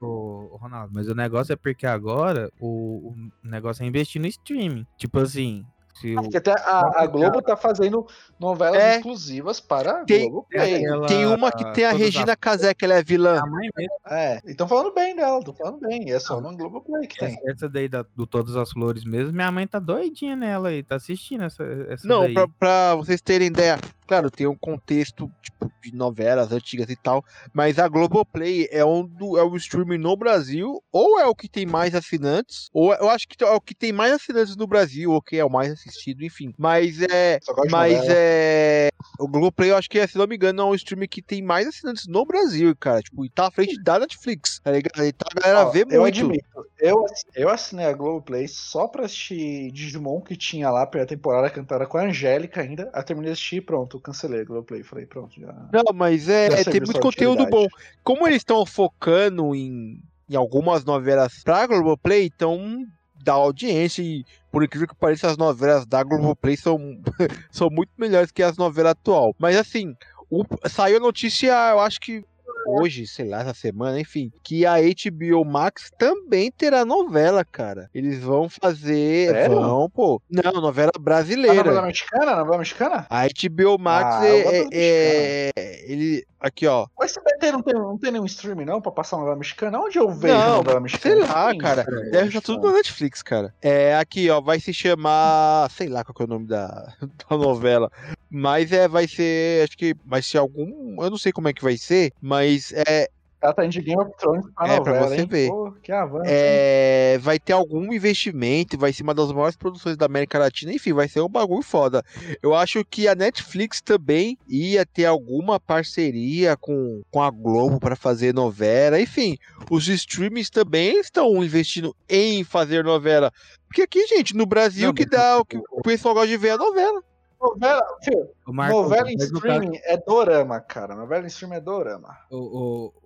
Ronaldo, 0.60 0.92
mas 0.94 1.08
o 1.08 1.16
negócio 1.16 1.54
é 1.54 1.56
porque 1.56 1.88
agora 1.88 2.52
o, 2.60 3.14
o 3.44 3.48
negócio 3.48 3.84
é 3.84 3.88
investir 3.88 4.22
no 4.22 4.28
streaming. 4.28 4.86
Tipo 4.98 5.20
assim, 5.20 5.64
se 6.00 6.14
Porque 6.16 6.38
até 6.38 6.52
a, 6.52 7.02
a 7.04 7.08
Globo 7.08 7.42
tá 7.42 7.56
fazendo 7.58 8.06
novelas 8.40 8.80
É. 8.82 8.96
exclusivas 8.98 9.60
para 9.60 10.06
Tem- 10.06 10.30
Globo 10.30 10.48
Play. 10.50 10.76
aquela- 10.86 11.08
Tem 11.08 11.26
uma 11.26 11.52
que 11.52 11.74
tem 11.74 11.86
a 11.86 11.92
Regina 11.92 12.36
Casé, 12.36 12.74
que 12.74 12.86
ela 12.86 12.96
é 12.96 13.04
vilã. 13.04 13.40
a 13.40 13.46
mãe 13.46 13.70
mesmo, 13.76 13.94
É, 14.10 14.40
e 14.46 14.52
estão 14.52 14.68
falando 14.68 14.94
bem 14.94 15.16
dela, 15.16 15.40
estão 15.40 15.54
falando 15.54 15.80
bem. 15.80 16.12
É 16.12 16.20
só 16.20 16.40
no 16.40 16.56
Globo 16.56 16.82
Play 16.82 17.08
que 17.08 17.18
tem. 17.18 17.30
essa, 17.34 17.52
essa 17.52 17.70
daí 17.70 17.88
da- 17.88 18.06
do 18.16 18.26
Todas 18.26 18.56
as 18.56 18.70
Flores 18.72 19.04
mesmo, 19.04 19.34
minha 19.34 19.52
mãe 19.52 19.68
tá 19.68 19.80
doidinha 19.80 20.36
nela 20.36 20.72
e 20.74 20.82
tá 20.84 20.96
assistindo 20.96 21.44
essa, 21.44 21.64
essa 21.90 22.08
Não, 22.08 22.22
daí. 22.22 22.34
pra, 22.34 22.48
pra 22.60 22.96
vocês 22.96 23.22
terem 23.22 23.48
ideia, 23.48 23.78
claro, 24.10 24.32
tem 24.32 24.48
um 24.48 24.56
contexto 24.56 25.32
tipo, 25.40 25.72
de 25.84 25.96
novelas 25.96 26.52
antigas 26.52 26.90
e 26.90 26.96
tal, 26.96 27.24
mas 27.54 27.78
a 27.78 27.88
Globoplay 27.88 28.68
é, 28.72 28.84
um 28.84 29.06
do, 29.06 29.38
é 29.38 29.44
o 29.44 29.56
streaming 29.56 30.00
no 30.00 30.18
Brasil, 30.18 30.84
ou 30.92 31.20
é 31.20 31.28
o 31.28 31.36
que 31.36 31.48
tem 31.48 31.64
mais 31.64 31.94
assinantes, 31.94 32.70
ou 32.74 32.92
eu 32.92 33.08
acho 33.08 33.28
que 33.28 33.44
é 33.44 33.52
o 33.52 33.62
que 33.62 33.76
tem 33.76 33.92
mais 33.92 34.12
assinantes 34.12 34.56
no 34.56 34.66
Brasil, 34.66 35.12
ou 35.12 35.22
que 35.22 35.38
é 35.38 35.46
o 35.46 35.50
mais 35.50 35.72
assistido, 35.72 36.24
enfim. 36.24 36.52
Mas 36.58 37.00
é. 37.04 37.40
Mas 37.70 38.00
é. 38.10 38.90
O 39.20 39.28
Globoplay, 39.28 39.70
eu 39.70 39.78
acho 39.78 39.90
que, 39.90 40.06
se 40.08 40.18
não 40.18 40.26
me 40.26 40.36
engano, 40.36 40.62
é 40.62 40.66
um 40.66 40.76
streaming 40.76 41.08
que 41.08 41.22
tem 41.22 41.42
mais 41.42 41.68
assinantes 41.68 42.08
no 42.08 42.26
Brasil, 42.26 42.76
cara. 42.76 43.02
Tipo, 43.02 43.24
e 43.24 43.30
tá 43.30 43.48
à 43.48 43.52
frente 43.52 43.80
da 43.82 44.00
Netflix, 44.00 44.60
tá 44.64 44.72
ligado? 44.72 45.06
Então 45.06 45.28
a 45.32 45.40
galera 45.40 45.68
Ó, 45.68 45.70
vê 45.70 45.82
eu 45.82 46.02
muito. 46.02 46.06
admito, 46.08 46.66
eu, 46.80 47.06
eu 47.36 47.50
assinei 47.50 47.86
a 47.86 47.94
Globoplay 47.94 48.48
só 48.48 48.88
pra 48.88 49.06
assistir 49.06 49.72
Digimon 49.72 50.22
que 50.22 50.36
tinha 50.36 50.72
lá 50.72 50.88
pela 50.88 51.06
temporada 51.06 51.50
cantada 51.50 51.86
com 51.86 51.98
a 51.98 52.04
Angélica 52.04 52.62
ainda. 52.62 52.90
Aí 52.94 53.04
terminei 53.04 53.30
de 53.30 53.34
assistir 53.34 53.62
pronto, 53.62 53.99
cancelei 54.00 54.42
a 54.42 54.44
Globoplay. 54.46 54.84
Falei, 54.84 55.06
pronto, 55.06 55.40
já. 55.40 55.54
Não, 55.72 55.84
mas 55.94 56.28
é, 56.30 56.48
é- 56.48 56.64
tem 56.64 56.82
muito 56.82 57.00
conteúdo 57.00 57.46
bom. 57.48 57.68
Como 58.04 58.28
eles 58.28 58.38
estão 58.38 58.66
focando 58.66 59.56
em, 59.56 60.02
em 60.30 60.36
algumas 60.36 60.84
novelas 60.86 61.42
pra 61.44 61.68
Globoplay, 61.68 62.26
então 62.26 62.86
dá 63.22 63.34
audiência 63.34 64.02
e, 64.02 64.24
por 64.52 64.64
incrível 64.64 64.88
que 64.88 64.96
pareça, 64.96 65.28
as 65.30 65.38
novelas 65.38 65.86
da 65.86 66.02
Globoplay 66.04 66.56
são, 66.56 66.80
são 67.52 67.70
muito 67.70 67.92
melhores 67.98 68.32
que 68.32 68.42
as 68.42 68.58
novelas 68.58 68.92
atual. 68.94 69.36
Mas 69.38 69.56
assim, 69.58 69.94
o- 70.30 70.44
saiu 70.70 70.98
a 70.98 71.02
notícia, 71.02 71.48
eu 71.72 71.80
acho 71.80 72.00
que 72.00 72.24
hoje, 72.66 73.06
sei 73.08 73.28
lá, 73.30 73.42
essa 73.42 73.54
semana, 73.54 74.00
enfim, 74.00 74.32
que 74.44 74.66
a 74.66 74.76
HBO 74.78 75.44
Max 75.46 75.90
também 75.98 76.52
terá 76.52 76.84
novela, 76.86 77.44
cara. 77.44 77.90
Eles 77.94 78.20
vão 78.20 78.48
fazer, 78.50 79.32
Sério? 79.32 79.56
vão, 79.60 79.90
pô. 79.90 80.22
Não, 80.30 80.52
novela 80.62 80.92
A 80.96 81.00
brasileira. 81.00 81.56
novela 81.64 81.82
mexicana? 81.88 82.36
Novela 82.36 82.58
mexicana? 82.58 83.08
A 83.10 83.26
HBO 83.28 83.78
Max 83.80 84.16
Ah, 84.22 84.28
é, 84.28 84.68
é- 84.72 85.52
é- 85.56 85.92
ele 85.92 86.24
aqui 86.40 86.66
ó, 86.68 86.88
O 86.98 87.04
SBT 87.04 87.52
não 87.52 87.62
tem, 87.62 87.74
não 87.74 87.98
tem 87.98 88.12
nenhum 88.12 88.26
streaming 88.26 88.66
não 88.66 88.82
pra 88.82 88.92
passar 88.92 89.18
novela 89.18 89.36
mexicana? 89.36 89.80
Onde 89.80 89.98
eu 89.98 90.10
vejo 90.10 90.34
Não, 90.34 90.58
novela 90.58 90.80
mexicana? 90.80 91.16
sei 91.16 91.26
lá, 91.26 91.50
Tem 91.50 91.60
cara. 91.60 91.84
Deve 91.84 92.28
estar 92.30 92.42
tudo 92.42 92.68
na 92.68 92.74
Netflix, 92.74 93.22
cara. 93.22 93.54
É 93.62 93.96
aqui 93.96 94.30
ó, 94.30 94.40
vai 94.40 94.60
se 94.60 94.74
chamar, 94.74 95.70
sei 95.72 95.88
lá 95.88 96.04
qual 96.04 96.14
que 96.16 96.22
é 96.22 96.26
o 96.26 96.30
nome 96.30 96.48
da, 96.48 96.94
da 97.30 97.38
novela, 97.38 97.92
mas 98.30 98.72
é 98.72 98.88
vai 98.88 99.08
ser, 99.08 99.64
acho 99.64 99.78
que 99.78 99.96
vai 100.06 100.22
ser 100.22 100.38
algum, 100.38 101.02
eu 101.04 101.10
não 101.10 101.18
sei 101.18 101.32
como 101.32 101.48
é 101.48 101.54
que 101.54 101.64
vai 101.64 101.78
ser, 101.78 102.12
mas 102.22 102.72
é 102.74 103.10
Ela 103.42 103.54
tá 103.54 103.66
de 103.66 103.82
Game 103.82 104.02
of 104.02 104.12
Thrones 104.18 104.46
pra 104.54 104.68
É, 104.68 104.82
pra 104.82 104.92
novela, 104.94 105.08
você 105.08 105.22
hein? 105.22 105.28
ver. 105.28 105.48
Pô, 105.48 105.72
que 105.82 105.92
avanço. 105.94 106.26
hein? 106.26 106.32
É, 106.36 107.18
vai 107.22 107.40
ter 107.40 107.54
algum 107.54 107.94
investimento, 107.94 108.78
vai 108.78 108.92
ser 108.92 109.04
uma 109.04 109.14
das 109.14 109.32
maiores 109.32 109.56
produções 109.56 109.96
da 109.96 110.08
América 110.08 110.38
Latina, 110.38 110.74
enfim, 110.74 110.92
vai 110.92 111.08
ser 111.08 111.22
um 111.22 111.30
bagulho 111.30 111.62
foda. 111.62 112.04
Eu 112.44 112.54
acho 112.54 112.84
que 112.84 113.08
a 113.08 113.16
Netflix 113.16 113.80
também 113.82 114.38
ia 114.48 114.86
ter 114.86 115.06
alguma 115.06 115.58
parceria 115.58 116.58
com, 116.58 117.02
com 117.10 117.22
a 117.24 117.30
Globo 117.32 117.80
para 117.80 117.96
fazer 117.96 118.34
novela, 118.34 119.00
enfim, 119.00 119.38
os 119.72 119.88
streamings 119.88 120.50
também 120.50 121.00
estão 121.00 121.42
investindo 121.42 121.96
em 122.10 122.44
fazer 122.44 122.84
novela. 122.84 123.32
Porque 123.68 123.84
aqui, 123.84 124.06
gente, 124.08 124.36
no 124.36 124.46
Brasil 124.46 124.88
Não, 124.88 124.94
que 124.94 125.06
dá 125.06 125.38
o 125.40 125.46
que 125.46 125.58
o 125.72 125.82
pessoal 125.82 126.14
gosta 126.14 126.28
de 126.28 126.38
ver 126.38 126.50
é 126.50 126.52
a 126.52 126.58
novela. 126.58 127.02
Novela, 127.42 127.82
filho, 128.04 128.28
O 128.46 128.52
Marcos, 128.52 128.82
novela 128.82 129.10
em 129.10 129.14
no 129.14 129.20
caso- 129.20 129.34
streaming 129.36 129.80
é 129.84 129.98
dorama, 129.98 130.60
cara. 130.60 130.94
Novela 130.96 131.24
em 131.24 131.28
streaming 131.28 131.56
é 131.56 131.62
dorama. 131.62 132.18
O, 132.30 132.38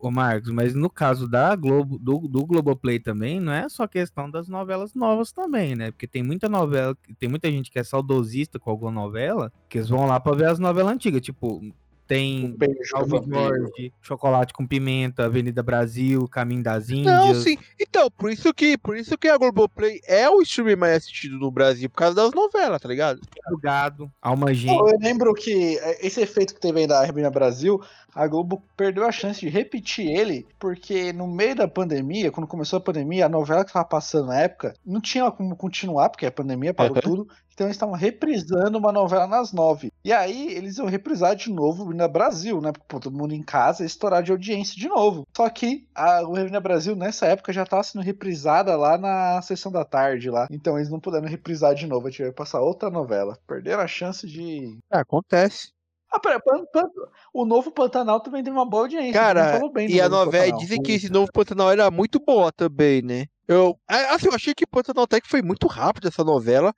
o, 0.01 0.07
o 0.07 0.11
Marcos, 0.11 0.49
mas 0.51 0.73
no 0.73 0.89
caso 0.89 1.27
da 1.29 1.55
Globo, 1.55 1.99
do, 1.99 2.17
do 2.27 2.45
Globoplay 2.45 2.99
também, 2.99 3.39
não 3.39 3.53
é 3.53 3.69
só 3.69 3.85
questão 3.87 4.29
das 4.29 4.47
novelas 4.47 4.95
novas 4.95 5.31
também, 5.31 5.75
né? 5.75 5.91
Porque 5.91 6.07
tem 6.07 6.23
muita 6.23 6.49
novela, 6.49 6.97
tem 7.19 7.29
muita 7.29 7.51
gente 7.51 7.69
que 7.69 7.77
é 7.77 7.83
saudosista 7.83 8.57
com 8.59 8.71
alguma 8.71 8.91
novela, 8.91 9.51
que 9.69 9.77
eles 9.77 9.89
vão 9.89 10.05
lá 10.07 10.19
pra 10.19 10.35
ver 10.35 10.47
as 10.49 10.57
novelas 10.59 10.91
antigas. 10.93 11.21
Tipo, 11.21 11.61
tem. 12.07 12.55
Jorge, 12.85 13.93
Chocolate 14.01 14.53
com 14.53 14.65
Pimenta, 14.67 15.25
Avenida 15.25 15.63
Brasil, 15.63 16.27
Caminho 16.27 16.63
das 16.63 16.89
Índias. 16.89 17.13
Não, 17.13 17.35
sim. 17.35 17.57
Então, 17.79 18.09
por 18.11 18.31
isso 18.31 18.53
que, 18.53 18.77
por 18.77 18.97
isso 18.97 19.17
que 19.17 19.27
a 19.27 19.37
Globoplay 19.37 19.99
é 20.07 20.29
o 20.29 20.41
streaming 20.41 20.75
mais 20.75 20.97
assistido 20.97 21.37
no 21.37 21.51
Brasil, 21.51 21.89
por 21.89 21.97
causa 21.97 22.15
das 22.15 22.31
novelas, 22.33 22.81
tá 22.81 22.87
ligado? 22.87 23.19
do 23.49 23.57
Gado, 23.57 24.11
Alma 24.21 24.53
Gêmea. 24.53 24.77
Eu 24.77 24.97
lembro 24.99 25.33
que 25.33 25.77
é, 25.77 26.05
esse 26.05 26.21
efeito 26.21 26.53
que 26.53 26.61
teve 26.61 26.79
aí 26.81 26.87
da 26.87 27.03
Rebina 27.03 27.29
Brasil, 27.29 27.81
a 28.15 28.27
Globo 28.27 28.63
perdeu 28.77 29.05
a 29.05 29.11
chance 29.11 29.39
de 29.39 29.49
repetir 29.49 30.07
ele, 30.07 30.45
porque 30.59 31.11
no 31.11 31.27
meio 31.27 31.55
da 31.55 31.67
pandemia, 31.67 32.31
quando 32.31 32.47
começou 32.47 32.77
a 32.77 32.81
pandemia, 32.81 33.25
a 33.25 33.29
novela 33.29 33.65
que 33.65 33.73
tava 33.73 33.85
passando 33.85 34.27
na 34.27 34.39
época 34.39 34.73
não 34.85 35.01
tinha 35.01 35.29
como 35.31 35.55
continuar, 35.55 36.09
porque 36.09 36.25
a 36.25 36.31
pandemia 36.31 36.73
parou 36.73 36.95
Uhum. 36.95 37.01
tudo. 37.01 37.27
Então 37.53 37.67
eles 37.67 37.75
estavam 37.75 37.95
reprisando 37.95 38.77
uma 38.77 38.91
novela 38.91 39.27
nas 39.27 39.53
nove. 39.53 39.91
E 40.03 40.11
aí 40.11 40.51
eles 40.53 40.77
iam 40.77 40.87
reprisar 40.87 41.35
de 41.35 41.51
novo 41.51 41.83
o 41.83 41.85
Rebina 41.85 42.07
Brasil, 42.07 42.59
né? 42.59 42.71
Porque 42.71 42.85
pô, 42.87 42.99
todo 42.99 43.17
mundo 43.17 43.33
em 43.33 43.43
casa 43.43 43.83
ia 43.83 43.87
estourar 43.87 44.23
de 44.23 44.31
audiência 44.31 44.75
de 44.75 44.87
novo. 44.87 45.23
Só 45.35 45.47
que 45.49 45.87
a 45.93 46.21
o 46.23 46.33
Rebina 46.33 46.59
Brasil, 46.59 46.95
nessa 46.95 47.27
época, 47.27 47.53
já 47.53 47.65
tava 47.65 47.83
sendo 47.83 48.03
reprisada 48.03 48.75
lá 48.75 48.97
na 48.97 49.41
sessão 49.41 49.71
da 49.71 49.85
tarde 49.85 50.29
lá. 50.29 50.47
Então 50.51 50.77
eles 50.77 50.89
não 50.89 50.99
puderam 50.99 51.27
reprisar 51.27 51.75
de 51.75 51.85
novo, 51.85 52.09
tiveram 52.09 52.31
que 52.31 52.37
passar 52.37 52.59
outra 52.61 52.89
novela. 52.89 53.37
Perderam 53.47 53.81
a 53.83 53.87
chance 53.87 54.25
de 54.27 54.77
É, 54.91 54.97
acontece. 54.99 55.71
ah, 56.11 56.19
pera, 56.19 56.39
Pan- 56.39 56.65
Pan- 56.73 56.89
o 57.33 57.45
novo 57.45 57.71
Pantanal 57.71 58.19
também 58.19 58.43
teve 58.43 58.55
uma 58.55 58.67
boa 58.67 58.83
audiência. 58.83 59.13
Cara, 59.13 59.51
falou 59.51 59.71
bem 59.71 59.87
do 59.87 59.93
e 59.93 60.01
a 60.01 60.09
novo 60.09 60.25
novela, 60.25 60.45
Pantanal. 60.45 60.59
dizem 60.59 60.81
que 60.81 60.91
esse 60.93 61.11
novo 61.11 61.31
Pantanal 61.31 61.71
era 61.71 61.91
muito 61.91 62.19
boa 62.19 62.51
também, 62.51 63.01
né? 63.01 63.25
Eu, 63.47 63.77
assim, 63.87 64.27
eu 64.27 64.33
achei 64.33 64.53
que 64.55 64.65
Pantanal 64.65 65.05
que 65.07 65.27
foi 65.27 65.41
muito 65.41 65.67
rápido 65.67 66.07
essa 66.07 66.23
novela, 66.23 66.73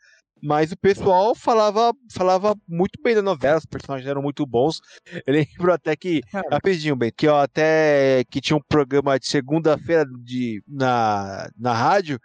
mas 0.45 0.71
o 0.71 0.77
pessoal 0.77 1.33
falava, 1.33 1.91
falava 2.13 2.55
muito 2.67 3.01
bem 3.03 3.15
da 3.15 3.21
novela, 3.21 3.57
os 3.57 3.65
personagens 3.65 4.07
eram 4.09 4.21
muito 4.21 4.45
bons. 4.45 4.79
Eu 5.25 5.33
lembro 5.33 5.73
até 5.73 5.95
que, 5.95 6.21
Cara. 6.31 6.47
rapidinho, 6.51 6.95
bem, 6.95 7.11
que 7.15 7.27
eu 7.27 7.35
até 7.35 8.23
que 8.29 8.39
tinha 8.39 8.55
um 8.55 8.61
programa 8.69 9.19
de 9.19 9.27
segunda-feira 9.27 10.05
de 10.23 10.61
na, 10.67 11.49
na 11.57 11.73
rádio, 11.73 12.19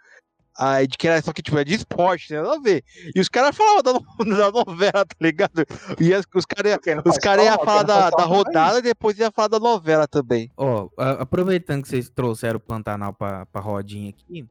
aí 0.57 0.85
de 0.85 0.97
que 0.97 1.07
era 1.07 1.21
só 1.21 1.33
que 1.33 1.41
tipo, 1.41 1.57
é 1.57 1.63
de 1.63 1.73
esporte, 1.73 2.31
né? 2.31 2.41
Nada 2.41 2.55
a 2.55 2.59
ver. 2.61 2.83
E 3.15 3.19
os 3.19 3.27
caras 3.29 3.55
falavam 3.55 3.81
da, 3.81 3.93
no- 3.93 4.05
da 4.37 4.51
novela, 4.51 5.05
tá 5.05 5.15
ligado? 5.19 5.65
E 5.99 6.13
as- 6.13 6.25
os 6.35 6.45
caras 6.45 6.77
os 7.05 7.17
cara 7.17 7.43
iam 7.43 7.57
falar 7.65 7.83
da, 7.83 8.09
da 8.09 8.17
faz 8.17 8.29
rodada 8.29 8.79
e 8.79 8.81
depois 8.83 9.17
ia 9.17 9.31
falar 9.31 9.47
da 9.47 9.59
novela 9.59 10.07
também. 10.07 10.51
Ó, 10.55 10.87
a- 10.97 11.21
aproveitando 11.23 11.81
que 11.81 11.89
vocês 11.89 12.09
trouxeram 12.09 12.57
o 12.57 12.59
Pantanal 12.61 13.13
pra, 13.13 13.45
pra 13.47 13.61
rodinha 13.61 14.09
aqui, 14.11 14.45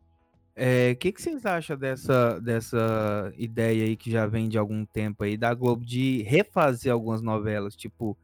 o 0.93 0.97
que, 0.97 1.13
que 1.13 1.23
vocês 1.23 1.47
acham 1.47 1.77
dessa, 1.77 2.39
dessa 2.41 3.33
ideia 3.37 3.85
aí 3.85 3.97
que 3.97 4.11
já 4.11 4.27
vem 4.27 4.49
de 4.49 4.59
algum 4.59 4.85
tempo 4.85 5.25
aí 5.25 5.37
da 5.37 5.55
Globo 5.55 5.85
de 5.85 6.23
refazer 6.23 6.93
algumas 6.93 7.23
novelas? 7.23 7.75
Tipo, 7.75 8.17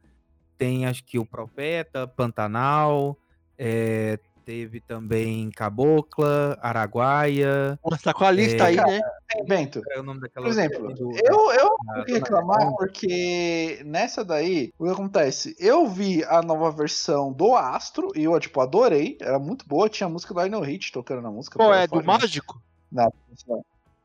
tem 0.57 0.85
acho 0.85 1.03
que 1.03 1.17
o 1.17 1.25
Profeta, 1.25 2.07
Pantanal, 2.07 3.17
é, 3.57 4.19
teve 4.47 4.79
também 4.79 5.51
Cabocla, 5.51 6.57
Araguaia. 6.61 7.77
Nossa, 7.83 8.01
tá 8.01 8.13
com 8.13 8.23
a 8.23 8.31
lista 8.31 8.63
É, 8.63 8.67
aí, 8.67 8.75
cara, 8.77 8.89
né? 8.89 9.01
Tem, 9.27 9.45
Bento. 9.45 9.81
É 9.91 9.99
o 9.99 10.03
nome 10.03 10.21
daquela 10.21 10.45
Por 10.45 10.51
exemplo, 10.53 10.93
do- 10.93 11.11
eu, 11.17 11.51
eu 11.51 11.75
da- 11.85 12.05
que 12.05 12.13
da- 12.13 12.17
reclamar 12.19 12.71
porque 12.77 13.81
nessa 13.85 14.23
daí, 14.23 14.71
o 14.79 14.85
que 14.85 14.91
acontece? 14.91 15.53
Eu 15.59 15.85
vi 15.89 16.23
a 16.23 16.41
nova 16.41 16.71
versão 16.71 17.33
do 17.33 17.57
Astro 17.57 18.07
e 18.15 18.23
eu, 18.23 18.39
tipo, 18.39 18.61
adorei. 18.61 19.17
Era 19.19 19.37
muito 19.37 19.67
boa, 19.67 19.89
tinha 19.89 20.07
a 20.07 20.09
música 20.09 20.33
do 20.33 20.39
Lionel 20.39 20.61
Hit 20.61 20.93
tocando 20.93 21.21
na 21.21 21.29
música. 21.29 21.59
Qual 21.59 21.67
pô, 21.67 21.75
é? 21.75 21.85
Do 21.85 21.89
foda 21.89 22.01
demais. 22.03 22.21
Mágico? 22.21 22.61
Não, 22.89 23.11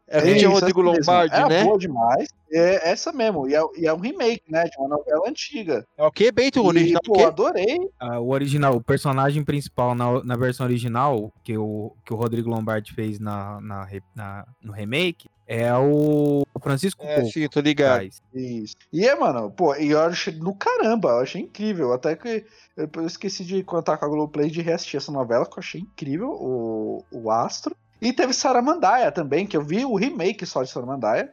É 0.09 0.21
que 0.21 0.35
tinha 0.37 0.51
Rodrigo 0.51 0.83
mesmo. 0.83 0.99
Lombardi, 0.99 1.35
Era 1.35 1.49
né? 1.49 1.65
boa 1.65 1.79
demais. 1.79 2.29
É 2.53 2.91
essa 2.91 3.13
mesmo. 3.13 3.49
E 3.49 3.55
é, 3.55 3.61
e 3.79 3.87
é 3.87 3.95
um 3.95 3.99
remake, 4.01 4.43
né? 4.51 4.65
De 4.65 4.77
uma 4.79 4.89
novela 4.89 5.27
antiga. 5.29 5.87
É 5.97 6.05
o 6.05 6.11
que, 6.13 6.31
Bento? 6.31 6.61
O 6.61 6.65
E, 6.65 6.69
original 6.69 7.01
pô, 7.03 7.13
o 7.13 7.17
quê? 7.17 7.25
adorei. 7.25 7.79
Ah, 7.99 8.21
o 8.21 8.29
original, 8.31 8.75
o 8.77 8.83
personagem 8.83 9.43
principal 9.43 9.95
na, 9.95 10.23
na 10.23 10.37
versão 10.37 10.67
original, 10.67 11.33
que 11.43 11.57
o, 11.57 11.93
que 12.05 12.13
o 12.13 12.17
Rodrigo 12.17 12.51
Lombardi 12.51 12.93
fez 12.93 13.19
na, 13.19 13.59
na, 13.63 13.89
na- 14.15 14.47
no 14.63 14.73
remake, 14.73 15.31
é 15.47 15.73
o 15.75 16.43
Francisco 16.63 17.03
É, 17.07 17.17
Coco. 17.17 17.29
sim, 17.33 17.49
tô 17.49 17.61
ligado. 17.61 18.05
Isso. 18.35 18.75
E 18.93 19.07
é, 19.07 19.15
mano, 19.15 19.51
pô, 19.51 19.75
e 19.77 19.91
eu 19.93 20.01
achei 20.01 20.35
no 20.35 20.55
caramba, 20.55 21.09
eu 21.11 21.19
achei 21.21 21.41
incrível. 21.41 21.93
Até 21.93 22.15
que 22.17 22.45
eu 22.77 22.89
eu 22.95 23.07
esqueci 23.07 23.45
de 23.45 23.63
contar 23.63 23.97
com 23.97 24.05
a 24.05 24.09
Globoplay 24.09 24.51
de 24.51 24.61
reassistir 24.63 24.99
essa 24.99 25.13
novela, 25.13 25.47
que 25.47 25.53
eu 25.53 25.59
achei 25.61 25.81
incrível, 25.81 26.29
o, 26.31 27.03
o 27.11 27.31
Astro. 27.31 27.75
E 28.03 28.13
teve 28.13 28.33
Saramandaia 28.33 29.13
também, 29.13 29.47
que 29.47 29.57
eu 29.57 29.63
vi 29.63 29.85
o 29.85 29.95
remake 29.95 30.45
só 30.45 30.65
de 30.65 30.71
Saramandaia, 30.71 31.33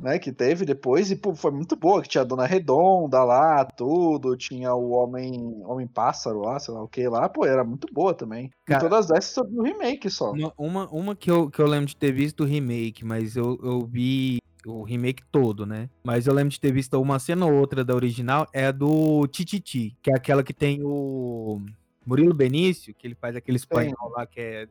né? 0.00 0.18
Que 0.18 0.32
teve 0.32 0.64
depois, 0.64 1.10
e 1.10 1.16
pô, 1.16 1.34
foi 1.34 1.50
muito 1.50 1.76
boa, 1.76 2.00
que 2.00 2.08
tinha 2.08 2.22
a 2.22 2.24
Dona 2.24 2.46
Redonda 2.46 3.22
lá, 3.24 3.62
tudo, 3.64 4.34
tinha 4.34 4.74
o 4.74 4.90
Homem 4.92 5.62
Homem 5.66 5.86
Pássaro 5.86 6.40
lá, 6.40 6.58
sei 6.58 6.72
lá 6.72 6.82
o 6.82 6.88
que 6.88 7.06
lá, 7.06 7.28
pô, 7.28 7.44
era 7.44 7.62
muito 7.62 7.92
boa 7.92 8.14
também. 8.14 8.50
Cara- 8.64 8.86
e 8.86 8.88
todas 8.88 9.10
essas 9.10 9.36
eu 9.36 9.46
vi 9.46 9.58
o 9.58 9.62
remake 9.62 10.08
só. 10.08 10.32
Uma, 10.32 10.52
uma, 10.56 10.88
uma 10.88 11.14
que, 11.14 11.30
eu, 11.30 11.50
que 11.50 11.60
eu 11.60 11.66
lembro 11.66 11.86
de 11.86 11.96
ter 11.96 12.10
visto 12.12 12.42
o 12.42 12.46
remake, 12.46 13.04
mas 13.04 13.36
eu, 13.36 13.58
eu 13.62 13.84
vi 13.84 14.38
o 14.66 14.82
remake 14.82 15.22
todo, 15.30 15.66
né? 15.66 15.90
Mas 16.02 16.26
eu 16.26 16.32
lembro 16.32 16.50
de 16.50 16.60
ter 16.60 16.72
visto 16.72 16.98
uma 17.00 17.18
cena 17.18 17.44
ou 17.44 17.52
outra 17.52 17.84
da 17.84 17.94
original, 17.94 18.46
é 18.52 18.66
a 18.66 18.72
do 18.72 19.26
Tititi, 19.26 19.94
que 20.00 20.10
é 20.10 20.14
aquela 20.14 20.42
que 20.42 20.54
tem 20.54 20.80
o 20.82 21.60
Murilo 22.06 22.34
Benício, 22.34 22.94
que 22.94 23.06
ele 23.06 23.14
faz 23.14 23.36
aquele 23.36 23.56
espanhol 23.56 24.10
lá 24.16 24.26
que 24.26 24.40
é, 24.40 24.68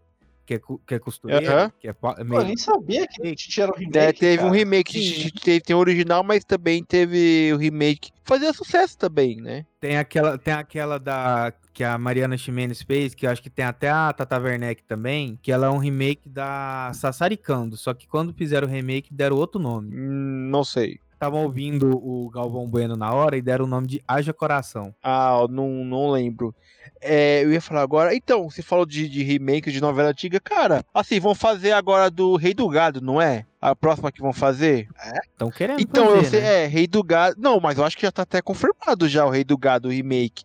que 0.48 0.54
é, 0.54 0.60
que 0.88 0.96
é 0.96 1.00
costureiro, 1.00 1.46
Aham. 1.46 1.72
que 1.78 1.90
é 1.90 1.94
Pô, 1.94 2.16
eu 2.18 2.24
meio... 2.24 2.44
nem 2.46 2.56
sabia 2.56 3.06
que 3.06 3.36
Titi 3.36 3.62
era 3.62 3.70
o 3.70 3.76
remake. 3.76 3.98
É, 3.98 4.14
teve 4.14 4.44
um 4.44 4.46
cara. 4.46 4.58
remake, 4.58 5.00
Sim. 5.00 5.30
teve, 5.44 5.60
tem 5.60 5.76
o 5.76 5.80
original, 5.80 6.24
mas 6.24 6.46
também 6.46 6.82
teve 6.82 7.52
o 7.54 7.58
remake. 7.58 8.12
Fazia 8.24 8.54
sucesso 8.54 8.98
também, 8.98 9.42
né? 9.42 9.66
Tem 9.82 9.98
aquela, 9.98 10.38
tem 10.38 10.54
aquela 10.54 10.98
da 10.98 11.54
que 11.74 11.84
a 11.84 11.98
Mariana 11.98 12.38
Ximenes 12.38 12.82
fez, 12.82 13.14
que 13.14 13.28
eu 13.28 13.30
acho 13.30 13.44
que 13.44 13.50
tem 13.50 13.66
até 13.66 13.90
a 13.90 14.12
Tata 14.14 14.40
Werneck 14.40 14.84
também, 14.84 15.38
que 15.44 15.52
ela 15.52 15.68
é 15.68 15.70
um 15.70 15.78
remake 15.78 16.30
da 16.30 16.92
Sassaricando, 16.94 17.76
só 17.76 17.94
que 17.94 18.08
quando 18.08 18.34
fizeram 18.34 18.68
o 18.68 18.72
remake 18.72 19.14
deram 19.14 19.36
outro 19.36 19.60
nome. 19.60 19.94
Hum, 19.94 20.50
não 20.50 20.64
sei. 20.64 20.98
Estavam 21.18 21.46
ouvindo 21.46 21.98
o 21.98 22.30
Galvão 22.30 22.68
Bueno 22.68 22.96
na 22.96 23.12
hora 23.12 23.36
e 23.36 23.42
deram 23.42 23.66
o 23.66 23.68
nome 23.68 23.88
de 23.88 24.04
Haja 24.08 24.32
Coração. 24.32 24.94
Ah, 25.02 25.40
eu 25.42 25.48
não, 25.48 25.68
não 25.84 26.12
lembro. 26.12 26.54
É, 27.02 27.44
eu 27.44 27.52
ia 27.52 27.60
falar 27.60 27.82
agora. 27.82 28.14
Então, 28.14 28.48
você 28.48 28.62
falou 28.62 28.86
de, 28.86 29.10
de 29.10 29.24
remake 29.24 29.72
de 29.72 29.82
novela 29.82 30.10
antiga. 30.10 30.40
Cara, 30.40 30.86
assim, 30.94 31.20
vão 31.20 31.34
fazer 31.34 31.72
agora 31.72 32.12
do 32.12 32.36
Rei 32.36 32.54
do 32.54 32.70
Gado, 32.70 33.02
não 33.02 33.20
é? 33.20 33.48
A 33.60 33.76
próxima 33.76 34.12
que 34.12 34.22
vão 34.22 34.32
fazer? 34.32 34.88
Estão 35.32 35.50
querendo 35.50 35.82
Então, 35.82 36.06
eu 36.12 36.18
fazer, 36.18 36.30
sei, 36.30 36.42
né? 36.42 36.64
é, 36.66 36.68
Rei 36.68 36.86
do 36.86 37.02
Gado. 37.04 37.36
Não, 37.40 37.60
mas 37.60 37.80
eu 37.80 37.84
acho 37.84 37.98
que 37.98 38.04
já 38.04 38.12
tá 38.12 38.22
até 38.22 38.40
confirmado 38.40 39.10
já 39.10 39.26
o 39.26 39.32
Rei 39.32 39.44
do 39.44 39.58
Gado, 39.58 39.88
o 39.88 39.92
remake. 39.92 40.44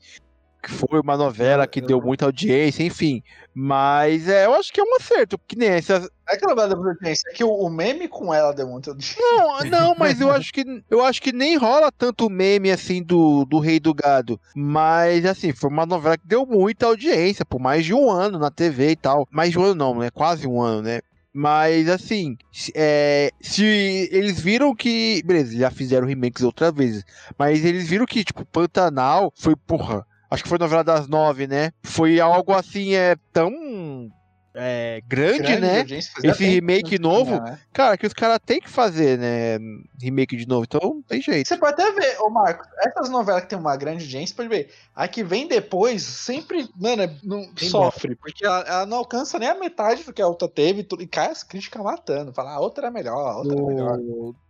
Que 0.62 0.70
foi 0.70 1.00
uma 1.00 1.16
novela 1.16 1.66
que 1.66 1.80
eu- 1.80 1.86
deu 1.86 2.00
muita 2.00 2.24
audiência, 2.24 2.84
enfim. 2.84 3.22
Mas 3.54 4.28
é, 4.28 4.46
eu 4.46 4.54
acho 4.54 4.72
que 4.72 4.80
é 4.80 4.84
um 4.84 4.96
acerto, 4.96 5.36
porque 5.36 5.56
nem 5.56 5.68
essa. 5.68 6.08
É 6.28 6.36
que 6.36 6.44
ela 6.44 6.54
vai 6.54 6.68
dar 6.68 6.76
muita 6.76 6.92
audiência, 6.92 7.28
é 7.28 7.34
que 7.34 7.42
o, 7.42 7.68
meme 7.68 8.06
com 8.08 8.32
ela 8.32 8.52
deu 8.52 8.66
muito 8.68 8.90
audiência. 8.90 9.20
Não, 9.20 9.64
não, 9.64 9.94
mas 9.98 10.20
eu 10.20 10.30
acho 10.30 10.52
que 10.52 10.64
eu 10.88 11.04
acho 11.04 11.20
que 11.20 11.32
nem 11.32 11.56
rola 11.56 11.90
tanto 11.90 12.30
meme 12.30 12.70
assim 12.70 13.02
do, 13.02 13.44
do 13.44 13.58
Rei 13.58 13.80
do 13.80 13.92
Gado. 13.92 14.40
Mas 14.54 15.26
assim, 15.26 15.52
foi 15.52 15.68
uma 15.68 15.84
novela 15.84 16.16
que 16.16 16.26
deu 16.26 16.46
muita 16.46 16.86
audiência, 16.86 17.44
por 17.44 17.60
mais 17.60 17.84
de 17.84 17.92
um 17.92 18.08
ano 18.10 18.38
na 18.38 18.50
TV 18.50 18.90
e 18.92 18.96
tal. 18.96 19.26
Mais 19.30 19.50
de 19.50 19.58
um 19.58 19.64
ano 19.64 19.74
não, 19.74 19.98
né? 19.98 20.10
Quase 20.10 20.46
um 20.46 20.62
ano, 20.62 20.82
né? 20.82 21.00
Mas 21.34 21.88
assim, 21.88 22.36
é, 22.74 23.30
se 23.40 23.64
eles 24.12 24.38
viram 24.38 24.74
que. 24.74 25.22
Beleza, 25.24 25.56
já 25.56 25.70
fizeram 25.70 26.06
remakes 26.06 26.42
outras 26.42 26.72
vezes. 26.74 27.04
Mas 27.38 27.64
eles 27.64 27.88
viram 27.88 28.04
que, 28.04 28.22
tipo, 28.22 28.44
Pantanal 28.44 29.32
foi, 29.34 29.56
porra. 29.56 30.06
Acho 30.32 30.42
que 30.42 30.48
foi 30.48 30.58
novela 30.58 30.82
das 30.82 31.06
nove, 31.06 31.46
né? 31.46 31.72
Foi 31.82 32.18
algo 32.18 32.52
assim, 32.52 32.94
é 32.94 33.16
tão. 33.32 34.10
É, 34.54 35.00
grande, 35.06 35.38
Grande 35.38 35.60
né? 35.60 35.98
Esse 36.24 36.44
remake 36.44 36.98
novo, 36.98 37.40
né? 37.40 37.58
Cara, 37.72 37.96
que 37.96 38.06
os 38.06 38.12
caras 38.12 38.38
têm 38.44 38.60
que 38.60 38.68
fazer, 38.68 39.18
né? 39.18 39.58
Remake 40.00 40.36
de 40.36 40.46
novo, 40.46 40.64
então 40.64 41.02
tem 41.08 41.22
jeito. 41.22 41.48
Você 41.48 41.56
pode 41.56 41.72
até 41.80 41.90
ver, 41.92 42.20
ô 42.20 42.28
Marcos, 42.28 42.66
essas 42.80 43.08
novelas 43.08 43.42
que 43.42 43.48
tem 43.48 43.58
uma 43.58 43.76
grande 43.76 44.04
audiência, 44.04 44.36
pode 44.36 44.50
ver, 44.50 44.70
a 44.94 45.08
que 45.08 45.24
vem 45.24 45.46
depois 45.46 46.02
sempre, 46.02 46.68
mano, 46.76 47.02
é- 47.02 47.16
não 47.22 47.50
Tem 47.54 47.68
sofre, 47.68 48.14
porque 48.14 48.44
ela, 48.44 48.60
ela 48.60 48.86
não 48.86 48.98
alcança 48.98 49.38
nem 49.38 49.48
a 49.48 49.54
metade 49.54 50.04
do 50.04 50.12
que 50.12 50.20
a 50.20 50.26
outra 50.26 50.48
teve 50.48 50.80
e 50.98 51.02
e 51.02 51.06
cai 51.06 51.28
as 51.30 51.42
críticas 51.42 51.82
matando, 51.82 52.32
fala, 52.32 52.52
a 52.52 52.60
outra 52.60 52.88
é 52.88 52.90
melhor, 52.90 53.26
a 53.26 53.36
outra 53.38 53.58
é 53.58 53.62
melhor. 53.62 53.98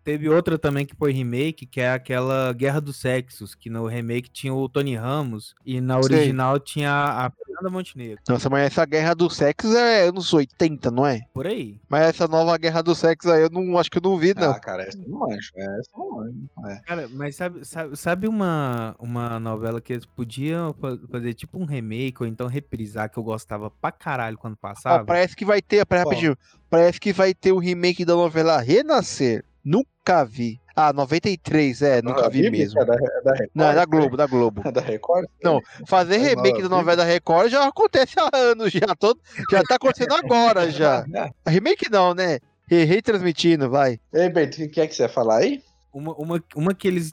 Teve 0.05 0.28
outra 0.28 0.59
também 0.59 0.84
que 0.84 0.96
foi 0.96 1.12
remake, 1.12 1.64
que 1.64 1.80
é 1.80 1.92
aquela 1.92 2.53
Guerra 2.53 2.80
dos 2.80 2.96
Sexos, 2.96 3.55
que 3.55 3.70
no 3.70 3.86
remake 3.86 4.28
tinha 4.28 4.53
o 4.53 4.68
Tony 4.68 4.96
Ramos 4.96 5.55
e 5.64 5.80
na 5.80 6.03
Sei. 6.03 6.16
original 6.16 6.59
tinha 6.59 6.90
a 6.92 7.30
Fernanda 7.30 7.70
Montenegro. 7.70 8.18
Nossa, 8.28 8.50
mas 8.50 8.66
essa 8.66 8.84
guerra 8.84 9.14
do 9.14 9.30
sexo 9.30 9.76
é 9.76 10.09
anos 10.09 10.32
80, 10.32 10.90
não 10.90 11.07
é? 11.07 11.20
Por 11.32 11.46
aí. 11.46 11.80
Mas 11.88 12.03
essa 12.09 12.26
nova 12.26 12.57
guerra 12.59 12.82
do 12.82 12.94
sexo 12.94 13.30
aí 13.30 13.42
eu 13.42 13.50
não 13.50 13.78
acho 13.78 13.90
que 13.90 13.98
eu 13.98 14.03
não 14.03 14.18
vi, 14.18 14.34
não. 14.34 14.50
Ah, 14.50 14.59
cara, 14.59 14.82
essa 14.82 14.98
eu 14.98 15.09
não 15.09 15.20
manjo, 15.20 15.50
é, 15.55 15.62
essa 15.78 15.90
eu 15.96 15.98
não 15.98 16.11
manjo. 16.16 16.50
É. 16.66 16.80
Cara, 16.84 17.09
mas 17.12 17.36
sabe, 17.36 17.64
sabe, 17.64 17.96
sabe 17.96 18.26
uma, 18.26 18.96
uma 18.98 19.38
novela 19.38 19.80
que 19.80 19.92
eles 19.92 20.05
podiam 20.07 20.72
fa- 20.74 20.98
fazer 21.11 21.34
tipo 21.34 21.59
um 21.61 21.64
remake 21.64 22.16
ou 22.22 22.26
então 22.26 22.48
reprisar 22.48 23.09
que 23.09 23.18
eu 23.18 23.22
gostava 23.22 23.70
pra 23.70 23.92
caralho 23.92 24.36
quando 24.36 24.57
passava? 24.57 25.05
parece 25.05 25.36
que 25.36 25.44
vai 25.44 25.62
ter, 25.62 25.86
pera, 25.86 26.03
rapidinho, 26.03 26.36
parece 26.68 26.98
que 26.98 27.12
vai 27.12 27.32
ter 27.32 27.53
o 27.53 27.59
remake 27.59 28.05
da 28.05 28.14
novela 28.14 28.61
Renascer. 28.61 29.44
Nunca 29.64 30.24
vi. 30.24 30.60
Ah, 30.74 30.92
93, 30.92 31.82
é, 31.82 32.02
nunca 32.02 32.26
A 32.26 32.28
vi 32.28 32.42
Bíblia, 32.42 32.62
mesmo. 32.64 32.80
É 32.80 32.84
da, 32.84 32.94
é 32.94 32.98
da 33.22 33.32
Record, 33.32 33.50
Não, 33.54 33.70
é 33.70 33.74
da? 33.74 33.84
Globo, 33.84 34.16
da 34.16 34.26
Globo. 34.26 34.62
É 34.64 34.70
da 34.72 34.80
Record? 34.80 35.26
Não, 35.42 35.60
fazer 35.86 36.18
Faz 36.18 36.28
remake 36.28 36.62
da 36.62 36.68
novela 36.68 36.96
da 36.96 37.04
Record 37.04 37.50
já 37.50 37.66
acontece 37.66 38.14
há 38.18 38.30
anos, 38.36 38.72
já, 38.72 38.94
todo, 38.98 39.20
já 39.50 39.62
tá 39.62 39.74
acontecendo 39.74 40.14
agora 40.14 40.70
já. 40.70 41.04
Remake 41.46 41.90
não, 41.90 42.14
né? 42.14 42.38
Re- 42.66 42.84
Retransmitindo, 42.84 43.68
vai. 43.68 44.00
Ei, 44.14 44.30
Bento, 44.30 44.54
o 44.54 44.56
que 44.56 44.68
que 44.68 44.80
é 44.80 44.86
que 44.86 44.94
você 44.94 45.02
ia 45.02 45.08
falar 45.08 45.38
aí? 45.38 45.62
Uma, 45.92 46.14
uma, 46.14 46.42
uma 46.56 46.74
que 46.74 46.88
eles 46.88 47.12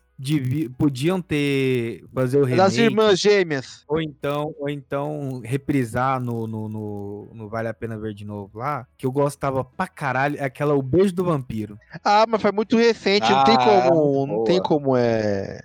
podiam 0.78 1.22
ter 1.22 2.04
fazer 2.14 2.38
o 2.38 2.44
remake. 2.44 2.58
Das 2.58 2.78
irmãs 2.78 3.20
gêmeas. 3.20 3.84
Ou 3.88 4.02
então, 4.02 4.54
ou 4.60 4.70
então 4.70 5.42
reprisar 5.44 6.20
no, 6.20 6.46
no, 6.46 6.68
no, 6.68 7.30
no 7.34 7.50
Vale 7.50 7.70
a 7.70 7.74
Pena 7.74 7.98
Ver 7.98 8.14
de 8.14 8.26
novo 8.26 8.60
lá, 8.60 8.86
que 8.98 9.06
eu 9.06 9.12
gostava 9.12 9.64
pra 9.64 9.88
caralho, 9.88 10.38
é 10.38 10.44
aquela 10.44 10.76
O 10.76 10.82
Beijo 10.82 11.14
do 11.14 11.24
Vampiro. 11.24 11.78
Ah, 12.04 12.26
mas 12.28 12.42
foi 12.42 12.52
muito 12.52 12.78
recente, 12.78 13.32
não 13.32 13.44
tem 13.44 13.56
Ah, 13.56 13.90
como, 13.90 14.26
não 14.28 14.36
boa. 14.36 14.46
tem 14.46 14.62
como 14.62 14.96
é... 14.98 15.60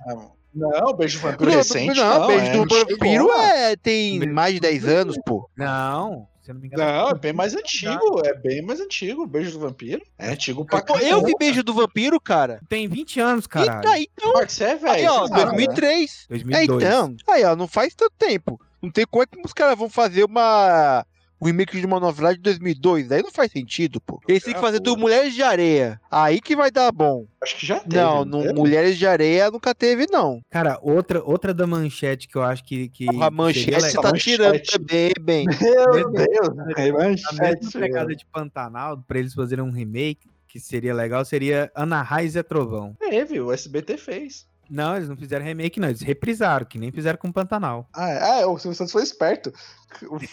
Não, 0.55 0.95
Beijo 0.97 1.19
do 1.19 1.23
Vampiro 1.23 1.51
Não, 1.51 1.57
recente, 1.57 1.99
não, 1.99 2.21
não. 2.21 2.27
Beijo 2.29 2.45
é 2.45 2.53
do 2.53 2.75
Vampiro 2.77 3.31
é, 3.33 3.77
tem 3.77 4.21
mais 4.29 4.55
de 4.55 4.61
do 4.61 4.63
10 4.63 4.83
Vampiro. 4.83 5.01
anos, 5.01 5.19
pô. 5.27 5.51
Não, 5.57 6.29
se 6.45 6.51
eu 6.51 6.55
não 6.55 6.61
me 6.61 6.69
engano. 6.69 6.85
Não, 6.85 7.09
é 7.11 7.15
bem 7.15 7.33
mais 7.33 7.55
antigo, 7.55 8.23
é 8.25 8.35
bem 8.35 8.63
mais 8.63 8.81
antigo, 8.81 9.27
Beijo 9.27 9.53
do 9.53 9.61
Vampiro. 9.61 10.03
É 10.19 10.29
antigo 10.31 10.65
pra 10.65 10.83
Pô, 10.83 10.95
eu 10.97 11.01
caramba. 11.01 11.27
vi 11.27 11.35
Beijo 11.39 11.63
do 11.63 11.73
Vampiro, 11.75 12.21
cara. 12.21 12.61
Tem 12.69 12.87
20 12.87 13.21
anos, 13.21 13.45
E 13.47 13.49
caralho. 13.49 13.81
daí, 13.83 14.09
então, 14.17 14.33
você 14.33 14.65
é 14.65 14.77
velho. 14.77 14.93
aí, 14.93 15.07
ó, 15.07 15.29
né? 15.29 15.45
2003. 15.45 16.27
2002. 16.29 16.83
É, 16.83 16.87
então. 16.89 17.17
Aí, 17.29 17.45
ó, 17.45 17.57
não 17.57 17.67
faz 17.67 17.95
tanto 17.95 18.13
tempo. 18.19 18.61
Não 18.83 18.91
tem 18.91 19.07
como 19.07 19.23
é 19.23 19.27
que 19.27 19.41
os 19.45 19.53
caras 19.53 19.79
vão 19.79 19.89
fazer 19.89 20.25
uma. 20.25 21.05
Um 21.45 21.49
remake 21.49 21.79
de 21.79 21.85
uma 21.87 22.01
novela 22.01 22.35
de 22.35 22.41
2002. 22.41 23.13
Aí 23.13 23.23
não 23.23 23.31
faz 23.31 23.53
sentido, 23.53 24.01
pô. 24.01 24.19
Eles 24.27 24.43
têm 24.43 24.55
que 24.55 24.59
Ah, 24.59 24.63
fazer 24.63 24.81
do 24.81 24.97
Mulheres 24.97 25.35
de 25.35 25.43
Areia. 25.43 26.01
Aí 26.11 26.41
que 26.41 26.57
vai 26.57 26.71
dar 26.71 26.91
bom. 26.91 27.27
Acho 27.43 27.57
que 27.59 27.67
já 27.67 27.81
teve. 27.81 27.95
não, 27.97 28.25
no 28.25 28.41
teve? 28.43 28.55
Mulheres 28.55 28.97
de 28.97 29.07
Areia 29.07 29.51
nunca 29.51 29.75
teve, 29.75 30.07
não. 30.11 30.41
Cara, 30.51 30.79
outra, 30.81 31.23
outra 31.23 31.53
da 31.53 31.67
manchete 31.67 32.27
que 32.29 32.37
eu 32.37 32.43
acho 32.43 32.65
que. 32.65 32.89
que 32.89 33.07
a 33.21 33.31
manchete 33.31 33.73
você 33.79 33.93
tá 34.01 34.11
Manchete. 34.11 34.25
tirando 34.31 34.63
também, 34.63 35.13
bem. 35.21 35.47
Meu 35.93 36.11
Deus, 36.11 36.77
é 36.79 36.89
A 36.89 36.93
manchete, 36.95 37.39
mesma 37.41 37.71
senhor. 37.71 37.85
pegada 37.87 38.17
de 38.17 38.25
Pantanal, 38.25 39.05
pra 39.07 39.19
eles 39.19 39.35
fazerem 39.35 39.63
um 39.65 39.71
remake, 39.71 40.27
que 40.49 40.59
seria 40.59 40.95
legal, 40.95 41.25
seria 41.27 41.71
Ana 41.75 42.01
Raiz 42.01 42.37
é 42.37 42.43
Trovão. 42.43 42.97
Teve, 42.99 43.39
o 43.41 43.53
SBT 43.53 43.99
fez. 43.99 44.47
Não, 44.75 44.97
eles 44.97 45.09
não 45.09 45.17
fizeram 45.17 45.45
remake, 45.45 45.79
não. 45.79 45.89
Eles 45.89 46.03
reprisaram, 46.03 46.67
que 46.67 46.79
nem 46.79 46.91
fizeram 46.91 47.17
com 47.17 47.31
Pantanal. 47.31 47.89
Ah, 47.95 48.11
é, 48.11 48.43
ah, 48.43 48.49
o 48.49 48.59
Silvio 48.59 48.77
Santos 48.77 48.93
foi 48.93 49.05
esperto. 49.05 49.53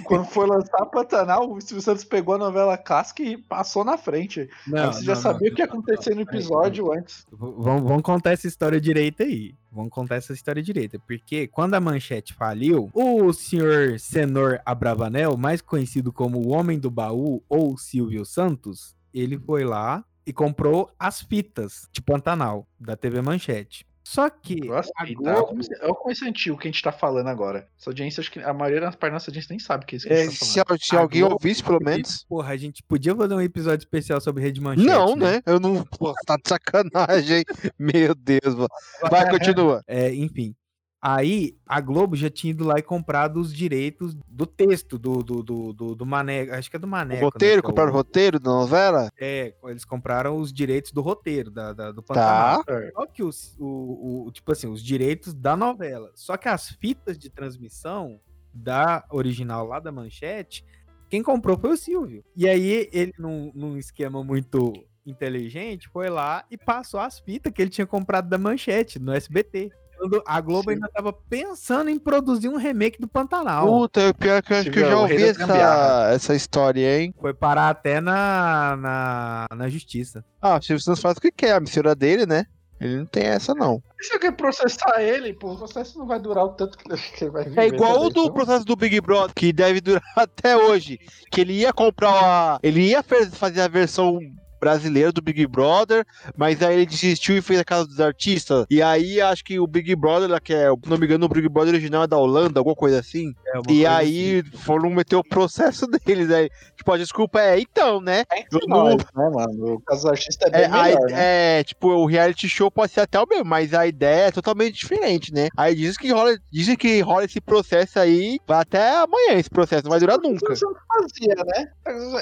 Quando 0.04 0.26
foi 0.26 0.48
lançar 0.48 0.84
Pantanal, 0.88 1.52
o 1.52 1.62
Silvio 1.62 1.84
Santos 1.84 2.04
pegou 2.04 2.34
a 2.34 2.40
novela 2.40 2.76
Casca 2.76 3.22
e 3.22 3.38
passou 3.38 3.86
na 3.86 4.00
frente. 4.00 4.50
Aí 4.74 4.88
você 4.88 5.04
já 5.04 5.16
sabia 5.16 5.52
o 5.52 5.54
que 5.54 5.62
ia 5.62 5.66
acontecer 5.66 6.16
no 6.16 6.22
episódio 6.22 6.92
antes. 6.92 7.24
Vamos, 7.32 7.84
vamos 7.84 8.02
contar 8.02 8.32
essa 8.32 8.48
história 8.48 8.82
direita 8.82 9.24
aí. 9.24 9.54
Vamos 9.72 9.92
contar 9.92 10.16
essa 10.16 10.34
história 10.34 10.64
direita. 10.64 10.98
Porque 10.98 11.48
quando 11.48 11.76
a 11.76 11.80
manchete 11.80 12.34
faliu, 12.34 12.90
o 12.96 13.32
senhor 13.32 14.00
Senor 14.00 14.60
Abravanel, 14.66 15.38
mais 15.38 15.62
conhecido 15.62 16.12
como 16.12 16.40
o 16.40 16.50
Homem 16.50 16.80
do 16.80 16.90
Baú 16.90 17.44
ou 17.48 17.78
Silvio 17.78 18.26
Santos, 18.26 18.96
ele 19.14 19.38
foi 19.38 19.64
lá 19.64 20.04
e 20.26 20.34
comprou 20.34 20.90
as 20.98 21.22
fitas 21.22 21.88
de 21.92 22.02
Pantanal 22.02 22.68
da 22.80 22.96
TV 22.96 23.22
Manchete. 23.22 23.86
Só 24.04 24.30
que 24.30 24.56
Nossa, 24.66 24.92
a 24.98 25.06
tá, 25.06 25.14
Globo- 25.14 25.60
esse- 25.60 25.74
olha 25.84 25.94
como 25.94 26.12
esse 26.12 26.28
antigo 26.28 26.58
que 26.58 26.68
a 26.68 26.72
gente 26.72 26.82
tá 26.82 26.92
falando 26.92 27.28
agora. 27.28 27.68
Essa 27.80 27.90
audiência, 27.92 28.20
acho 28.22 28.32
que 28.32 28.40
a 28.40 28.54
maioria 28.54 28.82
das 28.82 28.96
partes 28.96 29.12
da 29.12 29.14
nossa 29.14 29.30
audiência 29.30 29.48
nem 29.52 29.60
sabe 29.60 29.84
o 29.84 29.88
que 29.88 29.96
é 29.96 29.98
isso 29.98 30.08
que 30.08 30.14
a 30.14 30.18
É, 30.18 30.26
tá 30.26 30.32
se 30.32 30.38
falando. 30.60 30.80
se 30.82 30.96
alguém 30.96 31.22
Globo 31.22 31.36
ouvisse, 31.36 31.64
pelo 31.64 31.80
menos. 31.80 32.26
Porra, 32.28 32.54
a 32.54 32.58
gente 32.58 32.84
podia 32.84 33.16
fazer 33.16 33.34
um 33.36 33.42
episódio 33.42 33.84
especial 33.84 34.20
sobre 34.20 34.42
Rede 34.44 34.60
Manchete. 34.60 34.88
Não, 34.88 35.16
né? 35.16 35.42
Eu 35.46 35.60
não. 35.60 35.84
Pô, 35.84 36.14
tá 36.26 36.36
de 36.36 36.50
sacanagem? 36.50 37.44
Meu 37.78 38.16
Deus, 38.16 38.56
mano. 38.56 38.68
Vai, 39.10 39.30
continua. 39.30 39.84
É, 39.88 40.14
enfim. 40.14 40.56
Aí 41.04 41.58
a 41.66 41.82
Globo 41.82 42.16
já 42.16 42.30
tinha 42.30 42.52
ido 42.52 42.64
lá 42.64 42.78
e 42.78 42.84
comprado 42.84 43.40
os 43.40 43.52
direitos 43.52 44.16
do 44.28 44.46
texto 44.46 45.00
do, 45.00 45.24
do, 45.24 45.42
do, 45.42 45.74
do, 45.74 45.96
do 45.96 46.06
Maneco. 46.06 46.54
Acho 46.54 46.70
que 46.70 46.76
é 46.76 46.80
do 46.80 46.86
O 46.86 46.90
Maneco. 46.90 47.24
roteiro, 47.26 47.56
né, 47.56 47.60
o- 47.60 47.64
compraram 47.64 47.90
o 47.92 47.94
roteiro 47.96 48.40
da 48.40 48.52
novela? 48.52 49.10
É, 49.20 49.56
eles 49.64 49.84
compraram 49.84 50.38
os 50.38 50.54
direitos 50.54 50.92
do 50.92 51.02
roteiro, 51.02 51.50
da, 51.50 51.74
da- 51.74 51.92
do 51.92 52.04
Pantanal. 52.04 52.64
Tá. 52.64 52.92
Só 52.94 53.06
que 53.08 53.24
os, 53.24 53.56
o, 53.60 54.28
o- 54.28 54.32
tipo 54.32 54.52
assim, 54.52 54.68
os 54.68 54.84
direitos 54.84 55.34
da 55.34 55.58
novela. 55.58 56.12
Só 56.14 56.38
que 56.38 56.48
as 56.48 56.70
fitas 56.70 57.18
de 57.18 57.32
transmissão 57.32 58.20
da 58.54 59.04
original 59.10 59.66
lá 59.66 59.80
da 59.80 59.92
Manchete, 59.92 60.64
quem 61.10 61.24
comprou 61.24 61.58
foi 61.58 61.72
o 61.72 61.78
Silvio. 61.78 62.24
E 62.36 62.48
aí 62.48 62.88
ele, 62.94 63.14
num, 63.18 63.52
num 63.56 63.76
esquema 63.76 64.24
muito 64.24 64.72
inteligente, 65.04 65.90
foi 65.90 66.10
lá 66.12 66.46
e 66.52 66.58
passou 66.58 67.00
as 67.00 67.20
fitas 67.20 67.52
que 67.52 67.60
ele 67.60 67.72
tinha 67.72 67.88
comprado 67.88 68.30
da 68.30 68.38
Manchete 68.38 69.00
no 69.00 69.12
SBT. 69.12 69.72
Quando 70.02 70.24
a 70.26 70.42
Globo 70.42 70.64
Sim. 70.70 70.76
ainda 70.76 70.90
tava 70.90 71.14
pensando 71.14 71.90
em 71.92 72.00
produzir 72.00 72.50
um 72.50 72.58
remake 72.58 73.00
do 73.00 73.08
Pantanal. 73.08 73.68
Puta, 73.68 74.10
o 74.10 74.14
pior 74.16 74.38
é 74.38 74.42
que 74.42 74.52
eu 74.52 74.58
acho 74.58 74.72
que 74.72 74.80
eu 74.80 74.90
já 74.90 74.98
ouvi 74.98 75.24
essa, 75.24 76.10
essa 76.12 76.36
história, 76.36 77.00
hein? 77.00 77.14
Foi 77.22 77.36
parar 77.36 77.70
até 77.70 78.02
na, 78.02 78.76
na, 78.78 79.46
na 79.56 79.70
justiça. 79.70 80.26
Ah, 80.42 80.58
o 80.58 80.62
Silvio 80.62 80.84
Santos 80.84 81.02
faz 81.02 81.18
o 81.18 81.22
que 81.22 81.32
quer, 81.32 81.52
a 81.54 81.60
mistura 81.60 81.94
dele, 81.94 82.26
né? 82.26 82.48
Ele 82.80 82.98
não 82.98 83.06
tem 83.06 83.26
essa, 83.26 83.54
não. 83.54 83.80
E 84.00 84.04
se 84.04 84.16
eu 84.16 84.20
quer 84.20 84.32
processar 84.32 85.00
ele, 85.04 85.34
pô, 85.34 85.52
o 85.54 85.58
processo 85.58 86.00
não 86.00 86.08
vai 86.08 86.20
durar 86.20 86.46
o 86.46 86.50
tanto 86.50 86.76
que 86.80 86.92
ele- 86.92 87.00
vai 87.30 87.44
viver. 87.44 87.62
É 87.62 87.68
igual 87.68 88.06
o 88.06 88.10
do 88.10 88.22
então. 88.22 88.34
processo 88.34 88.66
do 88.66 88.76
Big 88.76 89.00
Brother, 89.02 89.36
que 89.36 89.54
deve 89.54 89.80
durar 89.82 90.02
até 90.18 90.58
hoje. 90.58 91.00
Que 91.30 91.42
ele 91.42 91.54
ia 91.54 91.72
comprar 91.72 92.10
a. 92.12 92.60
Ele 92.64 92.82
ia 92.90 93.04
fazer 93.04 93.62
a 93.62 93.68
versão 93.68 94.18
brasileira 94.62 95.12
do 95.12 95.22
Big 95.22 95.46
Brother, 95.48 96.06
mas 96.38 96.62
aí 96.62 96.76
ele 96.76 96.86
desistiu 96.86 97.36
e 97.36 97.42
fez 97.42 97.60
a 97.60 97.64
Casa 97.66 97.88
dos 97.88 98.00
Artistas. 98.00 98.66
E 98.70 98.82
aí 98.82 99.20
acho 99.20 99.44
que 99.44 99.60
o 99.60 99.66
Big 99.66 99.96
Brother, 99.96 100.40
que 100.40 100.54
é, 100.54 100.70
se 100.70 100.90
não 100.90 100.98
me 101.00 101.06
engano, 101.06 101.26
o 101.26 101.30
Big 101.30 101.50
Brother 101.50 101.74
original 101.74 102.04
é 102.04 102.08
da 102.08 102.18
Holanda, 102.18 102.60
alguma 102.60 102.76
coisa 102.76 103.00
assim. 103.00 103.34
É 103.48 103.54
uma 103.54 103.62
E 103.64 103.66
coisa 103.66 103.92
aí 103.92 104.40
assim. 104.46 104.58
foram 104.64 104.90
meter 104.92 105.16
o 105.16 105.24
processo 105.24 105.88
deles. 106.06 106.30
Aí, 106.30 106.50
tipo, 106.78 106.92
a 106.92 106.98
desculpa 106.98 107.42
é, 107.42 107.60
então, 107.60 108.00
né? 108.00 108.24
É 108.32 108.40
entre 108.42 108.68
nós, 108.68 108.98
né, 109.16 109.30
mano? 109.34 109.74
O 109.76 109.82
caso 109.82 110.04
do 110.04 110.10
artista 110.10 110.48
é 110.48 110.52
bem 110.52 110.62
É, 110.62 110.66
a 110.66 110.70
melhor, 110.84 111.02
ide- 111.06 111.14
né? 111.14 111.60
é, 111.60 111.64
tipo, 111.64 111.88
o 111.90 112.06
reality 112.06 112.48
show 112.48 112.70
pode 112.70 112.92
ser 112.94 113.02
até 113.02 113.20
o 113.20 113.26
mesmo, 113.28 113.46
mas 113.46 113.74
a 113.74 113.88
ideia 113.88 114.28
é 114.28 114.32
totalmente 114.32 114.76
diferente, 114.78 115.34
né? 115.34 115.50
Aí 115.58 115.74
dizem 115.76 116.00
que 116.00 116.12
rola, 116.12 116.38
dizem 116.52 116.76
que 116.78 117.02
rola 117.02 117.26
esse 117.26 117.42
processo 117.42 118.00
aí, 118.00 118.40
vai 118.48 118.60
até 118.62 118.98
amanhã 118.98 119.34
esse 119.40 119.50
processo, 119.50 119.84
não 119.84 119.90
vai 119.92 120.00
durar 120.00 120.20
nunca. 120.20 120.54
Fazia, 120.56 121.36
né? 121.56 121.68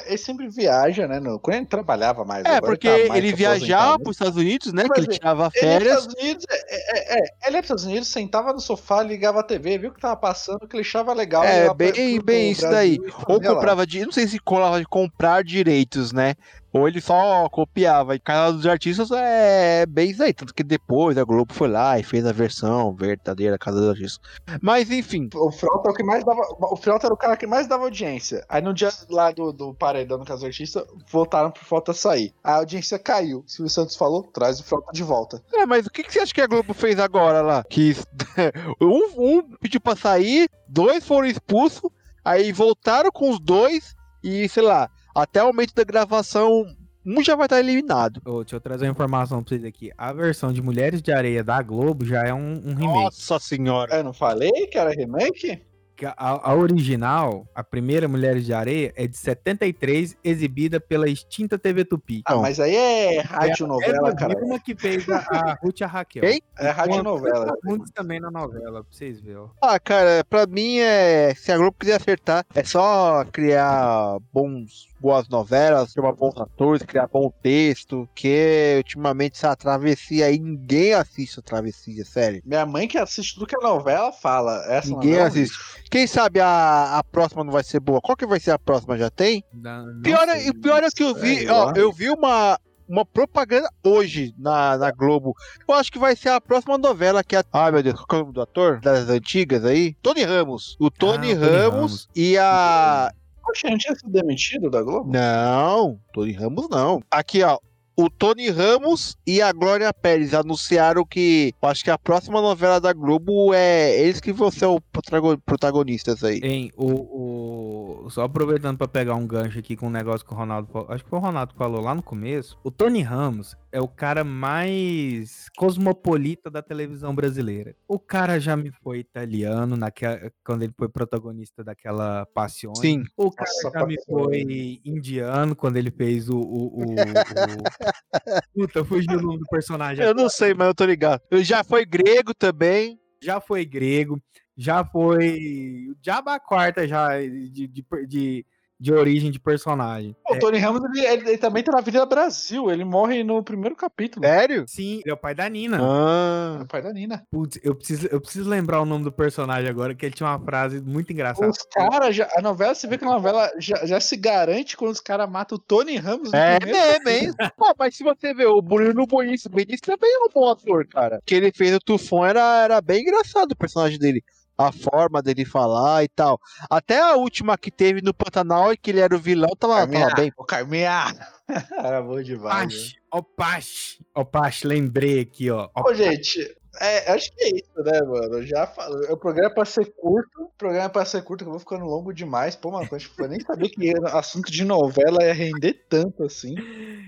Ele 0.06 0.18
sempre 0.18 0.48
viaja, 0.48 1.08
né? 1.08 1.20
No... 1.20 1.40
Quando 1.40 1.58
ele 1.58 1.66
trabalhava 1.66 2.24
mais. 2.30 2.45
É, 2.45 2.49
agora 2.57 2.61
porque 2.71 2.88
tá 2.89 3.07
mais 3.09 3.23
ele 3.23 3.34
viajava 3.34 3.95
aposentado. 3.95 4.03
pros 4.03 4.15
Estados 4.15 4.38
Unidos, 4.38 4.73
né? 4.73 4.84
Mas 4.88 4.91
Que 4.93 4.99
ele 5.01 5.07
é, 5.09 5.17
tirava 5.17 5.51
Ele 5.55 5.65
ia 5.65 5.71
férias. 5.71 6.05
Unidos, 6.07 6.45
é, 6.49 6.55
é, 6.55 7.19
é, 7.19 7.47
ele 7.47 7.57
pros 7.57 7.65
Estados 7.65 7.84
Unidos, 7.86 8.07
sentava 8.07 8.53
no 8.53 8.59
sofá, 8.59 9.01
ligava 9.03 9.39
a 9.39 9.43
TV, 9.43 9.77
viu 9.77 9.89
o 9.89 9.93
que 9.93 9.99
tava 9.99 10.15
passando, 10.15 10.67
que 10.67 10.75
ele 10.75 10.82
achava 10.82 11.13
legal. 11.13 11.43
É, 11.43 11.73
bem- 11.73 11.91
pra- 11.91 12.01
bem 12.01 12.21
pro 12.23 12.51
isso 12.51 12.61
Brasil 12.61 12.69
daí. 13.03 13.13
Ou 13.27 13.41
comprava 13.41 13.86
de. 13.88 14.05
Não 14.05 14.11
sei 14.11 14.27
se 14.27 14.38
colava 14.39 14.80
de 14.80 14.86
comprar 14.86 15.43
direitos, 15.43 16.11
né? 16.13 16.36
Ou 16.72 16.88
ele 16.88 17.01
só 17.01 17.47
copiava. 17.49 18.15
E 18.15 18.20
Canal 18.20 18.53
dos 18.53 18.65
Artistas 18.65 19.09
é 19.11 19.86
bem 19.86 20.11
isso 20.11 20.24
aí. 20.24 20.34
Tanto 20.34 20.53
que 20.53 20.63
depois 20.63 21.17
a 21.17 21.24
Globo 21.24 21.53
foi 21.53 21.67
lá 21.67 21.99
e 21.99 22.03
fez 22.03 22.26
a 22.26 22.32
versão 22.32 22.93
verdadeira 22.93 23.57
Casa 23.57 23.80
dos 23.80 23.89
Artistas. 23.89 24.20
Mas 24.61 24.91
enfim. 24.91 25.30
O 25.34 25.51
Frota 25.51 25.89
é 25.89 25.91
o 25.91 25.95
que 25.95 26.03
mais 26.03 26.24
dava. 26.24 26.41
O 26.59 26.76
Frota 26.76 27.07
era 27.07 27.13
o 27.13 27.17
cara 27.17 27.38
que 27.38 27.47
mais 27.47 27.67
dava 27.67 27.84
audiência. 27.84 28.45
Aí 28.47 28.61
no 28.61 28.74
dia 28.74 28.89
lá 29.09 29.32
do, 29.32 29.51
do 29.51 29.74
paredão 29.74 30.17
no 30.17 30.26
caso 30.26 30.41
do 30.41 30.47
artista, 30.47 30.86
voltaram 31.11 31.51
pro 31.51 31.65
Frota 31.65 31.93
sair. 31.93 32.34
A 32.43 32.55
audiência 32.55 32.99
caiu. 32.99 33.43
Silvio 33.47 33.70
Santos 33.70 33.95
falou: 33.95 34.24
traz 34.24 34.59
o 34.59 34.63
Frota 34.63 34.91
de 34.91 35.03
volta. 35.03 35.43
É, 35.53 35.65
mas 35.65 35.86
o 35.86 35.89
que, 35.89 36.03
que 36.03 36.13
você 36.13 36.20
acha 36.20 36.34
que 36.34 36.41
a 36.41 36.47
Globo 36.47 36.74
fez 36.74 36.99
agora 36.99 37.41
lá? 37.41 37.63
Que 37.63 37.95
um, 38.82 39.38
um 39.38 39.41
pediu 39.59 39.82
pra 39.82 39.95
sair, 39.95 40.49
dois 40.67 41.05
foram 41.05 41.28
expulsos, 41.28 41.89
aí 42.24 42.51
voltaram 42.51 43.11
com 43.11 43.30
os 43.32 43.39
dois 43.39 43.95
e, 44.24 44.47
sei 44.49 44.63
lá, 44.63 44.89
até 45.14 45.43
o 45.43 45.47
momento 45.47 45.74
da 45.74 45.84
gravação, 45.84 46.66
um 47.05 47.24
já 47.24 47.36
vai 47.36 47.45
estar 47.45 47.60
eliminado. 47.60 48.22
Ô, 48.26 48.43
deixa 48.43 48.55
eu 48.55 48.62
trazer 48.62 48.86
uma 48.86 48.91
informação 48.91 49.41
pra 49.43 49.49
vocês 49.49 49.64
aqui. 49.64 49.91
A 49.97 50.14
versão 50.14 50.51
de 50.53 50.62
Mulheres 50.62 51.01
de 51.01 51.12
Areia 51.12 51.43
da 51.43 51.62
Globo 51.62 52.05
já 52.05 52.24
é 52.24 52.34
um, 52.34 52.62
um 52.66 52.76
remake. 52.76 53.03
Nossa 53.03 53.39
senhora. 53.39 53.97
Eu 53.97 54.03
não 54.03 54.14
falei 54.14 54.68
que 54.68 54.78
era 54.78 54.91
remake? 54.91 55.62
A, 56.06 56.50
a 56.52 56.56
original, 56.56 57.47
a 57.54 57.64
primeira 57.64 58.08
Mulheres 58.08 58.45
de 58.45 58.54
Areia, 58.54 58.93
é 58.95 59.08
de 59.08 59.18
73, 59.18 60.18
exibida 60.24 60.80
pela 60.80 61.08
extinta 61.10 61.58
TV 61.58 61.86
Tupi. 61.86 62.22
Ah, 62.26 62.36
Não. 62.36 62.41
mas 62.41 62.60
aí 62.60 62.76
é 62.76 63.22
rádio 63.22 63.68
novela, 63.68 64.10
é 64.10 64.16
cara. 64.16 64.34
a 64.34 64.39
Vilma 64.39 64.60
que 64.60 64.76
fez 64.76 65.08
a, 65.10 65.18
a 65.18 65.58
Ruth 65.64 65.80
e 65.80 65.84
a 65.84 65.88
Raquel. 65.88 66.22
Quem? 66.24 66.41
É 66.60 66.70
rádio 66.70 67.04
novela. 67.04 67.56
Muitos 67.64 67.91
também 67.91 68.20
na 68.20 68.32
novela, 68.32 68.84
pra 68.84 68.91
vocês 68.91 69.20
verem. 69.22 69.45
Ah, 69.62 69.80
cara, 69.80 70.24
pra 70.30 70.45
mim 70.45 70.78
é. 70.80 71.34
Se 71.36 71.52
a 71.52 71.58
Globo 71.58 71.76
quiser 71.80 71.95
acertar, 71.95 72.45
é 72.54 72.64
só 72.64 73.26
criar 73.32 74.18
bons, 74.34 74.89
boas 75.00 75.28
novelas, 75.30 75.91
chamar 75.91 76.14
bons 76.14 76.38
atores, 76.39 76.84
criar 76.84 77.08
bom 77.08 77.32
texto. 77.41 78.08
Que 78.16 78.76
ultimamente 78.78 79.34
essa 79.38 79.56
travessia 79.56 80.26
aí, 80.26 80.39
ninguém 80.39 80.93
assiste 80.93 81.39
a 81.39 81.43
travessia, 81.43 82.04
sério. 82.06 82.41
Minha 82.45 82.66
mãe 82.66 82.88
que 82.88 82.97
assiste 82.97 83.36
tudo 83.36 83.45
que 83.47 83.56
é 83.56 83.60
novela 83.62 84.12
fala. 84.12 84.64
Essa 84.68 84.89
Ninguém 84.89 85.12
novela, 85.12 85.28
assiste. 85.28 85.58
Quem 85.90 86.06
sabe 86.06 86.40
a, 86.40 87.00
a 87.00 87.04
próxima 87.04 87.44
não 87.44 87.52
vai 87.52 87.64
ser 87.64 87.80
boa? 87.80 88.00
Qual 88.02 88.16
que 88.16 88.26
vai 88.26 88.40
ser 88.40 88.52
a 88.52 88.60
próxima? 88.60 88.98
Já 88.98 89.10
tem? 89.10 89.44
Não 89.54 90.02
Pior 90.02 90.28
é, 90.30 90.40
sei. 90.40 90.50
o 90.50 90.54
pior 90.62 90.84
é 90.84 90.90
que 90.90 91.04
eu 91.04 91.16
vi, 91.16 91.38
sei 91.38 91.50
ó, 91.50 91.74
eu 91.76 91.92
vi 91.92 92.10
uma, 92.10 92.60
uma 92.88 93.04
propaganda 93.04 93.68
hoje 93.84 94.34
na, 94.38 94.78
na 94.78 94.92
Globo. 94.92 95.34
Eu 95.68 95.74
acho 95.76 95.92
que 95.92 95.98
vai 95.98 96.16
ser 96.16 96.30
a 96.30 96.40
próxima 96.40 96.78
novela 96.78 97.24
que 97.24 97.36
é. 97.36 97.44
Ah, 97.52 97.72
meu 97.72 97.82
Deus, 97.82 98.00
qual 98.06 98.20
é 98.20 98.22
o 98.22 98.26
nome 98.26 98.36
do 98.36 98.42
ator? 98.42 98.80
Das 98.82 99.10
antigas 99.10 99.66
aí? 99.66 99.96
Tony 100.02 100.24
Ramos. 100.24 100.78
O 100.80 100.92
Tony, 100.92 101.32
Ah, 101.32 101.36
o 101.36 101.40
Tony 101.40 101.50
Ramos, 101.50 101.74
Ramos. 101.74 102.10
e 102.16 102.38
a. 102.38 103.12
Poxa, 103.44 103.68
não 103.70 103.78
tinha 103.80 103.96
sido 103.96 104.12
demitido 104.12 104.70
da 104.70 104.84
Globo? 104.84 105.12
Não, 105.12 106.00
Tony 106.14 106.34
Ramos 106.34 106.70
não. 106.70 107.02
Aqui, 107.10 107.42
ó. 107.42 107.58
O 108.02 108.10
Tony 108.10 108.50
Ramos 108.50 109.18
e 109.28 109.41
a 109.41 109.52
Glória 109.52 109.93
Pérez 109.93 110.34
anunciaram 110.34 111.04
que 111.06 111.54
acho 111.62 111.84
que 111.84 111.91
a 111.91 111.97
próxima 111.97 112.39
novela 112.41 112.80
da 112.80 112.93
Globo 112.93 113.54
é 113.54 114.00
eles 114.00 114.22
que 114.22 114.32
vão 114.32 114.50
ser 114.50 114.68
os 114.68 114.80
protago- 114.89 115.38
protagonistas 115.45 116.24
aí. 116.24 116.39
Hein, 116.41 116.72
o, 116.78 118.06
o- 118.06 118.10
Só 118.10 118.24
aproveitando 118.24 118.78
pra 118.78 118.88
pegar 118.88 119.16
um 119.16 119.28
gancho 119.28 119.60
aqui 119.60 119.76
com 119.76 119.88
um 119.88 119.91
negócio 119.91 120.26
que 120.26 120.34
o 120.34 120.38
Ronaldo. 120.38 120.70
fa- 120.72 120.86
Acho 120.93 121.04
que 121.04 121.10
foi 121.10 121.20
o 121.20 121.22
Ronaldo 121.22 121.54
falou 121.58 121.82
lá 121.82 121.93
no 121.93 122.02
começo. 122.02 122.58
O 122.64 122.72
Tony 122.72 123.02
Ramos 123.02 123.58
é 123.72 123.80
o 123.80 123.88
cara 123.88 124.24
mais 124.24 125.47
cosmopolita 125.57 126.49
da 126.49 126.61
televisão 126.61 127.13
brasileira. 127.13 127.76
O 127.88 127.99
cara 127.99 128.39
já 128.39 128.55
me 128.57 128.72
foi 128.72 128.99
italiano 128.99 129.76
naquela, 129.78 130.32
quando 130.43 130.63
ele 130.63 130.74
foi 130.78 130.89
protagonista 130.89 131.63
daquela 131.63 132.26
Passione. 132.28 132.78
Sim. 132.78 133.03
O 133.15 133.32
cara 133.32 133.49
Nossa, 133.63 133.80
já 133.80 133.86
me 133.86 133.95
foi 134.05 134.82
indiano 134.84 135.55
quando 135.55 135.78
ele 135.78 135.91
fez 135.91 136.30
o. 136.30 136.38
o, 136.38 136.80
o- 136.80 136.84
o- 136.84 136.95
Puta, 138.53 138.84
fugiu 138.84 139.17
o 139.17 139.22
nome 139.22 139.39
do 139.39 139.45
personagem. 139.45 140.03
Eu 140.05 140.13
não 140.13 140.30
sei, 140.30 140.53
mas 140.53 140.67
eu 140.67 140.76
tô 140.76 140.86
ligado. 140.86 141.22
Eu 141.30 141.43
já 141.43 141.63
foi 141.63 141.86
grego 141.86 142.34
também. 142.34 142.99
já 143.22 143.39
foi 143.39 143.65
grego, 143.65 144.22
já 144.57 144.84
foi 144.84 145.88
o 145.89 145.95
Diabo 146.01 146.30
a 146.30 146.39
quarta 146.39 146.88
já 146.88 147.20
de, 147.20 147.67
de, 147.67 147.86
de, 148.07 148.45
de 148.80 148.93
origem 148.93 149.30
de 149.30 149.39
personagem. 149.39 150.15
O 150.30 150.39
Tony 150.39 150.57
Ramos, 150.57 150.82
ele, 150.86 151.05
ele- 151.05 151.30
ele 151.30 151.38
também 151.38 151.61
tá 151.61 151.71
na 151.71 151.80
Avenida 151.80 152.05
Brasil. 152.05 152.71
Ele 152.71 152.86
morre 152.86 153.23
no 153.23 153.43
primeiro 153.43 153.75
capítulo. 153.75 154.25
Sério? 154.25 154.63
Sim, 154.67 155.01
ele 155.03 155.11
é 155.11 155.13
o 155.13 155.17
pai 155.17 155.36
da 155.36 155.49
Nina. 155.49 155.77
É 155.77 155.80
Ah. 155.82 156.59
o 156.63 156.67
pai 156.67 156.82
da 156.82 156.93
Nina. 156.93 157.23
Putz, 157.30 157.59
eu 157.61 157.75
preciso, 157.75 158.07
eu 158.07 158.21
preciso 158.21 158.49
lembrar 158.49 158.82
o 158.82 158.86
nome 158.86 159.03
do 159.03 159.11
personagem 159.11 159.69
agora, 159.69 159.93
que 159.93 160.05
ele 160.05 160.15
tinha 160.15 160.30
uma 160.30 160.39
frase 160.39 160.80
muito 160.80 161.11
engraçada. 161.11 161.49
Os 161.49 161.57
caras 161.73 162.15
já. 162.15 162.30
A 162.36 162.41
novela, 162.41 162.73
você 162.73 162.88
vê 162.88 162.97
que 162.97 163.03
a 163.03 163.09
novela 163.09 163.51
já, 163.59 163.86
já 163.86 163.99
se 163.99 164.15
garante 164.15 164.77
quando 164.77 164.91
os 164.93 165.01
caras 165.01 165.30
matam 165.30 165.57
o 165.57 165.59
Tony 165.61 165.97
Ramos 165.97 166.32
no 166.32 166.38
É 166.38 166.57
mesmo, 166.63 167.09
hein? 167.09 167.34
Pô, 167.57 167.73
mas 167.77 167.95
se 167.95 168.03
você 168.03 168.34
ver, 168.34 168.47
o 168.47 168.61
Bruno 168.61 169.05
Bonício 169.05 169.49
Benício 169.49 169.82
também 169.86 170.09
é 170.13 170.19
um 170.19 170.30
bom 170.34 170.49
ator, 170.49 170.88
cara. 170.88 171.21
Que 171.25 171.36
ele 171.36 171.51
fez 171.53 171.75
o 171.75 171.80
Tufão 171.80 172.25
era, 172.25 172.63
era 172.63 172.80
bem 172.82 173.01
engraçado 173.01 173.51
o 173.51 173.57
personagem 173.57 173.99
dele. 173.99 174.23
A 174.60 174.72
forma 174.74 175.22
dele 175.22 175.45
falar 175.45 176.03
e 176.03 176.10
tal. 176.10 176.38
Até 176.70 176.99
a 177.01 177.16
última 177.16 177.57
que 177.57 177.72
teve 177.72 178.01
no 178.01 178.14
Pantanal, 178.14 178.76
que 178.76 178.91
ele 178.91 178.99
era 178.99 179.16
o 179.16 179.20
vilão, 179.20 179.55
tava, 179.57 179.76
Carminha, 179.76 180.10
tava 180.10 180.16
bem. 180.22 180.34
O 180.38 180.43
Carminha. 180.43 181.05
Era 181.80 182.01
bom 182.01 182.22
demais. 182.22 182.43
né? 182.43 182.60
Pache, 182.60 182.95
ó 183.12 183.22
Pache, 183.22 184.05
ó 184.14 184.24
Pache, 184.24 184.68
lembrei 184.68 185.22
aqui, 185.22 185.49
ó. 185.49 185.70
Ô, 185.76 185.93
gente, 185.93 186.55
é, 186.80 187.12
acho 187.12 187.32
que 187.34 187.43
é 187.43 187.47
isso, 187.55 187.84
né, 187.84 187.99
mano? 188.01 188.36
Eu 188.36 188.45
já 188.45 188.68
falei. 188.68 189.10
O 189.10 189.18
programa 189.18 189.49
é 189.49 189.53
pra 189.53 189.66
ser 189.66 189.86
curto. 189.95 190.43
O 190.43 190.51
programa 190.57 190.86
é 190.86 190.89
pra 190.89 191.05
ser 191.05 191.24
curto, 191.24 191.43
que 191.43 191.47
eu 191.47 191.51
vou 191.51 191.60
ficando 191.60 191.86
longo 191.86 192.14
demais. 192.14 192.55
Pô, 192.55 192.72
mano, 192.72 192.88
acho 192.91 193.14
que 193.14 193.22
eu 193.22 193.28
nem 193.28 193.39
sabia 193.39 193.70
que 193.70 193.93
assunto 194.14 194.51
de 194.51 194.64
novela 194.64 195.24
ia 195.24 195.34
render 195.34 195.86
tanto 195.89 196.24
assim. 196.24 196.55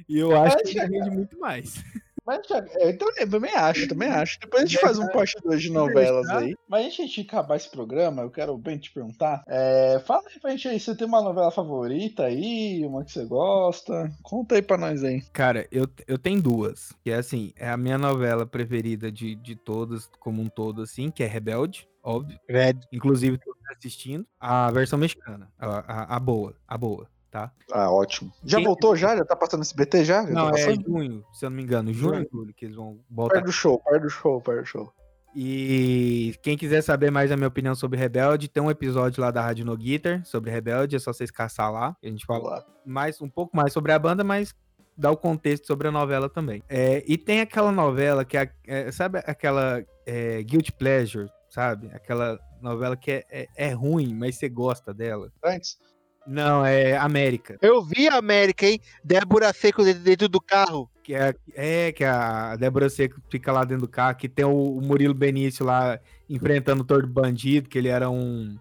E 0.10 0.18
eu 0.18 0.36
acho 0.36 0.56
Mas, 0.56 0.70
que 0.70 0.74
já 0.74 0.84
rende 0.84 1.10
muito 1.12 1.38
mais. 1.40 1.84
Mas 2.26 2.40
é, 2.52 2.90
então, 2.90 3.08
eu 3.18 3.30
também 3.30 3.54
acho, 3.56 3.88
também 3.88 4.10
acho. 4.10 4.40
Depois 4.40 4.64
a 4.64 4.66
gente 4.66 4.80
faz 4.80 5.00
um 5.00 5.08
parte 5.08 5.36
2 5.44 5.62
de 5.62 5.72
novelas 5.72 6.30
aí. 6.30 6.56
Mas 6.68 6.86
antes 6.86 6.96
de 6.96 7.02
a 7.02 7.06
gente 7.06 7.22
acabar 7.22 7.56
esse 7.56 7.70
programa, 7.70 8.22
eu 8.22 8.30
quero 8.30 8.58
bem 8.58 8.78
te 8.78 8.92
perguntar. 8.92 9.44
é, 9.48 10.00
fala 10.06 10.24
aí 10.28 10.40
pra 10.40 10.52
gente 10.52 10.68
aí, 10.68 10.80
você 10.80 10.96
tem 10.96 11.08
uma 11.08 11.22
novela 11.22 11.52
favorita 11.52 12.26
aí, 12.26 12.86
uma 12.86 13.04
que 13.04 13.12
você 13.12 13.26
gosta? 13.26 14.12
Conta 14.22 14.56
aí 14.56 14.62
pra 14.62 14.78
nós 14.78 15.04
aí. 15.04 15.22
Cara, 15.34 15.68
eu, 15.72 15.88
eu 16.08 16.18
tenho 16.18 16.42
duas. 16.42 16.94
Que 17.04 17.12
é 17.12 17.16
assim, 17.16 17.52
é 17.56 17.70
a 17.70 17.78
minha 17.78 17.98
novela 17.98 18.46
preferida 18.46 19.12
de, 19.12 19.36
de 19.36 19.56
todas, 19.56 20.08
como 20.20 20.42
um 20.42 20.48
todo, 20.48 20.82
assim, 20.82 21.10
que 21.10 21.24
é 21.24 21.28
Rebelde, 21.28 21.88
óbvio. 22.04 22.40
Red. 22.48 22.80
Inclusive, 22.92 23.38
tô 23.38 23.56
assistindo 23.76 24.26
a 24.40 24.70
versão 24.72 25.00
mexicana. 25.00 25.52
A, 25.58 26.14
a, 26.14 26.16
a 26.16 26.20
boa, 26.20 26.56
a 26.68 26.78
boa, 26.78 27.08
tá? 27.32 27.52
Ah, 27.72 27.90
ótimo. 27.92 28.32
Já 28.44 28.58
Quem- 28.58 28.66
voltou 28.68 28.96
já? 28.96 29.16
Já 29.16 29.24
tá 29.26 29.36
passando 29.36 29.62
esse 29.64 29.76
BT 29.76 30.04
já? 30.04 30.24
Já 30.26 30.30
Não, 30.32 30.52
tá 30.52 30.60
é 30.60 30.74
junho, 30.76 31.24
se 31.34 31.46
eu 31.46 31.50
não 31.50 31.58
me 31.58 31.64
engano. 31.64 31.94
Junho 31.94 32.22
e 32.24 32.30
julho 32.32 32.54
que 32.54 32.66
eles 32.66 32.76
vão 32.76 33.00
voltar. 33.10 33.36
Par 33.36 33.44
do 33.44 33.52
show, 33.52 33.80
par 33.80 34.00
do 34.00 34.10
show, 34.10 34.42
par 34.42 34.60
do 34.60 34.66
show. 34.66 34.94
E 35.34 36.36
quem 36.44 36.58
quiser 36.58 36.82
saber 36.82 37.10
mais 37.10 37.32
a 37.32 37.38
minha 37.38 37.48
opinião 37.48 37.74
sobre 37.74 37.98
Rebelde, 37.98 38.50
tem 38.50 38.62
um 38.62 38.70
episódio 38.70 39.22
lá 39.22 39.32
da 39.32 39.42
Rádio 39.42 39.66
No 39.66 39.78
Guitar 39.78 40.26
sobre 40.26 40.52
Rebelde, 40.52 40.98
é 40.98 41.00
só 41.00 41.14
vocês 41.14 41.32
caçar 41.32 41.72
lá. 41.72 41.96
A 42.04 42.08
gente 42.08 42.26
fala 42.26 42.44
Lá. 42.50 42.66
mais, 42.86 43.22
um 43.22 43.30
pouco 43.30 43.56
mais 43.56 43.72
sobre 43.72 43.94
a 43.94 44.00
banda, 44.00 44.24
mas 44.26 44.54
dá 44.98 45.10
o 45.10 45.16
contexto 45.16 45.66
sobre 45.68 45.88
a 45.88 45.92
novela 45.92 46.30
também. 46.30 46.62
É, 46.68 47.02
e 47.08 47.18
tem 47.18 47.40
aquela 47.40 47.72
novela 47.72 48.26
que 48.26 48.38
é, 48.38 48.52
é, 48.68 48.92
sabe 48.92 49.20
aquela 49.26 49.82
é, 50.06 50.44
Guilty 50.44 50.74
Pleasure, 50.74 51.30
sabe? 51.50 51.90
Aquela 51.94 52.38
novela 52.62 52.98
que 52.98 53.12
é, 53.12 53.26
é, 53.32 53.48
é 53.56 53.72
ruim, 53.72 54.14
mas 54.14 54.36
você 54.38 54.50
gosta 54.50 54.94
dela. 54.94 55.32
Antes. 55.44 55.78
Não, 56.26 56.66
é 56.66 56.96
América. 56.98 57.58
Eu 57.62 57.82
vi 57.84 58.08
a 58.08 58.18
América, 58.18 58.66
hein? 58.66 58.80
Débora 59.04 59.52
Seco 59.54 59.84
dentro, 59.84 60.30
do 60.30 60.40
carro. 60.40 60.90
Que 61.04 61.16
é, 61.16 61.36
é, 61.56 61.92
que 61.92 62.04
a 62.04 62.56
Débora 62.56 62.90
Seco 62.90 63.20
fica 63.30 63.52
lá 63.52 63.64
dentro 63.64 63.88
do 63.88 63.92
carro, 63.92 64.16
que 64.16 64.30
tem 64.30 64.46
o, 64.46 64.80
Murilo 64.82 65.14
Benício 65.14 65.66
lá 65.66 66.00
enfrentando 66.30 66.84
o 66.84 66.86
Tordo 66.86 67.08
Bandido, 67.08 67.68
que 67.68 67.78
ele 67.78 67.88
era 67.88 68.10
um, 68.10 68.56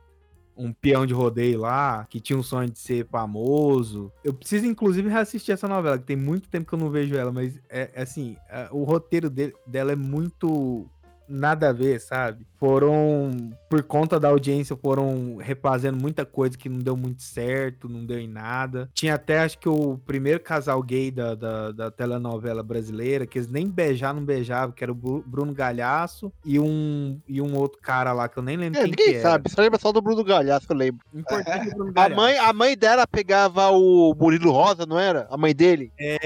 um 0.56 0.72
peão 0.72 1.04
de 1.04 1.12
rodeio 1.12 1.61
lá, 1.61 2.06
que 2.08 2.18
tinha 2.18 2.38
um 2.38 2.42
sonho 2.42 2.70
de 2.70 2.78
ser 2.78 3.06
famoso. 3.08 4.11
Eu 4.24 4.32
preciso, 4.32 4.66
inclusive, 4.66 5.08
reassistir 5.08 5.52
essa 5.52 5.68
novela, 5.68 5.98
que 5.98 6.04
tem 6.04 6.16
muito 6.16 6.48
tempo 6.48 6.66
que 6.66 6.74
eu 6.74 6.78
não 6.78 6.90
vejo 6.90 7.14
ela, 7.14 7.30
mas 7.30 7.58
é, 7.68 7.90
é 7.94 8.02
assim, 8.02 8.36
é, 8.48 8.68
o 8.70 8.84
roteiro 8.84 9.28
de- 9.28 9.54
dela 9.66 9.92
é 9.92 9.96
muito 9.96 10.88
nada 11.31 11.68
a 11.70 11.72
ver, 11.72 12.01
sabe? 12.01 12.45
Foram, 12.59 13.31
por 13.70 13.83
conta 13.83 14.20
da 14.20 14.28
audiência, 14.28 14.76
foram 14.76 15.37
refazendo 15.37 15.97
muita 15.99 16.26
coisa 16.26 16.59
que 16.59 16.68
não 16.68 16.78
deu 16.78 16.97
muito 16.97 17.22
certo, 17.22 17.89
não 17.89 18.05
deu 18.05 18.18
em 18.18 18.28
nada. 18.28 18.91
Tinha 18.93 19.14
até, 19.14 19.39
acho 19.41 19.59
que 19.59 19.68
o 19.68 19.97
primeiro 20.05 20.41
casal 20.41 20.83
gay 20.83 21.11
da, 21.11 21.35
da, 21.35 21.72
da 21.72 21.91
telenovela 21.91 22.62
brasileira, 22.62 23.26
que 23.26 23.39
eles 23.39 23.49
nem 23.49 23.66
beijar, 23.66 24.12
não 24.12 24.24
beijavam, 24.24 24.72
que 24.74 24.85
era 24.85 24.93
o 24.93 24.95
Bru- 24.95 25.24
Bruno 25.26 25.55
Galhaço 25.55 26.31
e 26.45 26.59
um, 26.61 27.18
e 27.26 27.41
um 27.41 27.57
outro 27.57 27.81
cara 27.81 28.12
lá, 28.12 28.28
que 28.28 28.39
eu 28.39 28.43
nem 28.43 28.57
lembro 28.57 28.78
É, 28.78 28.83
quem 28.83 28.91
ninguém 28.91 29.14
que 29.14 29.20
sabe, 29.20 29.51
só 29.51 29.62
lembra 29.62 29.78
só 29.78 29.91
do 29.93 30.03
Bruno 30.03 30.22
Galhaço, 30.24 30.66
eu 30.68 30.76
lembro. 30.76 31.01
Importante 31.14 31.68
é 31.70 31.74
Bruno 31.74 31.91
A 31.91 31.93
Galhaço. 31.95 32.16
mãe, 32.20 32.39
a 32.39 32.53
mãe 32.53 32.76
dela 32.76 33.07
pegava 33.07 33.68
o 33.70 34.14
Murilo 34.14 34.51
Rosa, 34.53 34.85
não 34.85 34.99
era? 34.99 35.26
A 35.31 35.37
mãe 35.37 35.55
dele? 35.55 35.91
Se 35.99 36.18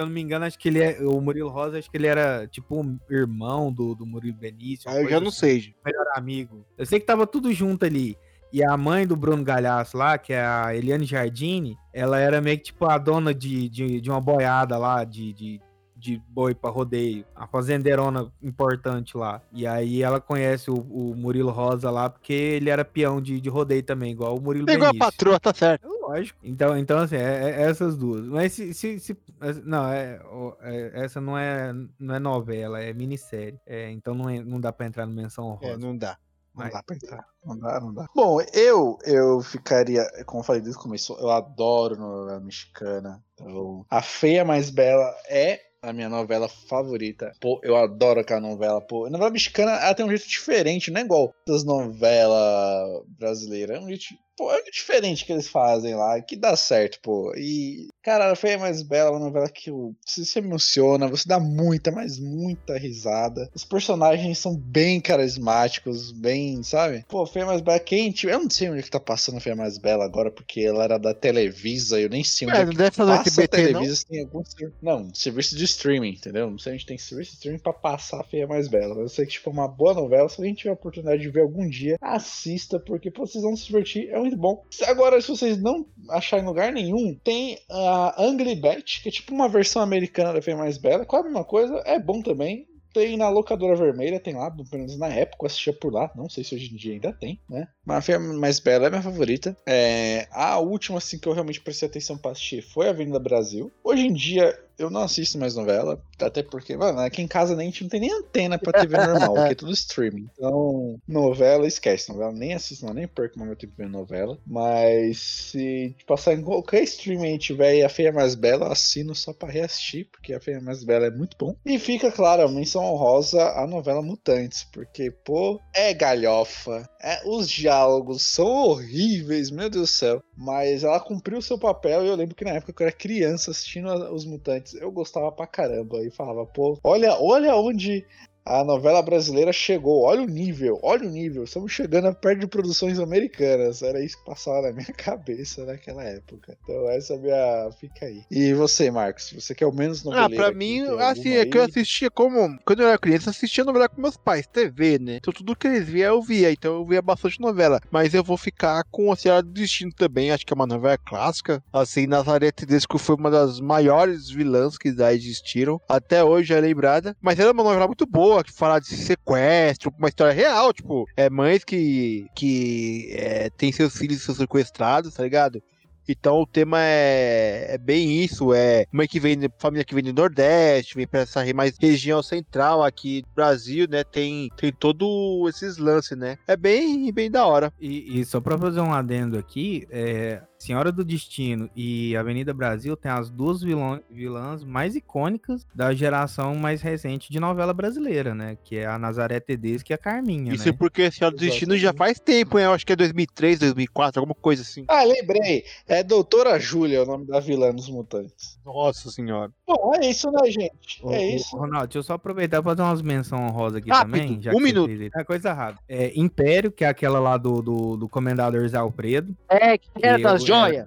eu 0.00 0.06
não 0.06 0.12
me 0.12 0.20
engano, 0.20 0.44
acho 0.44 0.58
que 0.58 0.68
ele 0.68 0.80
é. 0.80 0.98
O 1.00 1.20
Murilo 1.20 1.48
Rosa, 1.48 1.78
acho 1.78 1.90
que 1.90 1.96
ele 1.96 2.06
era 2.06 2.46
tipo 2.46 2.80
um 2.80 2.98
irmão 3.10 3.72
do, 3.72 3.94
do 3.94 4.06
Murilo 4.06 4.36
Benício. 4.36 4.90
Ah, 4.90 5.00
eu 5.00 5.08
já 5.08 5.20
não 5.20 5.28
assim. 5.28 5.38
sei. 5.38 5.74
melhor 5.84 6.06
amigo. 6.14 6.64
Eu 6.76 6.86
sei 6.86 7.00
que 7.00 7.06
tava 7.06 7.26
tudo 7.26 7.52
junto 7.52 7.84
ali. 7.84 8.16
E 8.50 8.64
a 8.64 8.76
mãe 8.76 9.06
do 9.06 9.14
Bruno 9.14 9.44
Galhaço 9.44 9.96
lá, 9.96 10.16
que 10.16 10.32
é 10.32 10.40
a 10.40 10.74
Eliane 10.74 11.04
Jardine, 11.04 11.76
ela 11.92 12.18
era 12.18 12.40
meio 12.40 12.56
que 12.56 12.64
tipo 12.64 12.86
a 12.86 12.96
dona 12.96 13.34
de, 13.34 13.68
de, 13.68 14.00
de 14.00 14.10
uma 14.10 14.20
boiada 14.20 14.78
lá, 14.78 15.04
de, 15.04 15.34
de, 15.34 15.60
de 15.98 16.22
boi 16.28 16.54
pra 16.54 16.70
rodeio. 16.70 17.24
A 17.34 17.46
fazendeirona 17.46 18.30
importante 18.40 19.16
lá. 19.16 19.42
E 19.52 19.66
aí 19.66 20.02
ela 20.02 20.20
conhece 20.20 20.70
o, 20.70 20.74
o 20.76 21.14
Murilo 21.16 21.50
Rosa 21.50 21.90
lá, 21.90 22.08
porque 22.08 22.32
ele 22.32 22.70
era 22.70 22.84
peão 22.84 23.20
de, 23.20 23.40
de 23.40 23.48
rodeio 23.48 23.82
também, 23.82 24.12
igual 24.12 24.36
o 24.36 24.40
Murilo 24.40 24.64
Pegou 24.66 24.86
a 24.86 24.92
Benício. 24.92 25.10
patroa, 25.12 25.40
tá 25.40 25.52
certo. 25.52 25.86
É 25.86 25.98
Lógico. 26.08 26.38
Então, 26.42 26.78
então 26.78 26.98
assim, 27.00 27.16
é, 27.16 27.50
é 27.50 27.62
essas 27.68 27.96
duas. 27.96 28.24
Mas 28.24 28.52
se. 28.54 28.72
se, 28.72 28.98
se- 28.98 29.16
não, 29.64 29.86
é, 29.88 30.18
é- 30.62 31.04
essa 31.04 31.20
não 31.20 31.36
é, 31.36 31.70
não 31.98 32.14
é 32.14 32.18
novela, 32.18 32.80
é 32.80 32.94
minissérie. 32.94 33.58
É, 33.66 33.90
então 33.90 34.14
não, 34.14 34.28
é- 34.30 34.42
não 34.42 34.58
dá 34.60 34.72
pra 34.72 34.86
entrar 34.86 35.04
no 35.04 35.12
menção 35.12 35.44
honrosa. 35.48 35.72
É, 35.74 35.76
não 35.76 35.94
dá. 35.96 36.16
Não 36.54 36.64
Mas- 36.64 36.72
dá 36.72 36.82
pra 36.82 36.96
entrar. 36.96 37.26
Não 37.44 37.58
dá, 37.58 37.80
não 37.80 37.92
dá. 37.94 38.06
Bom, 38.16 38.38
eu 38.54 38.96
eu 39.04 39.40
ficaria, 39.42 40.02
como 40.26 40.40
eu 40.40 40.44
falei 40.44 40.62
desde 40.62 40.78
o 40.78 40.82
começo, 40.82 41.14
eu 41.20 41.30
adoro 41.30 41.96
novela 41.96 42.40
mexicana. 42.40 43.22
Eu- 43.38 43.84
a 43.90 44.00
Feia 44.00 44.44
Mais 44.44 44.70
Bela 44.70 45.12
é 45.28 45.60
a 45.82 45.92
minha 45.92 46.08
novela 46.08 46.48
favorita. 46.48 47.32
Pô, 47.40 47.60
eu 47.62 47.76
adoro 47.76 48.20
aquela 48.20 48.40
novela. 48.40 48.80
Pô, 48.80 49.06
a 49.06 49.10
novela 49.10 49.30
mexicana 49.30 49.72
ela 49.72 49.94
tem 49.94 50.04
um 50.04 50.10
jeito 50.10 50.28
diferente, 50.28 50.90
não 50.90 51.00
é 51.00 51.04
igual 51.04 51.32
das 51.46 51.64
novelas 51.64 53.04
brasileiras. 53.18 53.76
É 53.76 53.80
um 53.80 53.88
jeito, 53.88 54.04
pô, 54.36 54.50
é 54.50 54.54
um 54.54 54.62
jeito 54.62 54.72
diferente 54.72 55.24
que 55.24 55.32
eles 55.32 55.48
fazem 55.48 55.94
lá, 55.94 56.20
que 56.20 56.36
dá 56.36 56.56
certo, 56.56 56.98
pô. 57.02 57.32
E, 57.36 57.88
cara, 58.08 58.32
a 58.32 58.36
Feia 58.36 58.58
Mais 58.58 58.82
Bela 58.82 59.08
é 59.08 59.12
uma 59.12 59.18
novela 59.26 59.48
que 59.50 59.70
você 59.70 60.24
se 60.24 60.38
emociona, 60.38 61.06
você 61.06 61.28
dá 61.28 61.38
muita, 61.38 61.90
mas 61.90 62.18
muita 62.18 62.78
risada. 62.78 63.50
Os 63.54 63.64
personagens 63.64 64.38
são 64.38 64.56
bem 64.56 64.98
carismáticos, 64.98 66.10
bem, 66.12 66.62
sabe? 66.62 67.04
Pô, 67.06 67.26
Feia 67.26 67.44
Mais 67.44 67.60
Bela, 67.60 67.78
quem 67.78 68.10
tinha- 68.10 68.32
Eu 68.32 68.40
não 68.40 68.48
sei 68.50 68.70
onde 68.70 68.80
é 68.80 68.82
que 68.82 68.90
tá 68.90 68.98
passando 69.00 69.36
a 69.36 69.40
Feia 69.40 69.54
Mais 69.54 69.76
Bela 69.76 70.04
agora, 70.06 70.30
porque 70.30 70.60
ela 70.62 70.84
era 70.84 70.98
da 70.98 71.12
Televisa, 71.12 72.00
eu 72.00 72.08
nem 72.08 72.24
sei 72.24 72.48
onde 72.48 72.56
É, 72.56 72.60
é, 72.60 72.64
não 72.64 72.72
que 72.72 72.78
deve 72.78 72.96
passa 72.96 73.12
a 73.12 73.20
SBT, 73.26 73.56
não? 73.58 73.66
Televisa, 73.72 73.96
se 73.96 74.06
tem 74.06 74.20
algum 74.22 74.42
Não, 74.80 75.14
serviço 75.14 75.54
de 75.56 75.64
streaming, 75.64 76.10
entendeu? 76.12 76.50
Não 76.50 76.58
sei 76.58 76.72
onde 76.74 76.86
tem 76.86 76.96
serviço 76.96 77.32
de 77.32 77.36
streaming 77.36 77.60
pra 77.60 77.72
passar 77.74 78.20
a 78.20 78.24
Feia 78.24 78.46
Mais 78.46 78.68
Bela. 78.68 78.94
Mas 78.94 79.02
eu 79.02 79.08
sei 79.10 79.26
que, 79.26 79.32
tipo, 79.32 79.50
é 79.50 79.52
uma 79.52 79.68
boa 79.68 79.92
novela. 79.92 80.28
Se 80.30 80.36
alguém 80.40 80.54
tiver 80.54 80.70
a 80.70 80.74
oportunidade 80.74 81.20
de 81.20 81.28
ver 81.30 81.42
algum 81.42 81.68
dia, 81.68 81.96
assista, 82.00 82.80
porque, 82.80 83.10
pô, 83.10 83.26
vocês 83.26 83.44
vão 83.44 83.54
se 83.54 83.66
divertir. 83.66 84.08
É 84.08 84.18
muito 84.18 84.36
bom. 84.36 84.64
Agora, 84.86 85.20
se 85.20 85.28
vocês 85.28 85.60
não 85.60 85.84
acharem 86.10 86.44
em 86.44 86.48
lugar 86.48 86.72
nenhum, 86.72 87.14
tem 87.22 87.58
a 87.70 88.22
Angry 88.22 88.56
Bet, 88.56 89.02
que 89.02 89.08
é 89.08 89.12
tipo 89.12 89.34
uma 89.34 89.48
versão 89.48 89.82
americana 89.82 90.32
da 90.32 90.42
Fêmea 90.42 90.62
Mais 90.62 90.78
Bela, 90.78 91.06
quase 91.06 91.26
a 91.26 91.30
mesma 91.30 91.44
coisa, 91.44 91.82
é 91.84 91.98
bom 91.98 92.22
também. 92.22 92.66
Tem 92.92 93.16
na 93.16 93.28
locadora 93.28 93.76
vermelha, 93.76 94.18
tem 94.18 94.34
lá, 94.34 94.50
pelo 94.50 94.66
menos 94.72 94.98
na 94.98 95.08
época, 95.08 95.44
eu 95.44 95.46
assistia 95.46 95.72
por 95.72 95.92
lá. 95.92 96.10
Não 96.16 96.28
sei 96.28 96.42
se 96.42 96.54
hoje 96.54 96.72
em 96.72 96.76
dia 96.76 96.94
ainda 96.94 97.12
tem, 97.12 97.38
né? 97.48 97.68
Mas 97.88 97.96
a 97.96 98.02
Fêmea 98.02 98.34
Mais 98.34 98.60
Bela 98.60 98.86
é 98.86 98.90
minha 98.90 99.00
favorita. 99.00 99.56
É, 99.66 100.28
a 100.30 100.58
última, 100.58 100.98
assim, 100.98 101.18
que 101.18 101.26
eu 101.26 101.32
realmente 101.32 101.58
prestei 101.58 101.88
atenção 101.88 102.18
pra 102.18 102.32
assistir 102.32 102.60
foi 102.60 102.86
a 102.86 102.90
Avenida 102.90 103.18
Brasil. 103.18 103.72
Hoje 103.82 104.06
em 104.06 104.12
dia, 104.12 104.54
eu 104.78 104.88
não 104.90 105.02
assisto 105.02 105.38
mais 105.38 105.56
novela, 105.56 106.00
até 106.20 106.42
porque, 106.42 106.76
mano, 106.76 107.00
aqui 107.00 107.20
em 107.20 107.26
casa 107.26 107.56
nem, 107.56 107.66
a 107.66 107.70
gente 107.70 107.82
não 107.82 107.90
tem 107.90 108.00
nem 108.00 108.12
antena 108.12 108.58
pra 108.58 108.80
TV 108.80 108.96
normal, 108.96 109.34
porque 109.34 109.52
é 109.52 109.56
tudo 109.56 109.72
streaming. 109.72 110.28
Então, 110.34 111.00
novela, 111.06 111.66
esquece. 111.66 112.10
Novela 112.10 112.32
nem 112.32 112.54
assisto, 112.54 112.86
não, 112.86 112.94
nem 112.94 113.08
perco 113.08 113.40
meu 113.40 113.56
tempo 113.56 113.72
vendo 113.76 113.90
novela. 113.90 114.38
Mas 114.46 115.18
se 115.18 115.96
passar 116.06 116.34
em 116.34 116.42
qualquer 116.42 116.82
streaming 116.84 117.34
e 117.34 117.38
tiver 117.38 117.68
aí 117.68 117.82
a 117.82 117.88
Feia 117.88 118.12
Mais 118.12 118.34
Bela, 118.34 118.66
eu 118.66 118.72
assino 118.72 119.14
só 119.14 119.32
pra 119.32 119.50
reassistir, 119.50 120.08
porque 120.12 120.32
a 120.32 120.40
Feia 120.40 120.60
Mais 120.60 120.84
Bela 120.84 121.06
é 121.06 121.10
muito 121.10 121.36
bom. 121.36 121.56
E 121.66 121.78
fica, 121.78 122.12
claro, 122.12 122.42
a 122.42 122.48
menção 122.48 122.84
honrosa 122.84 123.42
a 123.52 123.66
novela 123.66 124.02
Mutantes, 124.02 124.64
porque, 124.72 125.10
pô, 125.10 125.60
é 125.74 125.92
galhofa. 125.92 126.88
É, 127.02 127.22
os 127.26 127.48
diálogos 127.48 127.77
são 128.18 128.46
horríveis, 128.46 129.50
meu 129.50 129.68
Deus 129.70 129.90
do 129.90 129.92
céu. 129.92 130.22
Mas 130.36 130.82
ela 130.84 131.00
cumpriu 131.00 131.38
o 131.38 131.42
seu 131.42 131.58
papel 131.58 132.04
e 132.04 132.08
eu 132.08 132.14
lembro 132.16 132.34
que 132.34 132.44
na 132.44 132.52
época 132.52 132.72
que 132.72 132.82
eu 132.82 132.86
era 132.86 132.96
criança 132.96 133.50
assistindo 133.50 133.88
a- 133.90 134.12
os 134.12 134.24
Mutantes, 134.24 134.74
eu 134.74 134.90
gostava 134.90 135.30
pra 135.32 135.46
caramba. 135.46 135.98
E 136.04 136.10
falava, 136.10 136.44
pô, 136.46 136.78
olha, 136.84 137.14
olha 137.20 137.54
onde 137.56 138.04
a 138.44 138.64
novela 138.64 139.02
brasileira 139.02 139.52
chegou. 139.52 140.02
Olha 140.02 140.22
o 140.22 140.26
nível, 140.26 140.78
olha 140.82 141.06
o 141.06 141.10
nível. 141.10 141.44
Estamos 141.44 141.70
chegando 141.72 142.12
perto 142.14 142.40
de 142.40 142.46
produções 142.46 142.98
americanas. 142.98 143.82
Era 143.82 144.02
isso 144.02 144.18
que 144.18 144.24
passava 144.24 144.62
na 144.62 144.72
minha 144.72 144.86
cabeça 144.96 145.64
naquela 145.64 146.02
época. 146.02 146.56
Então 146.62 146.88
essa 146.90 147.14
é 147.14 147.16
a 147.16 147.20
minha. 147.20 147.70
Fica 147.78 148.06
aí. 148.06 148.22
E 148.30 148.52
você, 148.54 148.90
Marcos? 148.90 149.32
Você 149.32 149.54
que 149.54 149.62
é 149.62 149.66
o 149.66 149.72
menos 149.72 150.00
Ah, 150.06 150.10
noveleiro 150.10 150.36
pra 150.36 150.48
aqui, 150.48 150.56
mim, 150.56 150.80
assim, 151.00 151.36
é 151.36 151.44
que 151.46 151.58
eu 151.58 151.62
assistia 151.62 152.10
como. 152.10 152.58
Quando 152.64 152.80
eu 152.80 152.88
era 152.88 152.98
criança, 152.98 153.28
eu 153.28 153.30
assistia 153.30 153.64
novela 153.64 153.88
com 153.88 154.00
meus 154.00 154.16
pais, 154.16 154.46
TV, 154.46 154.98
né? 154.98 155.16
Então 155.16 155.32
tudo 155.32 155.54
que 155.56 155.66
eles 155.66 155.86
via, 155.86 156.06
eu 156.06 156.22
via. 156.22 156.50
Então 156.50 156.74
eu 156.74 156.84
via 156.86 157.02
bastante 157.02 157.40
novela. 157.40 157.80
Mas 157.90 158.14
eu 158.14 158.24
vou 158.24 158.36
ficar 158.36 158.82
com 158.90 159.12
A 159.12 159.16
Senhora 159.16 159.42
do 159.42 159.50
Destino 159.50 159.92
também. 159.92 160.30
Acho 160.30 160.46
que 160.46 160.52
é 160.52 160.56
uma 160.56 160.66
novela 160.66 160.96
clássica. 160.98 161.62
Assim, 161.72 162.06
Nazaré 162.06 162.50
Tedesco 162.50 162.98
foi 162.98 163.16
uma 163.16 163.30
das 163.30 163.60
maiores 163.60 164.30
vilãs 164.30 164.78
que 164.78 164.92
já 164.94 165.12
existiram. 165.12 165.80
Até 165.88 166.24
hoje 166.24 166.52
é 166.54 166.60
lembrada. 166.60 167.14
Mas 167.20 167.38
era 167.38 167.52
uma 167.52 167.62
novela 167.62 167.86
muito 167.86 168.06
boa, 168.06 168.37
que 168.42 168.52
fala 168.52 168.78
de 168.80 168.96
sequestro, 168.96 169.92
uma 169.98 170.08
história 170.08 170.32
real. 170.32 170.72
Tipo, 170.72 171.06
é 171.16 171.28
mães 171.30 171.64
que, 171.64 172.26
que 172.34 173.12
é, 173.12 173.50
tem 173.50 173.72
seus 173.72 173.96
filhos 173.96 174.22
sequestrados, 174.22 175.14
tá 175.14 175.22
ligado? 175.22 175.62
Então 176.08 176.40
o 176.40 176.46
tema 176.46 176.78
é, 176.80 177.74
é 177.74 177.78
bem 177.78 178.24
isso, 178.24 178.54
é 178.54 178.86
mãe 178.90 179.06
que 179.06 179.20
vem, 179.20 179.38
família 179.58 179.84
que 179.84 179.94
vem 179.94 180.02
do 180.02 180.12
Nordeste, 180.14 180.94
vem 180.94 181.06
pra 181.06 181.20
essa 181.20 181.44
mais 181.52 181.76
região 181.78 182.22
central 182.22 182.82
aqui 182.82 183.20
do 183.20 183.28
Brasil, 183.34 183.86
né? 183.88 184.02
Tem, 184.02 184.48
tem 184.56 184.72
todo 184.72 185.46
esses 185.48 185.76
lances, 185.76 186.16
né? 186.16 186.38
É 186.46 186.56
bem, 186.56 187.12
bem 187.12 187.30
da 187.30 187.46
hora. 187.46 187.70
E, 187.78 188.18
e 188.18 188.24
só 188.24 188.40
pra 188.40 188.56
fazer 188.56 188.80
um 188.80 188.92
adendo 188.92 189.38
aqui, 189.38 189.86
é, 189.90 190.40
Senhora 190.58 190.90
do 190.90 191.04
Destino 191.04 191.70
e 191.76 192.16
Avenida 192.16 192.52
Brasil 192.52 192.96
tem 192.96 193.10
as 193.10 193.30
duas 193.30 193.62
vilã- 193.62 194.00
vilãs 194.10 194.64
mais 194.64 194.96
icônicas 194.96 195.64
da 195.74 195.94
geração 195.94 196.54
mais 196.56 196.82
recente 196.82 197.30
de 197.30 197.38
novela 197.38 197.72
brasileira, 197.72 198.34
né? 198.34 198.56
Que 198.64 198.76
é 198.78 198.86
a 198.86 198.98
Nazaré 198.98 199.38
Tedesco 199.40 199.92
e 199.92 199.94
a 199.94 199.98
Carminha, 199.98 200.52
Isso 200.52 200.66
né? 200.68 200.74
porque 200.76 201.02
a 201.02 201.12
Senhora 201.12 201.34
do 201.36 201.40
Destino 201.40 201.76
já 201.76 201.92
faz 201.92 202.18
tempo, 202.18 202.56
né? 202.58 202.66
Eu 202.66 202.72
acho 202.72 202.84
que 202.84 202.92
é 202.92 202.96
2003, 202.96 203.58
2004, 203.60 204.20
alguma 204.20 204.34
coisa 204.34 204.62
assim. 204.62 204.84
Ah, 204.88 205.04
lembrei. 205.04 205.64
É 205.86 206.02
Doutora 206.02 206.58
Júlia, 206.58 207.02
o 207.02 207.06
nome 207.06 207.26
da 207.26 207.38
vilã 207.40 207.72
dos 207.72 207.88
Mutantes. 207.88 208.58
Nossa 208.64 209.10
senhora. 209.10 209.52
Bom, 209.66 209.92
é 209.94 210.06
isso, 210.06 210.30
né, 210.30 210.50
gente? 210.50 211.00
Ô, 211.02 211.12
É 211.12 211.18
ô, 211.18 211.36
isso. 211.36 211.56
Ronaldo, 211.56 211.86
deixa 211.86 211.98
eu 211.98 212.02
só 212.02 212.14
aproveitar 212.14 212.60
e 212.60 212.62
fazer 212.64 212.82
umas 212.82 213.00
menções 213.02 213.40
honrosas 213.40 213.76
aqui 213.76 213.90
Rápido, 213.90 214.12
também. 214.12 214.42
Já 214.42 214.52
um 214.52 214.60
minuto. 214.60 214.88
fez. 214.88 215.10
É 215.14 215.24
coisa 215.24 215.48
errada. 215.50 215.78
É, 215.88 216.12
Império, 216.18 216.70
que 216.72 216.84
é 216.84 216.88
aquela 216.88 217.18
lá 217.20 217.36
do, 217.36 217.62
do, 217.62 217.96
do 217.96 218.08
Comendador 218.08 218.66
Zé 218.68 218.76
Alfredo. 218.78 219.36
É, 219.48 219.78
que 219.78 219.88
que 219.90 220.06
eu- 220.06 220.18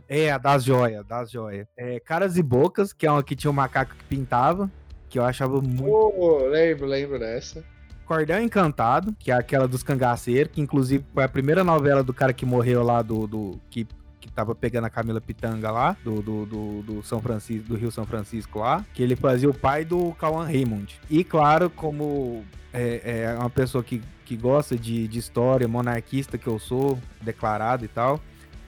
É, 0.09 0.23
é, 0.23 0.31
a 0.31 0.37
das 0.37 0.63
joias, 0.63 1.05
das 1.05 1.31
joias. 1.31 1.67
É, 1.77 1.99
Caras 1.99 2.37
e 2.37 2.43
Bocas, 2.43 2.93
que 2.93 3.05
é 3.05 3.11
uma 3.11 3.23
que 3.23 3.35
tinha 3.35 3.51
um 3.51 3.53
macaco 3.53 3.95
que 3.95 4.03
pintava, 4.05 4.69
que 5.09 5.19
eu 5.19 5.23
achava 5.23 5.61
muito. 5.61 5.83
Pô, 5.83 6.47
lembro, 6.47 6.85
lembro 6.85 7.19
dessa. 7.19 7.63
Cordão 8.05 8.41
Encantado, 8.41 9.15
que 9.17 9.31
é 9.31 9.33
aquela 9.33 9.67
dos 9.67 9.83
cangaceiros, 9.83 10.51
que 10.51 10.59
inclusive 10.59 11.05
foi 11.13 11.23
a 11.23 11.29
primeira 11.29 11.63
novela 11.63 12.03
do 12.03 12.13
cara 12.13 12.33
que 12.33 12.45
morreu 12.45 12.83
lá 12.83 13.01
do. 13.01 13.25
do 13.25 13.59
que, 13.69 13.87
que 14.19 14.29
tava 14.29 14.53
pegando 14.53 14.85
a 14.85 14.89
Camila 14.89 15.21
Pitanga 15.21 15.71
lá, 15.71 15.95
do, 16.03 16.21
do, 16.21 16.45
do, 16.45 16.81
do 16.81 17.03
São 17.03 17.21
Francisco, 17.21 17.69
do 17.69 17.75
Rio 17.75 17.89
São 17.89 18.05
Francisco 18.05 18.59
lá, 18.59 18.85
que 18.93 19.01
ele 19.01 19.15
fazia 19.15 19.49
o 19.49 19.53
pai 19.53 19.85
do 19.85 20.11
Cauã 20.15 20.43
Raymond. 20.45 20.99
E 21.09 21.23
claro, 21.23 21.69
como 21.69 22.43
é, 22.73 23.23
é 23.23 23.37
uma 23.39 23.49
pessoa 23.49 23.83
que, 23.83 24.01
que 24.25 24.35
gosta 24.35 24.75
de, 24.75 25.07
de 25.07 25.17
história, 25.17 25.67
monarquista 25.67 26.37
que 26.37 26.47
eu 26.47 26.59
sou, 26.59 26.99
declarado 27.21 27.85
e 27.85 27.87
tal. 27.87 28.19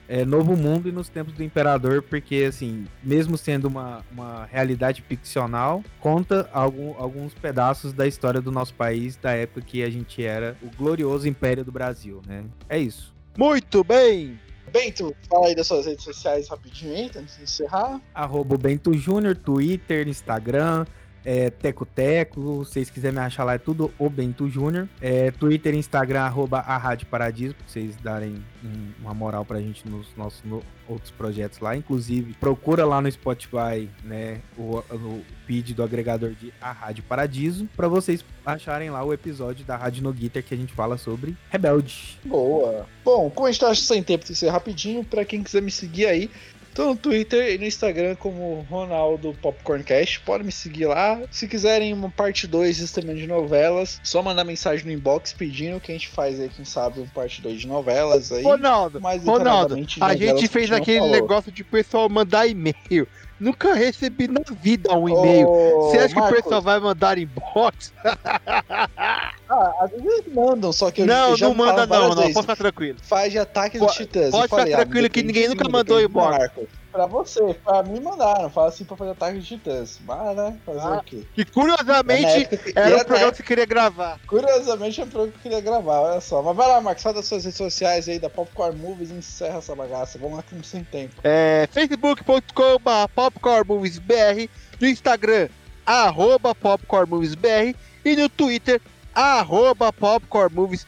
É 0.08 0.24
Novo 0.24 0.56
Mundo 0.56 0.88
e 0.88 0.92
nos 0.92 1.08
tempos 1.08 1.32
do 1.32 1.42
Imperador, 1.42 2.02
porque, 2.02 2.44
assim, 2.48 2.86
mesmo 3.02 3.38
sendo 3.38 3.68
uma, 3.68 4.04
uma 4.12 4.44
realidade 4.52 5.02
ficcional, 5.02 5.82
conta 5.98 6.48
algum- 6.52 6.94
alguns 6.98 7.32
pedaços 7.34 7.92
da 7.92 8.06
história 8.06 8.40
do 8.40 8.52
nosso 8.52 8.74
país, 8.74 9.16
da 9.16 9.32
época 9.32 9.62
que 9.62 9.82
a 9.82 9.88
gente 9.90 10.22
era 10.22 10.56
o 10.62 10.68
glorioso 10.76 11.26
Império 11.26 11.64
do 11.64 11.72
Brasil, 11.72 12.20
né? 12.26 12.44
É 12.68 12.78
isso. 12.78 13.14
Muito 13.36 13.82
bem. 13.82 14.38
Bento, 14.72 15.14
fala 15.28 15.46
aí 15.48 15.54
das 15.54 15.66
suas 15.66 15.86
redes 15.86 16.04
sociais 16.04 16.48
rapidinho 16.48 17.10
antes 17.16 17.36
de 17.36 17.44
encerrar. 17.44 18.00
Arroba 18.14 18.56
Bento 18.56 18.92
Júnior, 18.94 19.36
Twitter, 19.36 20.08
Instagram, 20.08 20.84
é, 21.24 21.50
Teco 21.50 21.86
Teco, 21.86 22.64
se 22.64 22.72
vocês 22.74 22.90
quiserem 22.90 23.18
me 23.18 23.24
achar 23.24 23.44
lá, 23.44 23.54
é 23.54 23.58
tudo 23.58 23.92
o 23.98 24.08
Bento 24.10 24.48
Júnior. 24.48 24.88
É, 25.00 25.30
Twitter 25.30 25.74
Instagram, 25.74 26.20
arroba 26.22 26.58
a 26.60 26.76
Rádio 26.76 27.06
Paradiso, 27.06 27.54
pra 27.54 27.64
vocês 27.66 27.96
darem 27.96 28.42
um- 28.64 28.92
uma 29.00 29.14
moral 29.14 29.44
pra 29.44 29.60
gente 29.60 29.88
nos 29.88 30.06
nossos 30.16 30.42
no- 30.44 30.62
outros 30.86 31.10
projetos 31.10 31.60
lá. 31.60 31.74
Inclusive, 31.74 32.34
procura 32.34 32.84
lá 32.84 33.00
no 33.00 33.10
Spotify, 33.10 33.88
né, 34.04 34.40
o, 34.56 34.78
o 34.78 35.24
feed 35.46 35.72
do 35.74 35.82
agregador 35.82 36.32
de 36.32 36.52
A 36.60 36.72
Rádio 36.72 37.02
Paradiso, 37.04 37.66
pra 37.74 37.88
vocês 37.88 38.22
acharem 38.44 38.90
lá 38.90 39.02
o 39.02 39.12
episódio 39.12 39.64
da 39.64 39.76
Rádio 39.76 40.02
No 40.02 40.12
Guitar 40.12 40.42
que 40.42 40.52
a 40.52 40.56
gente 40.56 40.74
fala 40.74 40.98
sobre 40.98 41.34
Rebelde. 41.50 42.18
Boa. 42.24 42.86
Bom, 43.02 43.30
como 43.30 43.46
a 43.46 43.50
gente 43.50 43.60
tá 43.60 43.74
sem 43.74 44.02
tempo 44.02 44.24
de 44.26 44.34
ser 44.34 44.48
rapidinho, 44.50 45.02
pra 45.04 45.24
quem 45.24 45.42
quiser 45.42 45.62
me 45.62 45.70
seguir 45.70 46.06
aí, 46.06 46.30
tô 46.74 46.86
no 46.86 46.96
Twitter 46.96 47.54
e 47.54 47.58
no 47.58 47.64
Instagram 47.64 48.16
como 48.16 48.66
Ronaldo 48.68 49.34
Popcorncast. 49.40 50.20
Pode 50.20 50.44
me 50.44 50.52
seguir 50.52 50.86
lá. 50.86 51.22
Se 51.30 51.46
quiserem 51.46 51.92
uma 51.92 52.10
parte 52.10 52.46
2 52.46 52.90
também 52.90 53.16
de 53.16 53.26
novelas, 53.26 54.00
só 54.02 54.22
mandar 54.22 54.44
mensagem 54.44 54.84
no 54.84 54.92
inbox 54.92 55.32
pedindo 55.32 55.80
que 55.80 55.92
a 55.92 55.94
gente 55.94 56.08
faz 56.08 56.40
aí, 56.40 56.48
quem 56.48 56.64
sabe, 56.64 57.00
um 57.00 57.06
parte 57.06 57.40
2 57.40 57.60
de 57.60 57.66
novelas 57.66 58.32
aí. 58.32 58.42
Ronaldo, 58.42 59.00
Ronaldo, 59.24 59.74
a 59.74 60.16
gente 60.16 60.48
fez 60.48 60.72
aquele 60.72 60.98
falou. 60.98 61.12
negócio 61.12 61.52
de 61.52 61.62
pessoal 61.62 62.08
mandar 62.08 62.46
e-mail. 62.46 63.06
Nunca 63.38 63.74
recebi 63.74 64.28
na 64.28 64.40
vida 64.60 64.92
um 64.94 65.08
e-mail. 65.08 65.48
Ô, 65.48 65.90
Você 65.90 65.98
acha 65.98 66.14
que 66.14 66.20
Marcos, 66.20 66.38
o 66.38 66.42
pessoal 66.42 66.62
vai 66.62 66.80
mandar 66.80 67.18
inbox? 67.18 67.92
Ah, 69.46 69.72
às 69.80 69.90
vezes 69.90 70.06
eles 70.06 70.34
mandam, 70.34 70.72
só 70.72 70.90
que 70.90 71.02
eu 71.02 71.06
não, 71.06 71.36
já 71.36 71.46
não 71.46 71.54
manda 71.54 71.86
não, 71.86 72.08
não, 72.14 72.16
pode 72.16 72.40
ficar 72.40 72.56
tranquilo. 72.56 72.98
Faz 73.02 73.30
de 73.30 73.38
ataque 73.38 73.78
dos 73.78 73.92
titãs. 73.92 74.30
pode 74.30 74.44
Eu 74.44 74.48
falei, 74.48 74.66
ficar 74.66 74.78
ah, 74.78 74.84
tranquilo 74.84 75.10
que 75.10 75.22
depende 75.22 75.26
ninguém 75.26 75.48
nunca 75.50 75.68
mandou 75.68 76.00
inbox. 76.00 76.38
Marcos. 76.38 76.64
Pra 76.94 77.06
você, 77.06 77.54
pra 77.64 77.82
mim 77.82 77.98
mandaram. 77.98 78.48
Fala 78.48 78.68
assim 78.68 78.84
pra 78.84 78.96
fazer 78.96 79.10
ataque 79.10 79.40
de 79.40 79.44
titãs. 79.46 79.98
Mas, 80.06 80.36
né? 80.36 80.56
Fazer 80.64 80.78
Ah, 80.78 80.98
o 80.98 81.02
quê? 81.02 81.24
E 81.36 81.40
Na 81.40 81.46
curiosamente, 81.52 82.42
época 82.42 82.56
que- 82.56 82.72
era 82.78 82.96
o 82.98 83.04
programa 83.04 83.30
que 83.32 83.36
você 83.38 83.42
queria 83.42 83.66
gravar. 83.66 84.20
Curiosamente 84.28 85.00
é 85.00 85.02
o 85.02 85.06
programa 85.08 85.32
que 85.32 85.38
eu 85.38 85.42
queria 85.42 85.60
gravar, 85.60 86.00
olha 86.02 86.20
só. 86.20 86.40
Mas 86.40 86.54
vai 86.56 86.68
lá, 86.68 86.80
Marcos, 86.80 87.02
fala 87.02 87.16
das 87.16 87.26
suas 87.26 87.42
redes 87.44 87.58
sociais 87.58 88.08
aí 88.08 88.20
da 88.20 88.30
Popcorn 88.30 88.78
Movies 88.78 89.10
e 89.10 89.14
encerra 89.14 89.58
essa 89.58 89.74
bagaça. 89.74 90.18
Vamos 90.20 90.36
lá 90.36 90.42
que 90.42 90.50
estamos 90.50 90.68
sem 90.68 90.84
tempo. 90.84 91.16
É, 91.24 91.68
facebook.com.br 91.72 93.08
popcornmoviesbr, 93.12 94.48
no 94.80 94.86
Instagram, 94.86 95.48
arroba 95.84 96.54
popcornmoviesbr 96.54 97.74
e 98.04 98.14
no 98.14 98.28
Twitter, 98.28 98.80
arroba 99.12 99.92
popcornmoviesbr. 99.92 100.86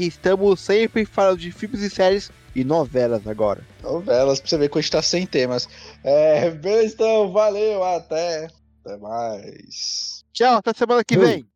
Estamos 0.00 0.60
sempre 0.60 1.04
falando 1.04 1.38
de 1.38 1.52
filmes 1.52 1.82
e 1.82 1.90
séries 1.90 2.32
e 2.54 2.64
novelas 2.64 3.26
agora. 3.26 3.62
Novelas, 3.82 4.40
pra 4.40 4.48
você 4.48 4.58
ver 4.58 4.68
que 4.68 4.78
a 4.78 4.80
gente 4.80 4.90
tá 4.90 5.02
sem 5.02 5.26
temas. 5.26 5.68
É, 6.02 6.50
beleza, 6.50 6.94
então, 6.94 7.32
valeu, 7.32 7.82
até. 7.82 8.48
Até 8.84 8.96
mais. 8.98 10.24
Tchau, 10.32 10.56
até 10.56 10.72
semana 10.72 11.04
que 11.04 11.18
Oi. 11.18 11.24
vem. 11.24 11.53